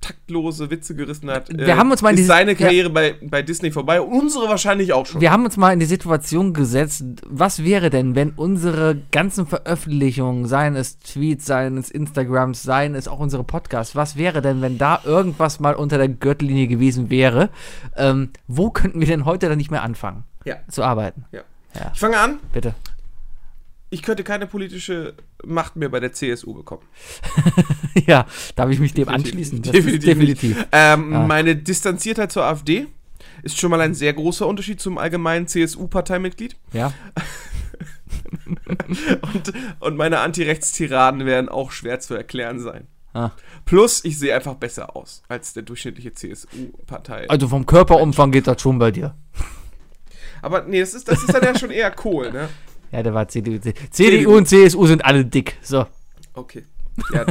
[0.00, 2.58] taktlose Witze gerissen hat, Wir haben uns mal ist seine ja.
[2.58, 4.00] Karriere bei, bei Disney vorbei.
[4.00, 5.20] Unsere wahrscheinlich auch schon.
[5.20, 10.46] Wir haben uns mal in die Situation gesetzt, was wäre denn, wenn unsere ganzen Veröffentlichungen,
[10.46, 14.78] seien es Tweets, seien es Instagrams, seien es auch unsere Podcasts, was wäre denn, wenn
[14.78, 17.50] da irgendwas mal unter der Gürtellinie gewesen wäre?
[17.96, 20.56] Ähm, wo könnten wir denn heute dann nicht mehr anfangen Ja.
[20.68, 21.24] zu arbeiten?
[21.32, 21.40] Ja.
[21.74, 21.90] Ja.
[21.92, 22.38] Ich fange an.
[22.52, 22.74] Bitte.
[23.90, 25.14] Ich könnte keine politische
[25.46, 26.82] Macht mehr bei der CSU bekommen.
[28.06, 28.26] ja,
[28.56, 29.62] darf ich mich dem anschließen?
[29.62, 30.66] Definitiv definitiv.
[30.72, 31.26] Ähm, Ah.
[31.26, 32.86] Meine Distanziertheit zur AfD
[33.42, 36.56] ist schon mal ein sehr großer Unterschied zum allgemeinen CSU-Parteimitglied.
[36.72, 36.92] Ja.
[39.34, 42.86] Und, und meine Antirechtstiraden werden auch schwer zu erklären sein.
[43.12, 43.30] Ah.
[43.64, 47.28] Plus, ich sehe einfach besser aus als der durchschnittliche CSU-Partei.
[47.28, 49.14] Also vom Körperumfang geht das schon bei dir.
[50.42, 52.48] Aber nee, das ist, das ist dann ja schon eher Kohl, ne?
[52.92, 53.58] Ja, der war CDU.
[53.90, 55.56] CDU und CSU sind alle dick.
[55.62, 55.86] So.
[56.34, 56.64] Okay.
[57.14, 57.24] Ja,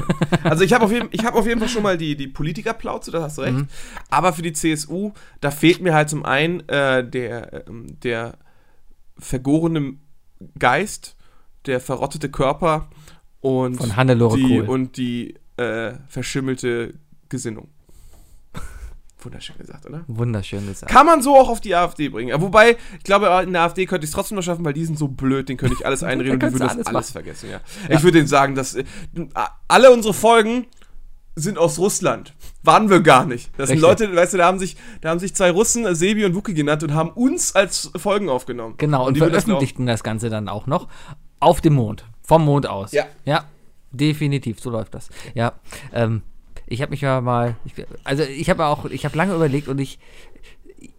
[0.44, 3.12] also ich habe auf, jeden- ich hab auf jeden Fall schon mal die, die Politikerplauze,
[3.12, 3.58] da hast du recht.
[3.58, 3.68] Mhm.
[4.10, 8.38] Aber für die CSU, da fehlt mir halt zum einen äh, der, ähm, der
[9.18, 9.96] vergorene
[10.58, 11.16] Geist,
[11.66, 12.90] der verrottete Körper
[13.42, 14.70] und Von Hannelore die, Kohl.
[14.70, 16.94] und die äh, verschimmelte
[17.28, 17.68] Gesinnung.
[19.22, 20.04] Wunderschön gesagt, oder?
[20.08, 20.92] Wunderschön gesagt.
[20.92, 22.30] Kann man so auch auf die AfD bringen.
[22.30, 24.86] Ja, Wobei, ich glaube, in der AfD könnte ich es trotzdem noch schaffen, weil die
[24.86, 27.50] sind so blöd, den könnte ich alles einreden und die würden alles alles vergessen.
[27.50, 27.60] Ja.
[27.90, 28.84] Ich würde denen sagen, dass äh,
[29.68, 30.68] alle unsere Folgen
[31.36, 32.34] sind aus Russland.
[32.64, 33.52] Waren wir gar nicht.
[33.58, 34.02] Das sind Richtig.
[34.02, 36.54] Leute, weißt du, da haben sich, da haben sich zwei Russen, äh, Sebi und Wookie
[36.54, 38.76] genannt und haben uns als Folgen aufgenommen.
[38.78, 40.88] Genau, und, die würden das veröffentlichten das, Ganze dann auch noch
[41.40, 42.06] auf dem Mond.
[42.22, 42.92] Vom Mond aus.
[42.92, 43.06] Ja.
[43.26, 43.46] Ja,
[43.92, 45.10] definitiv, so läuft das.
[45.34, 45.54] Ja,
[45.94, 46.22] ähm,
[46.70, 49.80] ich habe mich ja mal, ich, also ich habe auch, ich habe lange überlegt und
[49.80, 50.00] ich,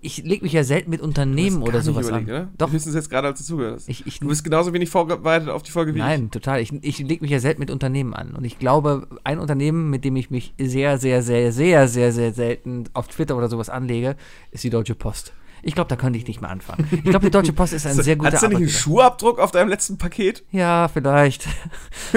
[0.01, 2.35] ich lege mich ja selten mit Unternehmen oder sowas überlegt, an.
[2.35, 2.49] oder?
[2.59, 3.89] Doch, Höchstens jetzt gerade, als du zugehört hast.
[3.89, 6.05] ich, ich, du bist genauso wenig vorbereitet auf die Folge wie ich.
[6.05, 6.61] nein, total.
[6.61, 8.35] Ich, ich lege mich ja selten mit Unternehmen an.
[8.35, 12.33] Und ich glaube, ein Unternehmen, mit dem ich mich sehr, sehr, sehr, sehr, sehr, sehr
[12.33, 14.16] selten auf Twitter oder sowas anlege,
[14.51, 15.33] ist die Deutsche Post.
[15.63, 16.87] Ich glaube, da könnte ich nicht mehr anfangen.
[16.91, 18.69] Ich glaube, die Deutsche Post ist ein sehr guter Hast du nicht einen.
[18.69, 20.43] Schuhabdruck auf deinem letzten Paket?
[20.51, 21.47] Ja, vielleicht.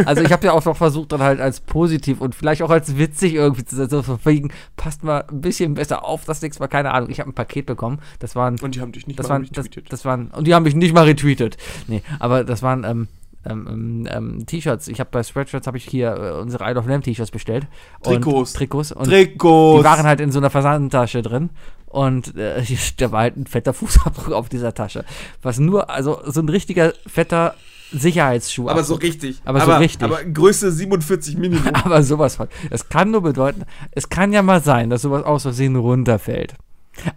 [0.05, 2.97] Also ich habe ja auch noch versucht, dann halt als positiv und vielleicht auch als
[2.97, 3.91] witzig irgendwie zu setzen.
[3.91, 7.09] So von wegen, passt mal ein bisschen besser auf, das nächste Mal, keine Ahnung.
[7.11, 7.99] Ich habe ein Paket bekommen.
[8.19, 9.93] Das waren Und die haben dich nicht das mal waren, das, retweetet.
[9.93, 11.57] das waren, und die haben mich nicht mal retweetet.
[11.87, 13.07] Nee, aber das waren ähm,
[13.45, 14.87] ähm, ähm, ähm, T-Shirts.
[14.87, 17.67] Ich habe bei Spreadshirts habe ich hier äh, unsere Isle of Lamb T-Shirts bestellt.
[18.01, 18.51] Trikots.
[18.51, 18.91] Und, Trikots.
[18.91, 19.79] Und Trikots.
[19.79, 21.49] die waren halt in so einer Versandtasche drin.
[21.87, 22.63] Und äh,
[22.97, 25.05] da war halt ein fetter Fußabdruck auf dieser Tasche.
[25.41, 27.55] Was nur, also so ein richtiger fetter
[27.91, 28.69] Sicherheitsschuh.
[28.69, 29.41] aber so richtig.
[29.45, 30.03] Aber so richtig.
[30.03, 31.67] Aber Größe 47 Minimum.
[31.73, 32.47] Aber sowas von.
[32.71, 36.55] Es kann nur bedeuten, es kann ja mal sein, dass sowas aus Versehen runterfällt.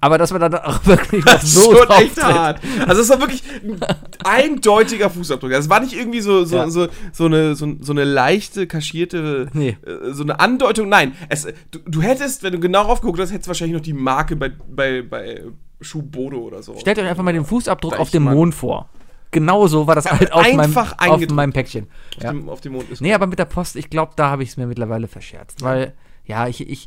[0.01, 2.61] Aber dass man dann auch wirklich Das ist so schon drauf echt hart.
[2.87, 3.79] Also es war wirklich ein
[4.24, 5.53] eindeutiger Fußabdruck.
[5.53, 6.70] Also Es war nicht irgendwie so, so, Ja.
[6.70, 9.77] so, so, eine, so, so eine leichte, kaschierte, Nee.
[9.87, 10.89] äh, so eine Andeutung.
[10.89, 13.93] Nein, es, du, du hättest, wenn du genau raufgeguckt hast, hättest du wahrscheinlich noch die
[13.93, 15.43] Marke bei, bei, bei
[15.81, 16.79] Schuhbodo oder so.
[16.79, 18.35] Stellt euch einfach mal den Fußabdruck auf dem Deichmann.
[18.39, 18.89] Mond vor.
[19.33, 21.89] Genau so war das halt auf meinem, auf meinem Päckchen.
[22.16, 22.31] auf, Ja.
[22.33, 23.01] dem, auf dem Mond ist.
[23.03, 25.62] Nee, aber mit der Post, ich glaube, da habe ich es mir mittlerweile verscherzt.
[25.62, 25.93] Weil,
[26.24, 26.87] ja, ich, ich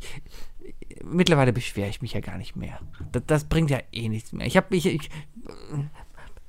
[1.04, 2.78] mittlerweile beschwere ich mich ja gar nicht mehr.
[3.12, 4.46] Das, das bringt ja eh nichts mehr.
[4.46, 5.10] Ich habe mich, ich,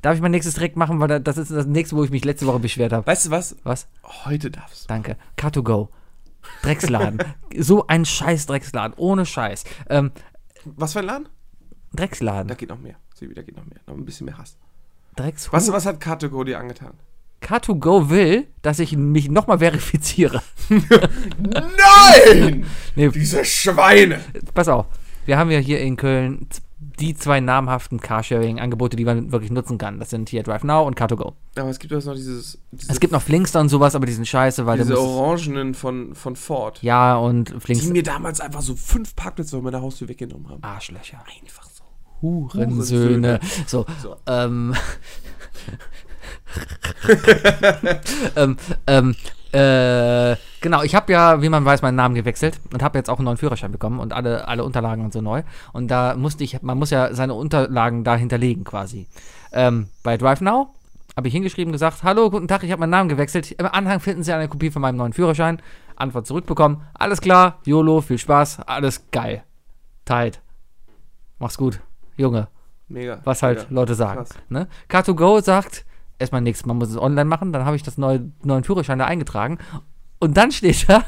[0.02, 2.26] darf ich mein nächstes direkt machen, weil da- das ist das nächste, wo ich mich
[2.26, 3.06] letzte Woche beschwert habe.
[3.08, 3.56] Weißt du was?
[3.64, 3.88] Was?
[4.26, 4.88] Heute darfst du.
[4.88, 5.18] Danke.
[5.38, 5.90] Car2Go.
[6.64, 7.20] Drecksladen.
[7.58, 8.96] so ein scheiß Drecksladen.
[8.98, 9.64] Ohne Scheiß.
[9.90, 10.12] Ähm,
[10.66, 11.30] Was für ein Laden?
[11.94, 12.48] Drecksladen.
[12.48, 12.96] Da geht noch mehr.
[13.14, 13.80] Sebi, da geht noch mehr.
[13.86, 14.58] Noch ein bisschen mehr Hass.
[15.16, 16.94] Drecks Weißt du, was hat Car2Go dir angetan?
[17.42, 20.42] Car2Go will, dass ich mich nochmal verifiziere.
[20.70, 22.66] Nein!
[22.96, 24.20] Nee, Diese Schweine!
[24.54, 24.86] pass auf.
[25.26, 26.48] Wir haben ja hier in Köln
[27.00, 30.00] die zwei namhaften Carsharing-Angebote, die man wirklich nutzen kann.
[30.00, 31.34] Das sind hier Drive Now und Car2Go.
[31.58, 32.60] Aber es gibt doch noch dieses.
[32.72, 36.14] Diese, Es gibt noch Flinkster und sowas, aber die sind scheiße, weil diese Orangenen von,
[36.16, 36.80] von Ford.
[36.84, 37.92] Ja, und Die Flinkster.
[37.94, 40.64] mir damals einfach so fünf Parkplätze von meiner Haustür weggenommen haben.
[40.64, 41.24] Arschlöcher.
[41.42, 41.84] Einfach so.
[42.22, 43.40] Hurensöhne.
[43.68, 44.18] So, So.
[44.28, 44.76] ähm.
[48.36, 49.16] ähm, ähm,
[49.52, 53.18] äh, genau, ich habe ja, wie man weiß, meinen Namen gewechselt und habe jetzt auch
[53.18, 55.44] einen neuen Führerschein bekommen und alle, alle Unterlagen und so neu.
[55.74, 59.08] Und da musste ich, man muss ja seine Unterlagen da hinterlegen quasi.
[59.52, 60.74] Ähm, bei Drive Now
[61.18, 63.52] habe ich hingeschrieben, gesagt, hallo, guten Tag, ich habe meinen Namen gewechselt.
[63.52, 65.62] Im Anhang finden Sie eine Kopie von meinem neuen Führerschein.
[65.98, 66.82] Antwort zurückbekommen.
[66.94, 69.44] Alles klar, YOLO, viel Spaß, alles geil.
[70.06, 70.42] Tight.
[71.40, 71.82] Mach's gut,
[72.16, 72.48] Junge
[72.88, 73.20] Mega.
[73.24, 73.74] was halt Mega.
[73.74, 74.20] Leute sagen.
[74.20, 74.36] Krass.
[74.50, 74.68] Ne?
[74.90, 75.86] Car2Go sagt
[76.22, 79.06] erstmal nichts, man muss es online machen, dann habe ich das neue, neuen Führerschein da
[79.06, 79.58] eingetragen
[80.20, 81.04] und dann steht da,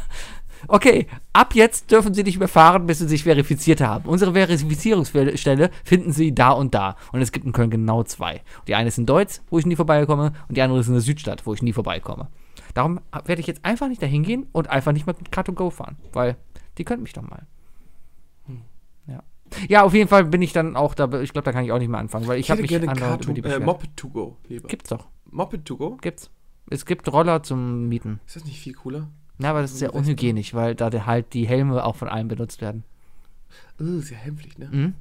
[0.68, 4.09] okay, ab jetzt dürfen Sie nicht mehr fahren, bis Sie sich verifiziert haben.
[4.09, 6.95] Unsere Verifizierungsstelle finden Sie da und da.
[7.11, 8.41] Und es gibt in Köln genau zwei.
[8.68, 11.01] Die eine ist in Deutz, wo ich nie vorbeikomme, und die andere ist in der
[11.01, 12.28] Südstadt, wo ich nie vorbeikomme.
[12.74, 15.97] Darum werde ich jetzt einfach nicht dahin gehen und einfach nicht mehr mit Car2Go fahren,
[16.11, 16.38] weil
[16.78, 17.45] die könnten mich doch mal.
[19.62, 19.66] Ja.
[19.70, 21.06] Ja, auf jeden Fall bin ich dann auch da.
[21.22, 22.88] Ich glaube, da kann ich auch nicht mehr anfangen, weil ich, Ich habe mich gerne
[22.89, 23.60] andauernd Car über die to, äh.
[23.60, 24.68] Moped to go lieber.
[24.68, 25.08] Gibt's doch.
[25.32, 25.97] Moped to go?
[26.01, 26.30] Gibt's.
[26.70, 28.20] Es gibt Roller zum Mieten.
[28.26, 29.10] Ist das nicht viel cooler?
[29.38, 32.62] Na, aber das ist sehr unhygienisch, weil da halt die Helme auch von allen benutzt
[32.62, 32.84] werden.
[33.80, 34.70] Uh, sehr hämpflich, ne?
[34.72, 34.93] Mhm.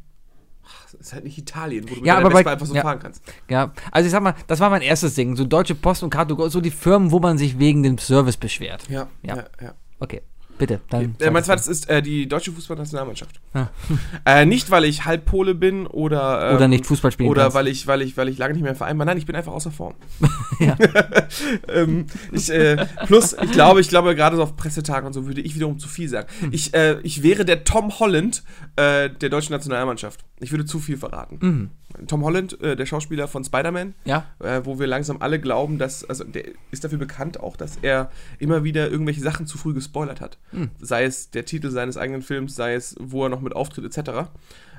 [0.65, 2.83] Ach, das ist halt nicht Italien, wo du Ja, mit aber bei- einfach so ja.
[2.83, 3.23] fahren kannst.
[3.49, 5.37] Ja, also ich sag mal, das war mein erstes Ding.
[5.37, 8.89] So Deutsche Post und Car2Go, so die Firmen, wo man sich wegen dem Service beschwert.
[8.89, 9.37] Ja, Ja.
[9.37, 9.75] ja, ja.
[10.01, 10.23] Okay,
[10.63, 10.81] bitte.
[10.91, 13.41] Dann Äh, mein zweites ist äh, die deutsche Fußballnationalmannschaft.
[13.53, 13.67] Ah.
[14.25, 17.57] Äh, nicht, weil ich halb Pole bin oder ähm, Oder nicht Fußball spielen Oder kannst.
[17.57, 19.05] weil ich, weil, ich, weil ich lange nicht mehr im Verein war.
[19.05, 19.95] Nein, ich bin einfach außer Form.
[21.69, 25.41] Ähm, ich, äh, plus, ich glaube, ich glaube, gerade so auf Pressetagen und so würde
[25.41, 26.29] ich wiederum zu viel sagen.
[26.41, 26.51] Hm.
[26.53, 28.43] Ich, äh, ich wäre der Tom Holland
[28.77, 30.25] äh, der deutschen Nationalmannschaft.
[30.43, 31.39] Ich würde zu viel verraten.
[31.41, 32.07] Mhm.
[32.07, 36.05] Tom Holland, äh, der Schauspieler von Spider-Man, Ja, äh, wo wir langsam alle glauben, dass,
[36.05, 40.21] also der ist dafür bekannt auch, dass er immer wieder irgendwelche Sachen zu früh gespoilert
[40.21, 40.39] hat.
[40.51, 40.71] Hm.
[40.81, 44.31] Sei es der Titel seines eigenen Films, sei es, wo er noch mit auftritt, etc.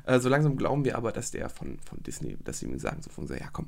[0.05, 3.01] Äh, so langsam glauben wir aber, dass der von, von Disney, dass sie ihm sagen,
[3.01, 3.67] so von so, ja komm,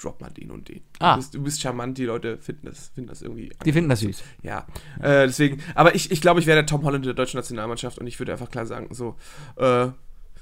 [0.00, 0.80] drop mal den und den.
[0.98, 1.12] Ah.
[1.12, 3.52] Du, bist, du bist charmant, die Leute finden das, finden das irgendwie.
[3.64, 4.22] die finden das süß.
[4.42, 4.66] Ja,
[4.98, 8.06] äh, deswegen, aber ich, ich glaube, ich wäre der Tom Holland der deutschen Nationalmannschaft und
[8.06, 9.16] ich würde einfach klar sagen, so,
[9.56, 9.88] äh,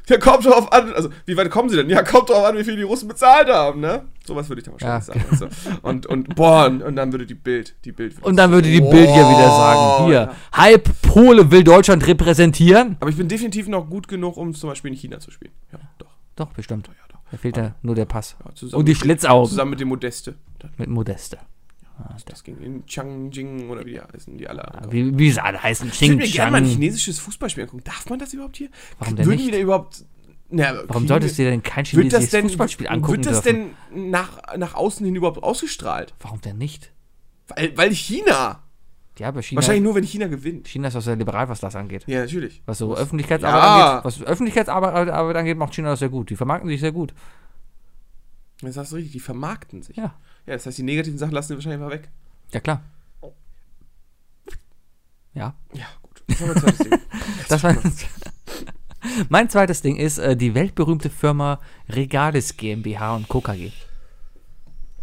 [0.09, 1.88] ja, kommt drauf an, also, wie weit kommen sie denn?
[1.90, 4.04] Ja, kommt drauf an, wie viel die Russen bezahlt haben, ne?
[4.26, 5.14] Sowas würde ich dann wahrscheinlich Ja.
[5.14, 5.24] sagen.
[5.30, 5.78] Also.
[5.82, 8.14] Und, und, boah, und, dann würde die Bild, die Bild.
[8.22, 10.34] Und dann würde die Bild hier wieder sagen, hier, ja.
[10.52, 12.96] halb Pole will Deutschland repräsentieren.
[13.00, 15.52] Aber ich bin definitiv noch gut genug, um zum Beispiel in China zu spielen.
[15.72, 16.09] Ja, doch.
[16.36, 16.88] Doch, bestimmt.
[16.88, 17.18] Ja, doch.
[17.30, 18.36] Da fehlt ja nur der Pass.
[18.72, 20.34] Und die Schlitzaugen Zusammen mit dem Modeste.
[20.76, 21.38] Mit Modeste.
[22.26, 24.66] Das ging in Changjing oder wie die heißen, die alle.
[24.72, 24.92] ankommen.
[24.92, 27.84] Wie, wie sie alle heißen, Ich würde mir gerne mal ein chinesisches Fußballspiel angucken.
[27.84, 28.68] Darf man das überhaupt hier?
[28.99, 29.46] Warum denn Würden nicht?
[29.46, 30.05] wir da überhaupt.
[30.51, 33.74] Na, Warum kriegen solltest du dir denn kein chinesisches denn, Fußballspiel angucken Wird das dürfen?
[33.92, 36.14] denn nach, nach außen hin überhaupt ausgestrahlt?
[36.20, 36.92] Warum denn nicht?
[37.49, 38.62] Weil, weil China.
[39.18, 40.68] Ja, aber China, Wahrscheinlich nur, wenn China gewinnt.
[40.68, 42.05] China ist auch sehr liberal, was das angeht.
[42.07, 42.62] Ja, natürlich.
[42.66, 43.90] Was so Öffentlichkeitsarbeit Ja.
[43.90, 46.30] angeht, was Öffentlichkeitsarbeit Arbeit angeht, macht China das sehr gut.
[46.30, 47.12] Die vermarkten sich sehr gut.
[48.61, 49.96] Das sagst du richtig, die vermarkten sich.
[49.96, 50.14] Ja.
[50.49, 52.09] Ja, das heißt, die negativen Sachen lassen wir wahrscheinlich mal weg.
[52.53, 52.82] Ja, klar.
[55.34, 55.55] Ja.
[55.74, 56.22] Ja, gut.
[56.26, 56.99] Was haben wir zweites Ding?
[57.49, 57.76] Das war
[59.28, 63.42] mein zweites Ding ist äh, die weltberühmte Firma Regalis GmbH und Co.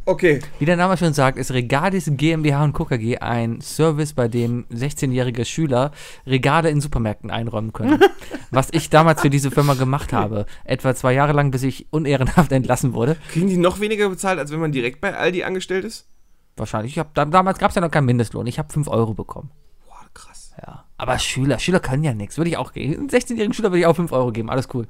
[0.08, 0.40] Okay.
[0.60, 2.86] Wie der Name schon sagt, ist Regalis GmbH und Co.
[2.86, 5.92] KG ein Service, bei dem 16-jährige Schüler
[6.28, 8.00] Regale in Supermärkten einräumen können.
[8.52, 10.46] Was ich damals für diese Firma gemacht habe.
[10.64, 13.18] Etwa zwei Jahre lang, bis ich unehrenhaft entlassen wurde.
[13.32, 16.08] Kriegen die noch weniger bezahlt, als wenn man direkt bei Aldi angestellt ist?
[16.56, 16.94] Wahrscheinlich.
[16.94, 18.46] Ich hab, da, damals gab es ja noch keinen Mindestlohn.
[18.46, 19.50] Ich habe 5 Euro bekommen.
[19.88, 20.54] Boah, krass.
[20.62, 20.86] Ja.
[20.98, 22.38] Aber Schüler, Schüler können ja nichts.
[22.38, 22.94] Würde ich auch geben.
[22.94, 24.52] Einen 16-jährigen Schüler würde ich auch 5 Euro geben.
[24.52, 24.88] Alles cool.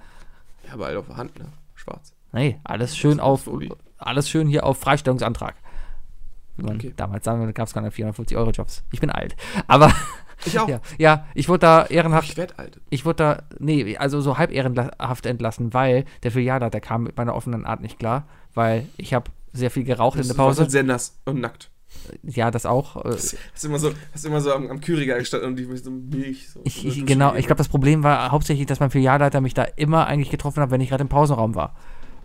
[0.67, 1.45] Ja, aber halt auf der Hand, ne?
[1.73, 2.13] Schwarz.
[2.33, 3.71] Nee, alles schön auf, Fobi.
[3.97, 5.55] Alles schön hier auf Freistellungsantrag.
[6.57, 6.93] Wie man Okay.
[6.95, 8.83] Damals gab es keine 450 Euro Jobs.
[8.91, 9.35] Ich bin alt.
[9.67, 9.91] Aber
[10.45, 10.67] Ich auch.
[10.69, 12.79] ja, ja, ich wurde da ehrenhaft, Ich werd alt.
[12.89, 17.35] ich wurde da, nee, also so halb ehrenhaft entlassen, weil der Filialleiter kam mit meiner
[17.35, 20.61] offenen Art nicht klar, weil ich habe sehr viel geraucht in der Du Pause.
[20.61, 21.71] halt sehr nass und nackt.
[22.23, 22.97] Ja, das auch.
[23.05, 25.91] Äh, Hast immer so, hast immer so am, am Kühlregal gestanden und die mit so
[25.91, 26.49] Milch.
[26.49, 29.53] So, Ich, so ich, genau, ich glaube, das Problem war hauptsächlich, dass mein Filialleiter mich
[29.53, 31.73] da immer eigentlich getroffen hat, wenn ich gerade im Pausenraum war.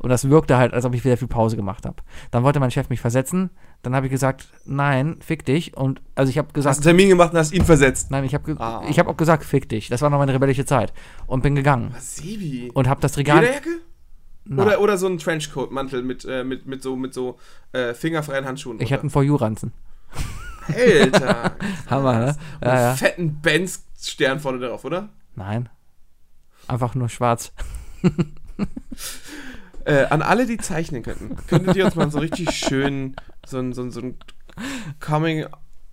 [0.01, 1.97] Und das wirkte halt, als ob ich wieder viel Pause gemacht habe.
[2.31, 3.51] Dann wollte mein Chef mich versetzen.
[3.83, 5.77] Dann habe ich gesagt, nein, fick dich.
[5.77, 8.11] Und also ich habe hast gesagt, einen Termin gemacht und hast ihn versetzt.
[8.11, 8.83] nein, ich habe Ah.
[8.89, 9.89] ich hab auch gesagt, fick dich.
[9.89, 10.93] Das war noch meine rebellische Zeit.
[11.27, 11.91] Und bin gegangen.
[11.95, 12.71] Was, Sebi?
[12.75, 13.41] Und habe das Regal.
[13.41, 13.71] Lederjacke?
[14.47, 17.39] Na, Oder, oder so ein Trenchcoat-Mantel mit, äh, mit, mit so, mit so
[17.73, 18.81] äh, fingerfreien Handschuhen.
[18.81, 19.73] ich hatte einen For You-Ranzen.
[20.67, 21.57] Alter.
[21.91, 22.37] Hammer, ne?
[22.61, 22.95] Und Ja, einen ja.
[22.95, 25.11] fetten Benz-Stern vorne drauf, oder?
[25.37, 25.69] Nein.
[26.69, 27.53] Einfach nur schwarz.
[29.85, 33.17] Äh, an alle, die zeichnen könnten, könntet ihr uns mal so richtig schön
[33.47, 34.17] so ein, so ein, so ein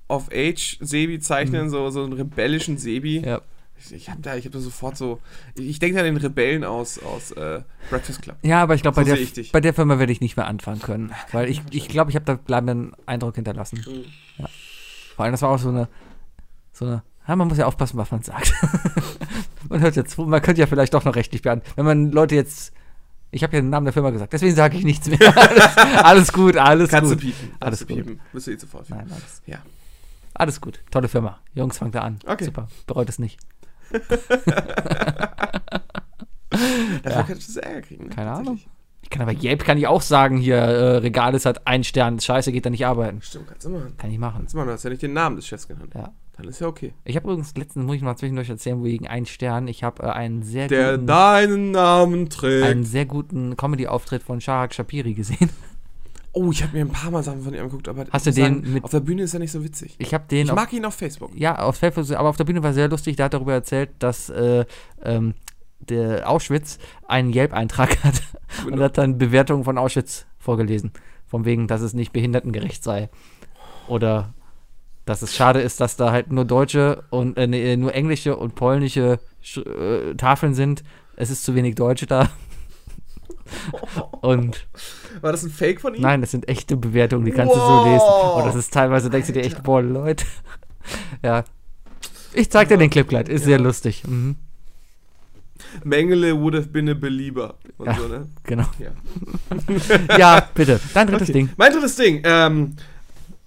[0.07, 3.19] Coming-of-Age-Sebi zeichnen, so, so einen rebellischen Sebi?
[3.19, 3.25] Mhm.
[3.25, 3.41] Ja.
[3.79, 5.19] Ich, ich habe da, ich hab da sofort so.
[5.55, 7.61] Ich, ich denke an den Rebellen aus, aus äh,
[7.91, 8.35] Breakfast Club.
[8.41, 10.81] Ja, aber ich glaube, So bei, der- bei der Firma werde ich nicht mehr anfangen
[10.81, 11.11] können.
[11.31, 13.83] Weil ich glaube, ich, glaub, ich habe da bleibenden Eindruck hinterlassen.
[13.88, 14.05] Mhm.
[14.39, 14.49] Ja.
[15.15, 15.88] Vor allem, das war auch so eine.
[16.73, 18.53] So eine ja, man muss ja aufpassen, was man sagt.
[19.69, 21.73] man hört jetzt, man könnte ja vielleicht doch noch rechtlich beantworten.
[21.75, 22.73] Wenn man Leute jetzt.
[23.38, 25.19] Ich habe ja den Namen der Firma gesagt, deswegen sage ich nichts mehr.
[25.38, 27.21] alles, alles gut, alles Kannst gut.
[27.21, 27.51] du piepen.
[27.59, 27.95] Alles Kannst du gut.
[28.05, 28.19] piepen.
[28.33, 28.89] Bist du eh sofort.
[28.89, 29.57] Nein, alles, Ja.
[30.33, 30.79] alles gut.
[30.91, 31.38] Tolle Firma.
[31.53, 32.19] Jungs, fangt da an.
[32.25, 32.45] Okay.
[32.45, 32.67] Super.
[32.88, 33.39] Bereut es nicht.
[37.03, 38.05] Dafür könntest du Ärger kriegen.
[38.07, 38.15] ne?
[38.15, 38.59] Keine Ahnung.
[39.01, 42.19] Ich kann aber Yelp kann ich auch sagen, hier, äh, Regales hat einen Stern.
[42.19, 43.21] Scheiße, geht da nicht arbeiten.
[43.21, 43.93] Stimmt, kannst du machen.
[43.97, 44.38] Kann ich machen.
[44.39, 45.93] Kannst du machen, du hast ja nicht den Namen des Chefs genannt.
[45.95, 46.11] Ja.
[46.38, 46.93] Dann ist ja okay.
[47.03, 49.67] Ich habe übrigens letztens, muss ich mal zwischendurch erzählen, wegen einen Stern.
[49.67, 52.85] Ich habe äh, einen sehr Der guten, deinen Namen einen trägt.
[52.85, 55.49] sehr guten Comedy-Auftritt von Shahak Shapiri gesehen.
[56.33, 58.73] Oh, ich habe mir ein paar Mal Sachen von ihm angeguckt, aber Hast du den
[58.73, 59.95] mit- auf der Bühne ist er nicht so witzig.
[59.97, 61.31] Ich habe den Ich auf, mag ihn auf Facebook.
[61.33, 63.15] ja auf Facebook, aber auf der Bühne war sehr lustig.
[63.15, 64.65] Der hat darüber erzählt, dass äh,
[65.03, 65.33] ähm,
[65.79, 66.77] der Auschwitz
[67.07, 68.21] einen Yelp-Eintrag hat
[68.67, 70.91] und hat dann Bewertungen von Auschwitz vorgelesen,
[71.25, 73.09] von wegen, dass es nicht behindertengerecht sei
[73.88, 74.35] oder
[75.08, 78.53] dass es schade ist, dass da halt nur deutsche und äh, nee, nur englische und
[78.55, 80.84] polnische Sch äh, Tafeln sind.
[81.16, 82.30] Es ist zu wenig Deutsche da.
[84.22, 84.68] Und
[85.22, 86.01] War das ein Fake von ihm?
[86.01, 87.86] nein, das sind echte Bewertungen, die kannst du so Wow.
[87.86, 88.08] lesen.
[88.36, 90.26] Und das ist teilweise, denkst du dir echt, boah, Leute.
[91.24, 91.45] ja.
[92.34, 94.03] Ich zeig dir den Clip gleich, ist sehr lustig.
[94.05, 94.36] Mhm.
[95.84, 97.55] Mengele would have been a belieber.
[97.84, 97.95] Ja.
[97.95, 98.28] so, ne?
[98.43, 98.66] Genau.
[98.80, 98.91] Ja.
[100.18, 100.80] Ja, bitte.
[100.93, 101.49] Dein drittes Ding.
[101.58, 102.22] Mein drittes Ding.
[102.26, 102.76] Ähm,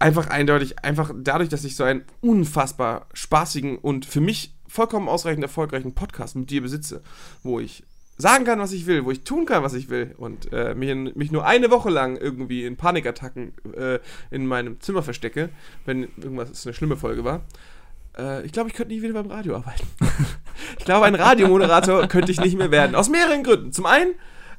[0.01, 5.45] einfach eindeutig, einfach dadurch, dass ich so einen unfassbar spaßigen und für mich vollkommen ausreichend
[5.45, 7.03] erfolgreichen Podcast mit dir besitze,
[7.43, 7.85] wo ich
[8.17, 10.91] sagen kann, was ich will, wo ich tun kann, was ich will und äh, mich,
[10.91, 13.99] in, mich nur eine Woche lang irgendwie in Panikattacken äh,
[14.31, 15.51] in meinem Zimmer verstecke,
[15.87, 17.43] wenn irgendwas eine schlimme Folge war.
[18.17, 19.87] Äh, ich glaube, ich könnte nie wieder beim Radio arbeiten.
[20.79, 22.95] ich glaube, ein Radiomoderator könnte ich nicht mehr werden.
[22.95, 23.73] Aus mehreren Gründen.
[23.73, 24.15] Zum einen,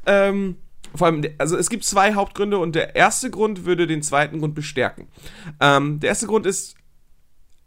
[0.06, 0.58] ähm,
[0.96, 4.56] vor allem, also es gibt zwei Hauptgründe und der erste Grund würde den zweiten Grund
[4.56, 5.08] bestärken.
[5.60, 6.76] Ähm, der erste Grund ist,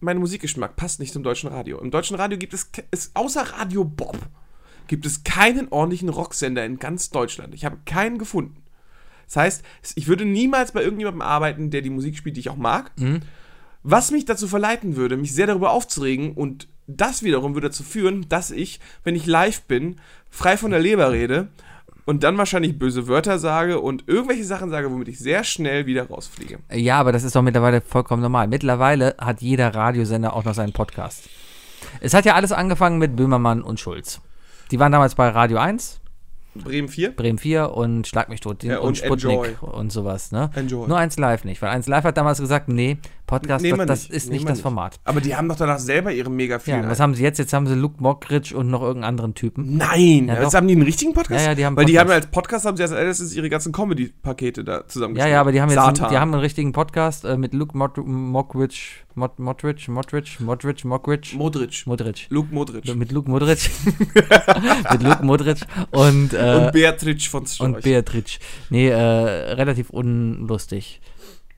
[0.01, 1.81] mein Musikgeschmack passt nicht zum deutschen Radio.
[1.81, 4.19] Im deutschen Radio gibt es, es außer Radio Bob,
[4.87, 7.55] gibt es keinen ordentlichen Rocksender in ganz Deutschland.
[7.55, 8.63] Ich habe keinen gefunden.
[9.27, 9.65] Das heißt,
[9.95, 12.93] ich würde niemals bei irgendjemandem arbeiten, der die Musik spielt, die ich auch mag.
[13.83, 18.29] Was mich dazu verleiten würde, mich sehr darüber aufzuregen und das wiederum würde dazu führen,
[18.29, 19.97] dass ich, wenn ich live bin,
[20.29, 21.49] frei von der Leber rede
[22.05, 26.09] und dann wahrscheinlich böse Wörter sage und irgendwelche Sachen sage, womit ich sehr schnell wieder
[26.09, 26.59] rausfliege.
[26.73, 28.49] Ja, aber das ist doch mittlerweile vollkommen normal.
[28.49, 31.29] Mittlerweile hat jeder Radiosender auch noch seinen Podcast.
[32.01, 34.21] Es hat ja alles angefangen mit Böhmermann und Schulz.
[34.71, 36.01] Die waren damals bei Radio 1
[36.55, 37.17] Bremen 4.
[37.17, 40.51] Bremen 4 und Schlag mich tot Ja, und, und Sputnik und sowas, ne?
[40.55, 40.87] Enjoy.
[40.87, 44.03] Nur eins live nicht, weil eins live hat damals gesagt, nee, Podcast, wir das, das
[44.09, 45.01] nicht, ist nehmen nicht das Format.
[45.05, 46.89] Aber die haben doch danach selber ihre mega Ja, vielen.
[46.91, 47.39] was haben sie jetzt?
[47.39, 49.77] Jetzt haben sie Luke Mockridge und noch irgendeinen anderen Typen.
[49.79, 50.55] Nein, Ja, jetzt doch.
[50.59, 51.43] haben die einen richtigen Podcast?
[51.45, 52.11] Ja, ja, die haben Weil die Podcast.
[52.11, 55.33] haben als Podcast haben sie als erstes ihre ganzen Comedy-Pakete da Ja, zusammengestellt.
[55.33, 57.97] ja, aber die haben jetzt einen, die haben einen richtigen Podcast äh, mit Luke Mod
[57.97, 58.79] Mockridge,
[59.15, 61.83] Mod Modridge, Modridge, Modridge, Mockridge, Modric.
[61.87, 62.27] Modridge.
[62.29, 62.95] Luke Modric.
[62.95, 63.71] Mit Luke Modric.
[64.93, 65.59] mit Luke Modric
[65.93, 67.75] und, äh, und Beatrice von Storch.
[67.77, 68.39] und Beatrice.
[68.71, 71.01] Nee, äh, relativ unlustig.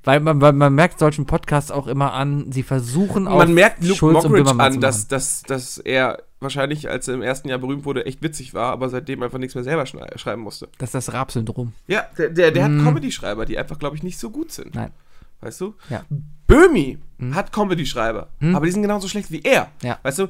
[0.07, 3.83] Weil man, weil man merkt solchen Podcasts auch immer an, sie versuchen auch Man merkt
[3.83, 7.85] Luke Schulz Mockridge an, dass, dass, dass er wahrscheinlich, als er im ersten Jahr berühmt
[7.85, 10.69] wurde, echt witzig war, aber seitdem einfach nichts mehr selber schrei- schreiben musste.
[10.79, 11.73] Das ist das Raab-Syndrom.
[11.89, 12.79] Ja, der, der, der Mm.
[12.79, 14.75] hat Comedy-Schreiber, die einfach, glaube ich, nicht so gut sind.
[14.77, 14.93] Nein.
[15.41, 15.75] Weißt du?
[15.91, 16.05] Ja.
[16.47, 16.99] Böhmi
[17.33, 18.55] hat Comedy-Schreiber, Hm.
[18.55, 19.69] aber die sind genauso schlecht wie er.
[19.83, 19.99] Ja.
[20.03, 20.29] Weißt du?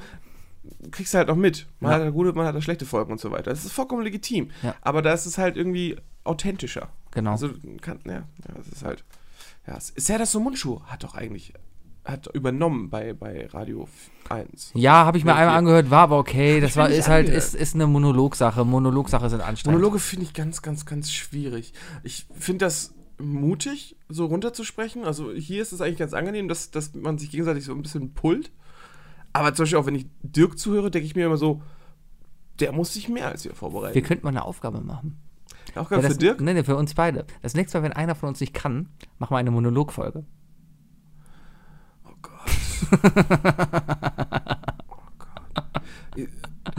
[0.91, 1.67] Kriegst du halt noch mit.
[1.81, 2.07] Man Ja.
[2.07, 3.51] hat gute, man hat da schlechte Folgen und so weiter.
[3.51, 4.51] Das ist vollkommen legitim.
[4.63, 4.75] Ja.
[4.81, 6.89] Aber da ist es halt irgendwie authentischer.
[7.13, 7.33] Genau.
[7.33, 7.51] Also,
[7.83, 8.23] kann, ja, ja,
[8.57, 9.05] das ist halt.
[9.67, 11.53] Ja, Serdar Somuncu hat doch eigentlich
[12.07, 13.89] hat übernommen bei, bei Radio
[14.29, 14.73] 1.
[14.75, 16.61] Ja, habe ich mir Ja, einmal angehört, war aber okay.
[16.61, 18.65] Das war, ist halt, ist, ist eine Monologsache.
[18.65, 19.79] Monologsache sind anstrengend.
[19.81, 21.73] Monologe finde ich ganz, ganz, ganz schwierig.
[22.05, 25.05] Ich finde das mutig, so runterzusprechen.
[25.05, 28.15] Also hier ist es eigentlich ganz angenehm, dass, dass man sich gegenseitig so ein bisschen
[28.15, 28.53] pullt.
[29.33, 31.63] Aber zum Beispiel auch, wenn ich Dirk zuhöre, denke ich mir immer so,
[32.61, 33.95] der muss sich mehr als wir vorbereiten.
[33.95, 35.19] Wir könnten mal eine Aufgabe machen.
[35.73, 36.41] Auch Ja, gerade das, für Dirk?
[36.41, 37.27] Nee, nee, für uns beide.
[37.43, 38.89] Das nächste Mal, wenn einer von uns nicht kann,
[39.19, 40.25] machen wir eine Monologfolge.
[42.05, 42.13] Oh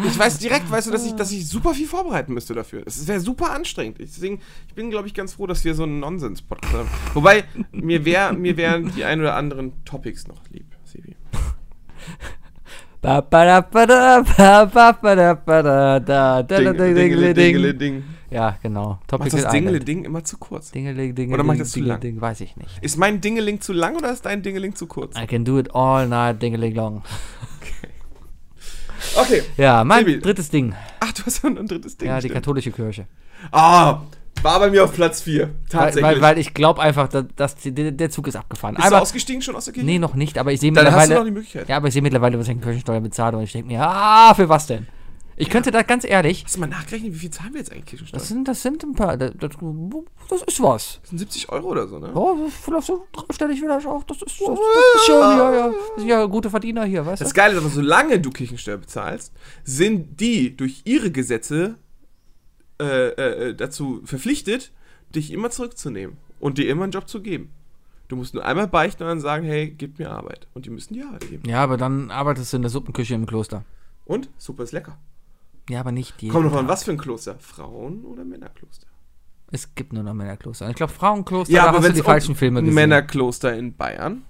[0.06, 2.84] Ich weiß direkt, weißt du, dass ich, dass ich super viel vorbereiten müsste dafür.
[2.86, 4.00] Es wäre super anstrengend.
[4.00, 6.90] Ich, deswegen, ich bin, glaube ich, ganz froh, dass wir so einen Nonsens-Podcast haben.
[7.14, 11.16] Wobei, mir, wär, mir wären die ein oder anderen Topics noch lieb, Sebi.
[17.34, 18.02] Ding, Dingele, ding.
[18.02, 18.04] Ding.
[18.30, 18.90] Ja, genau.
[18.90, 19.88] Machst Topical das Dingele Island.
[19.88, 20.72] Ding immer zu kurz?
[20.72, 22.00] Dingele, dingele, Oder mach ich das zu lang?
[22.02, 22.78] ding, weiß ich nicht.
[22.82, 25.18] Ist mein Dingeling zu lang oder ist dein Dingeling zu kurz?
[25.18, 27.04] I can do it all night, dingele long.
[29.16, 29.44] Okay.
[29.58, 30.20] Ja, mein Sebi.
[30.20, 30.74] drittes Ding.
[31.00, 32.08] Ach, du hast noch ein drittes Ding.
[32.08, 32.34] Ja, die stimmt.
[32.36, 33.08] katholische Kirche.
[33.52, 34.02] Ah,
[34.42, 35.44] war bei mir auf Platz 4.
[35.44, 36.04] Weil, Tatsächlich.
[36.04, 38.76] weil, weil ich glaube einfach, dass, die, der, Zug ist abgefahren.
[38.76, 39.86] Bist du Aber, ausgestiegen schon aus der Kirche?
[39.86, 41.20] nee, noch nicht, aber ich sehe Dann hast du mittlerweile.
[41.20, 41.70] noch die Möglichkeit.
[41.70, 44.34] Ja, aber ich sehe mittlerweile, was ich in Kirchensteuer bezahle und ich denke mir, ah,
[44.36, 44.88] für was denn?
[45.40, 47.86] Ich könnte da ganz ehrlich, Hast du mal nachgerechnet, wie viel zahlen wir jetzt eigentlich
[47.86, 48.20] Kirchensteuer?
[48.20, 49.52] das sind, das sind ein paar, das, das,
[50.30, 51.00] das ist was.
[51.02, 52.12] Das sind 70 Euro oder so, ne?
[52.16, 54.04] Oh, das vielleicht so dreistellig vielleicht auch.
[54.04, 54.60] Das ist, das, das
[54.96, 55.68] ist schon, ja, ja.
[55.70, 57.36] Das sind ja gute Verdiener hier, weißt Das du?
[57.36, 59.32] Geile ist aber, solange du Kirchensteuer bezahlst,
[59.64, 61.76] sind die durch ihre Gesetze
[62.82, 64.72] äh, äh, dazu verpflichtet,
[65.14, 67.52] dich immer zurückzunehmen und dir immer einen Job zu geben.
[68.08, 70.48] Du musst nur einmal beichten und dann sagen, hey, gib mir Arbeit.
[70.56, 71.44] Und die müssen dir Arbeit geben.
[71.48, 73.66] Ja, aber dann arbeitest du in der Suppenküche im Kloster.
[74.06, 74.30] Und?
[74.38, 74.98] Super ist lecker.
[75.70, 76.30] Ja, aber nicht die.
[76.30, 77.38] Kommt noch an, was für ein Kloster?
[77.40, 78.88] Frauen- oder Männerkloster?
[79.52, 80.70] Es gibt nur noch Männerkloster.
[80.70, 82.76] Ich glaube, Frauenkloster, Ja, aber wenn du die falschen Filme gesehen.
[82.76, 84.24] Männerkloster in Bayern.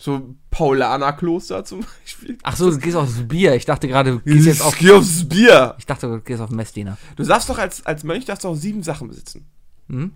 [0.00, 2.38] So Paulanerkloster zum Beispiel.
[2.44, 3.54] Ach so, du gehst aufs Bier.
[3.56, 4.76] Ich dachte gerade, du gehst jetzt auf.
[4.78, 5.74] Geh aufs Bier.
[5.78, 6.96] Ich dachte, du gehst auf Messdiener.
[7.16, 9.46] Du darfst doch als, als Mönch darfst du auch sieben Sachen besitzen.
[9.88, 10.12] Hm?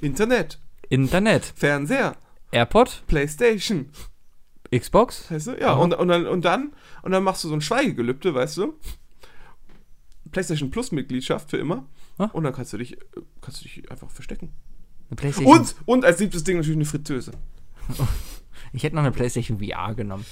[0.00, 0.58] Internet,
[0.88, 2.16] Internet, Fernseher,
[2.50, 3.90] AirPod, Playstation.
[4.74, 5.30] Xbox.
[5.30, 5.60] Weißt du?
[5.60, 6.72] Ja, und, und, dann, und, dann,
[7.02, 8.74] und dann machst du so ein Schweigegelübde, weißt du?
[10.32, 11.86] PlayStation Plus Mitgliedschaft für immer.
[12.18, 12.30] Ah.
[12.32, 12.96] Und dann kannst du dich,
[13.40, 14.52] kannst du dich einfach verstecken.
[15.44, 17.32] Und, und als siebtes Ding natürlich eine Fritteuse.
[18.72, 20.26] Ich hätte noch eine PlayStation VR genommen.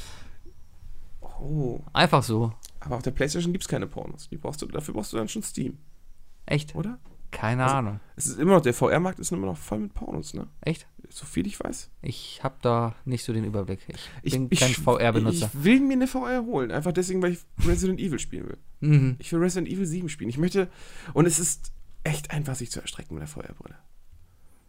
[1.21, 1.81] Oh.
[1.93, 2.53] Einfach so.
[2.81, 4.29] Aber auf der PlayStation gibt es keine Pornos.
[4.29, 5.79] Die brauchst du, dafür brauchst du dann schon Steam,
[6.45, 6.75] Echt?
[6.75, 6.99] oder?
[7.35, 8.01] Keine Also- Ahnung.
[8.17, 10.47] Es ist immer noch, der VR-Markt ist immer noch voll mit Pornos, ne?
[10.61, 10.87] Echt?
[11.11, 11.91] So viel ich weiß.
[12.03, 13.81] Ich habe da nicht so den Überblick.
[14.23, 15.51] Ich, bin ich, kein VR-Benutzer.
[15.53, 16.71] Ich will mir eine VR holen.
[16.71, 18.59] Einfach deswegen, weil ich Resident Evil spielen will.
[18.81, 19.17] Mhm.
[19.19, 20.31] Ich will Resident Evil 7 spielen.
[20.31, 20.69] Ich möchte.
[21.13, 21.73] Und es ist
[22.05, 23.77] echt einfach, sich zu erstrecken mit der VR-Brille.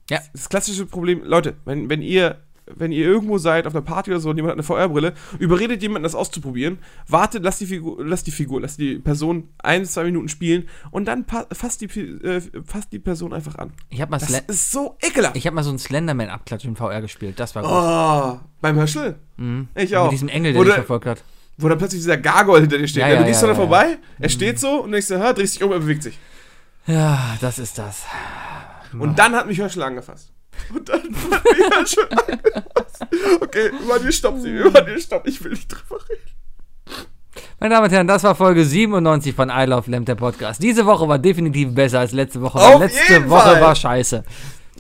[0.10, 0.20] Ja.
[0.34, 2.42] Das klassische Problem, Leute, wenn, wenn ihr.
[2.74, 5.82] Wenn ihr irgendwo seid, auf einer Party oder so, und jemand hat eine VR-Brille, überredet
[5.84, 9.94] jemanden, das auszuprobieren, wartet, lasst die Figur, lasst die Figur, lasst die Person ein bis
[9.94, 13.72] zwei Minuten spielen und dann fasst die, äh, fasst die Person einfach an.
[13.90, 15.36] Ich habe mal, Das Sle ist so ekelhaft.
[15.38, 17.40] ich hab mal so einen Slenderman-Abklatsch in VR gespielt.
[17.40, 17.72] Das war gut.
[17.72, 19.16] Oh, beim Herschel?
[19.38, 19.68] Mhm.
[19.76, 20.06] Ich auch.
[20.06, 21.24] Mit diesem Engel, der dich verfolgt hat.
[21.58, 23.02] Wo dann plötzlich dieser Gargoyle hinter dir steht.
[23.02, 23.62] Ja, Ja, ja, du gehst ja, da ja, Mhm.
[23.62, 26.18] vorbei, er steht so und denkst ha, drehst dich um, er bewegt sich.
[26.88, 28.04] Ja, das ist das.
[28.98, 30.32] Und dann hat mich Herschel angefasst.
[30.74, 33.06] Und dann mich Herschel angefasst.
[33.42, 36.22] Okay, Manuel, stopp, sie, Manuel, stopp, ich will nicht drüber reden.
[37.60, 40.62] Meine Damen und Herren, das war Folge 97 von I Love Lamp, der Podcast.
[40.62, 42.60] Diese Woche war definitiv besser als letzte Woche.
[42.60, 43.62] Auf letzte Woche Fall.
[43.62, 44.24] war scheiße.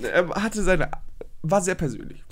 [0.02, 0.90] Er hatte seine,
[1.42, 2.24] war sehr persönlich.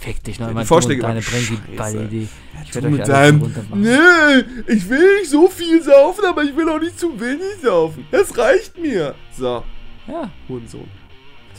[0.00, 1.76] Fick dich noch Ja, die Vorschläge deine die.
[1.76, 2.28] Ballidee.
[2.62, 3.52] Ich werde euch deinem-.
[3.74, 8.06] Nee, ich will nicht so viel saufen, aber ich will auch nicht zu wenig saufen.
[8.10, 9.14] Das reicht mir.
[9.36, 9.64] So,
[10.06, 10.88] Ja, Hurensohn.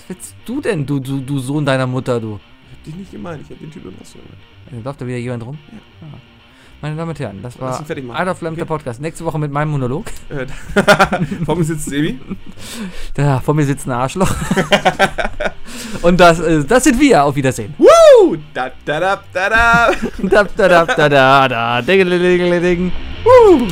[0.07, 2.40] Was willst du denn, du, du, du Sohn deiner Mutter, du?
[2.72, 4.30] Ich hab dich nicht gemeint, ich hab den Typen was gemeint.
[4.72, 5.57] Äh, Läuft da wieder jemand rum?
[5.72, 6.07] Ja.
[6.82, 8.11] Meine Damen und Herren, das war machen.
[8.11, 8.73] Adolf Lamp, der Okay.
[8.73, 9.02] Podcast.
[9.02, 10.06] Nächste Woche mit meinem Monolog.
[10.30, 10.45] Äh,
[11.45, 12.19] vor mir sitzt Sebi.
[13.14, 14.34] Da vor mir sitzt ein Arschloch.
[16.02, 17.23] und das, äh, das sind wir.
[17.23, 17.73] Auf Wiedersehen.
[17.77, 18.38] Woo!
[18.53, 19.91] Da, da, da, da, da.
[20.22, 22.91] da, da, da, da, da, da, ding, ding, ding, ding.
[23.23, 23.68] Woo!